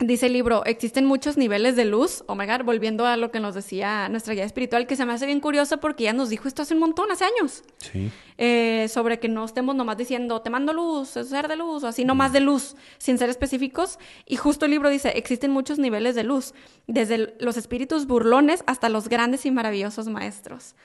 Dice 0.00 0.26
el 0.26 0.32
libro, 0.32 0.64
existen 0.64 1.04
muchos 1.04 1.36
niveles 1.36 1.76
de 1.76 1.84
luz. 1.84 2.24
Oh 2.26 2.34
my 2.34 2.46
God, 2.46 2.64
volviendo 2.64 3.04
a 3.04 3.18
lo 3.18 3.30
que 3.30 3.38
nos 3.38 3.54
decía 3.54 4.08
nuestra 4.08 4.32
guía 4.32 4.44
espiritual, 4.44 4.86
que 4.86 4.96
se 4.96 5.04
me 5.04 5.12
hace 5.12 5.26
bien 5.26 5.40
curioso 5.40 5.78
porque 5.78 6.04
ya 6.04 6.14
nos 6.14 6.30
dijo 6.30 6.48
esto 6.48 6.62
hace 6.62 6.72
un 6.72 6.80
montón, 6.80 7.12
hace 7.12 7.26
años. 7.26 7.62
Sí. 7.76 8.10
Eh, 8.38 8.88
sobre 8.88 9.18
que 9.18 9.28
no 9.28 9.44
estemos 9.44 9.76
nomás 9.76 9.98
diciendo, 9.98 10.40
te 10.40 10.48
mando 10.48 10.72
luz, 10.72 11.18
es 11.18 11.28
ser 11.28 11.48
de 11.48 11.56
luz, 11.56 11.84
o 11.84 11.86
así 11.86 12.06
nomás 12.06 12.32
de 12.32 12.40
luz, 12.40 12.76
sin 12.96 13.18
ser 13.18 13.28
específicos. 13.28 13.98
Y 14.24 14.36
justo 14.36 14.64
el 14.64 14.70
libro 14.70 14.88
dice, 14.88 15.10
existen 15.10 15.50
muchos 15.50 15.78
niveles 15.78 16.14
de 16.14 16.24
luz, 16.24 16.54
desde 16.86 17.34
los 17.38 17.58
espíritus 17.58 18.06
burlones 18.06 18.64
hasta 18.66 18.88
los 18.88 19.06
grandes 19.10 19.44
y 19.44 19.50
maravillosos 19.50 20.08
maestros. 20.08 20.76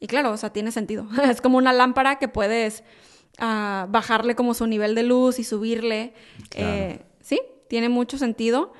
Y 0.00 0.06
claro, 0.06 0.32
o 0.32 0.36
sea, 0.38 0.50
tiene 0.50 0.72
sentido. 0.72 1.06
es 1.30 1.42
como 1.42 1.58
una 1.58 1.74
lámpara 1.74 2.18
que 2.18 2.28
puedes 2.28 2.84
ah, 3.36 3.86
bajarle 3.90 4.34
como 4.34 4.54
su 4.54 4.66
nivel 4.66 4.94
de 4.94 5.02
luz 5.02 5.38
y 5.38 5.44
subirle. 5.44 6.14
Eh, 6.54 7.02
¿Sí? 7.20 7.38
Tiene 7.72 7.88
mucho 7.88 8.18
sentido. 8.18 8.74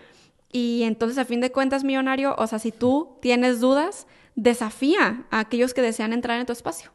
Y 0.53 0.82
entonces, 0.82 1.16
a 1.16 1.24
fin 1.24 1.40
de 1.40 1.51
cuentas, 1.51 1.82
millonario, 1.82 2.34
o 2.36 2.47
sea, 2.47 2.59
si 2.59 2.72
tú 2.72 3.16
tienes 3.22 3.59
dudas, 3.59 4.07
desafía 4.34 5.24
a 5.30 5.40
aquellos 5.40 5.72
que 5.72 5.80
desean 5.80 6.12
entrar 6.12 6.38
en 6.38 6.45
tu 6.45 6.53
espacio. 6.53 6.90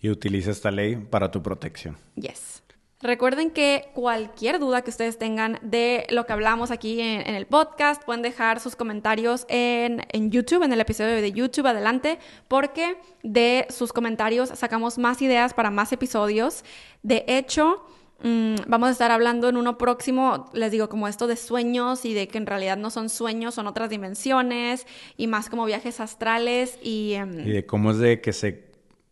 Y 0.00 0.08
utiliza 0.08 0.50
esta 0.50 0.70
ley 0.70 0.96
para 0.96 1.30
tu 1.30 1.42
protección. 1.42 1.98
Yes. 2.14 2.62
Recuerden 3.02 3.50
que 3.50 3.90
cualquier 3.92 4.58
duda 4.58 4.80
que 4.80 4.88
ustedes 4.88 5.18
tengan 5.18 5.58
de 5.60 6.06
lo 6.08 6.24
que 6.24 6.32
hablamos 6.32 6.70
aquí 6.70 7.02
en, 7.02 7.34
el 7.34 7.44
podcast, 7.44 8.02
pueden 8.04 8.22
dejar 8.22 8.58
sus 8.58 8.74
comentarios 8.74 9.44
en, 9.50 10.06
en, 10.12 10.30
YouTube, 10.30 10.62
en 10.62 10.72
el 10.72 10.80
episodio 10.80 11.16
de 11.16 11.32
YouTube, 11.32 11.66
adelante, 11.66 12.18
porque 12.48 12.96
de 13.22 13.66
sus 13.68 13.92
comentarios 13.92 14.48
sacamos 14.54 14.96
más 14.96 15.20
ideas 15.20 15.52
para 15.52 15.70
más 15.70 15.92
episodios. 15.92 16.64
De 17.02 17.26
hecho, 17.28 17.84
Mm, 18.22 18.56
vamos 18.66 18.88
a 18.88 18.92
estar 18.92 19.10
hablando 19.10 19.48
en 19.48 19.56
uno 19.56 19.76
próximo, 19.76 20.50
les 20.54 20.72
digo, 20.72 20.88
como 20.88 21.06
esto 21.06 21.26
de 21.26 21.36
sueños 21.36 22.04
y 22.04 22.14
de 22.14 22.28
que 22.28 22.38
en 22.38 22.46
realidad 22.46 22.78
no 22.78 22.90
son 22.90 23.08
sueños, 23.10 23.54
son 23.54 23.66
otras 23.66 23.90
dimensiones 23.90 24.86
y 25.16 25.26
más 25.26 25.50
como 25.50 25.66
viajes 25.66 26.00
astrales 26.00 26.78
y... 26.82 27.12
Em, 27.12 27.40
y 27.40 27.52
de 27.52 27.66
cómo 27.66 27.90
es 27.90 27.98
de 27.98 28.20
que 28.20 28.32
se, 28.32 28.64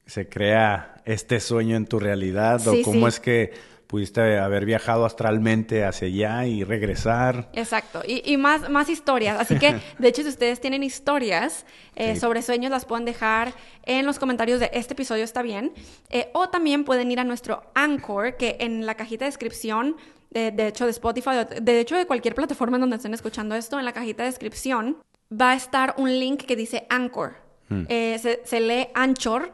se 0.06 0.28
crea 0.28 1.02
este 1.04 1.40
sueño 1.40 1.76
en 1.76 1.86
tu 1.86 1.98
realidad 1.98 2.66
o 2.66 2.74
cómo 2.82 3.06
es 3.06 3.20
que 3.20 3.52
pudiste 3.94 4.40
haber 4.40 4.64
viajado 4.64 5.04
astralmente 5.04 5.84
hacia 5.84 6.08
allá 6.08 6.46
y 6.46 6.64
regresar. 6.64 7.48
Exacto, 7.52 8.02
y, 8.04 8.36
más, 8.36 8.68
más 8.68 8.88
historias. 8.88 9.38
Así 9.38 9.56
que, 9.56 9.76
de 10.00 10.08
hecho, 10.08 10.22
si 10.22 10.30
ustedes 10.30 10.60
tienen 10.60 10.82
historias 10.82 11.64
eh, 11.94 12.16
sobre 12.16 12.42
sueños, 12.42 12.72
las 12.72 12.86
pueden 12.86 13.04
dejar 13.04 13.54
en 13.84 14.04
los 14.04 14.18
comentarios 14.18 14.58
de 14.58 14.68
este 14.72 14.94
episodio, 14.94 15.22
está 15.22 15.42
bien. 15.42 15.72
Eh, 16.10 16.28
o 16.32 16.48
también 16.48 16.82
pueden 16.82 17.12
ir 17.12 17.20
a 17.20 17.24
nuestro 17.24 17.62
Anchor, 17.76 18.36
que 18.36 18.56
en 18.58 18.84
la 18.84 18.96
cajita 18.96 19.26
de 19.26 19.28
descripción, 19.28 19.96
de, 20.30 20.66
hecho, 20.66 20.86
de 20.86 20.90
Spotify, 20.90 21.30
de 21.62 21.78
hecho, 21.78 21.96
de 21.96 22.06
cualquier 22.06 22.34
plataforma 22.34 22.76
en 22.78 22.80
donde 22.80 22.96
estén 22.96 23.14
escuchando 23.14 23.54
esto, 23.54 23.78
en 23.78 23.84
la 23.84 23.92
cajita 23.92 24.24
de 24.24 24.30
descripción 24.30 24.96
va 25.30 25.52
a 25.52 25.54
estar 25.54 25.94
un 25.98 26.10
link 26.10 26.42
que 26.42 26.56
dice 26.56 26.84
Anchor. 26.90 27.36
Hmm. 27.68 27.84
Eh, 27.88 28.18
se, 28.20 28.40
se 28.44 28.58
lee 28.58 28.88
Anchor 28.92 29.52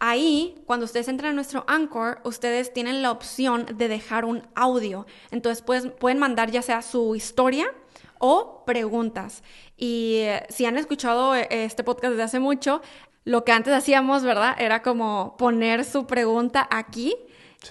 Ahí, 0.00 0.54
cuando 0.66 0.84
ustedes 0.84 1.08
entran 1.08 1.32
a 1.32 1.34
nuestro 1.34 1.64
Anchor, 1.66 2.20
ustedes 2.24 2.72
tienen 2.72 3.02
la 3.02 3.10
opción 3.10 3.66
de 3.74 3.88
dejar 3.88 4.24
un 4.24 4.46
audio. 4.54 5.06
Entonces 5.30 5.62
pues, 5.62 5.88
pueden 5.98 6.18
mandar 6.18 6.50
ya 6.50 6.62
sea 6.62 6.82
su 6.82 7.16
historia 7.16 7.72
o 8.18 8.64
preguntas. 8.64 9.42
Y 9.76 10.18
eh, 10.18 10.46
si 10.50 10.66
han 10.66 10.76
escuchado 10.76 11.34
eh, 11.34 11.48
este 11.50 11.82
podcast 11.82 12.12
desde 12.12 12.22
hace 12.22 12.40
mucho, 12.40 12.80
lo 13.24 13.44
que 13.44 13.52
antes 13.52 13.74
hacíamos, 13.74 14.22
¿verdad? 14.22 14.56
Era 14.58 14.82
como 14.82 15.36
poner 15.36 15.84
su 15.84 16.06
pregunta 16.06 16.66
aquí 16.70 17.14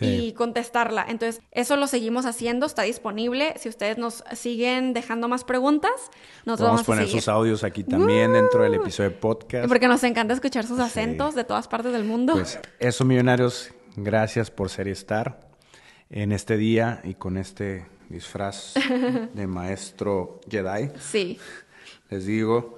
y 0.01 0.33
contestarla. 0.33 1.05
Entonces, 1.07 1.41
eso 1.51 1.75
lo 1.75 1.88
seguimos 1.88 2.25
haciendo, 2.25 2.65
está 2.65 2.83
disponible. 2.83 3.53
Si 3.57 3.69
ustedes 3.69 3.97
nos 3.97 4.23
siguen 4.33 4.93
dejando 4.93 5.27
más 5.27 5.43
preguntas, 5.43 5.91
nos 6.45 6.59
vamos, 6.59 6.81
a 6.81 6.83
poner 6.83 7.07
sus 7.07 7.27
audios 7.27 7.63
aquí 7.63 7.83
también 7.83 8.33
dentro 8.33 8.63
del 8.63 8.75
episodio 8.75 9.11
de 9.11 9.15
podcast. 9.15 9.67
Porque 9.67 9.88
nos 9.88 10.03
encanta 10.03 10.33
escuchar 10.33 10.65
sus 10.65 10.79
acentos 10.79 11.35
de 11.35 11.43
todas 11.43 11.67
partes 11.67 11.93
del 11.93 12.03
mundo. 12.03 12.33
Pues 12.33 12.59
eso, 12.79 13.05
millonarios, 13.05 13.71
gracias 13.95 14.51
por 14.51 14.69
ser 14.69 14.88
y 14.88 14.91
estar 14.91 15.47
en 16.09 16.31
este 16.31 16.57
día 16.57 17.01
y 17.03 17.15
con 17.15 17.38
este 17.38 17.85
disfraz 18.09 18.73
de 19.33 19.47
maestro 19.47 20.39
Jedi. 20.49 20.91
Sí. 20.99 21.39
Les 22.09 22.25
digo, 22.25 22.77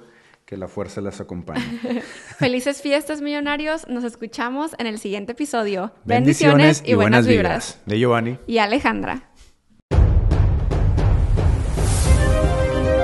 que 0.49 0.57
la 0.57 0.67
fuerza 0.67 0.99
les 0.99 1.21
acompañe. 1.21 1.61
Felices 2.39 2.81
fiestas, 2.81 3.21
millonarios. 3.21 3.87
Nos 3.87 4.03
escuchamos 4.03 4.71
en 4.79 4.87
el 4.87 4.97
siguiente 4.97 5.33
episodio. 5.33 5.93
Bendiciones, 6.05 6.81
y, 6.83 6.95
buenas, 6.95 7.27
vibras. 7.27 7.79
De 7.85 7.99
Giovanni. 7.99 8.39
Y 8.47 8.57
Alejandra. 8.57 9.29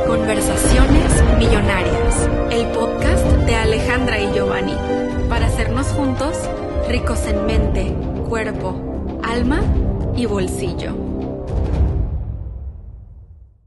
Conversaciones 0.08 1.24
Millonarias. 1.38 2.28
El 2.50 2.66
podcast 2.70 3.24
de 3.46 3.56
Alejandra 3.56 4.20
y 4.20 4.34
Giovanni. 4.34 4.76
Para 5.30 5.46
hacernos 5.46 5.86
juntos 5.89 6.50
ricos 6.89 7.28
en 7.28 7.46
mente, 7.46 7.93
cuerpo, 8.28 9.22
alma 9.24 9.62
y 10.18 10.26
bolsillo. 10.26 11.05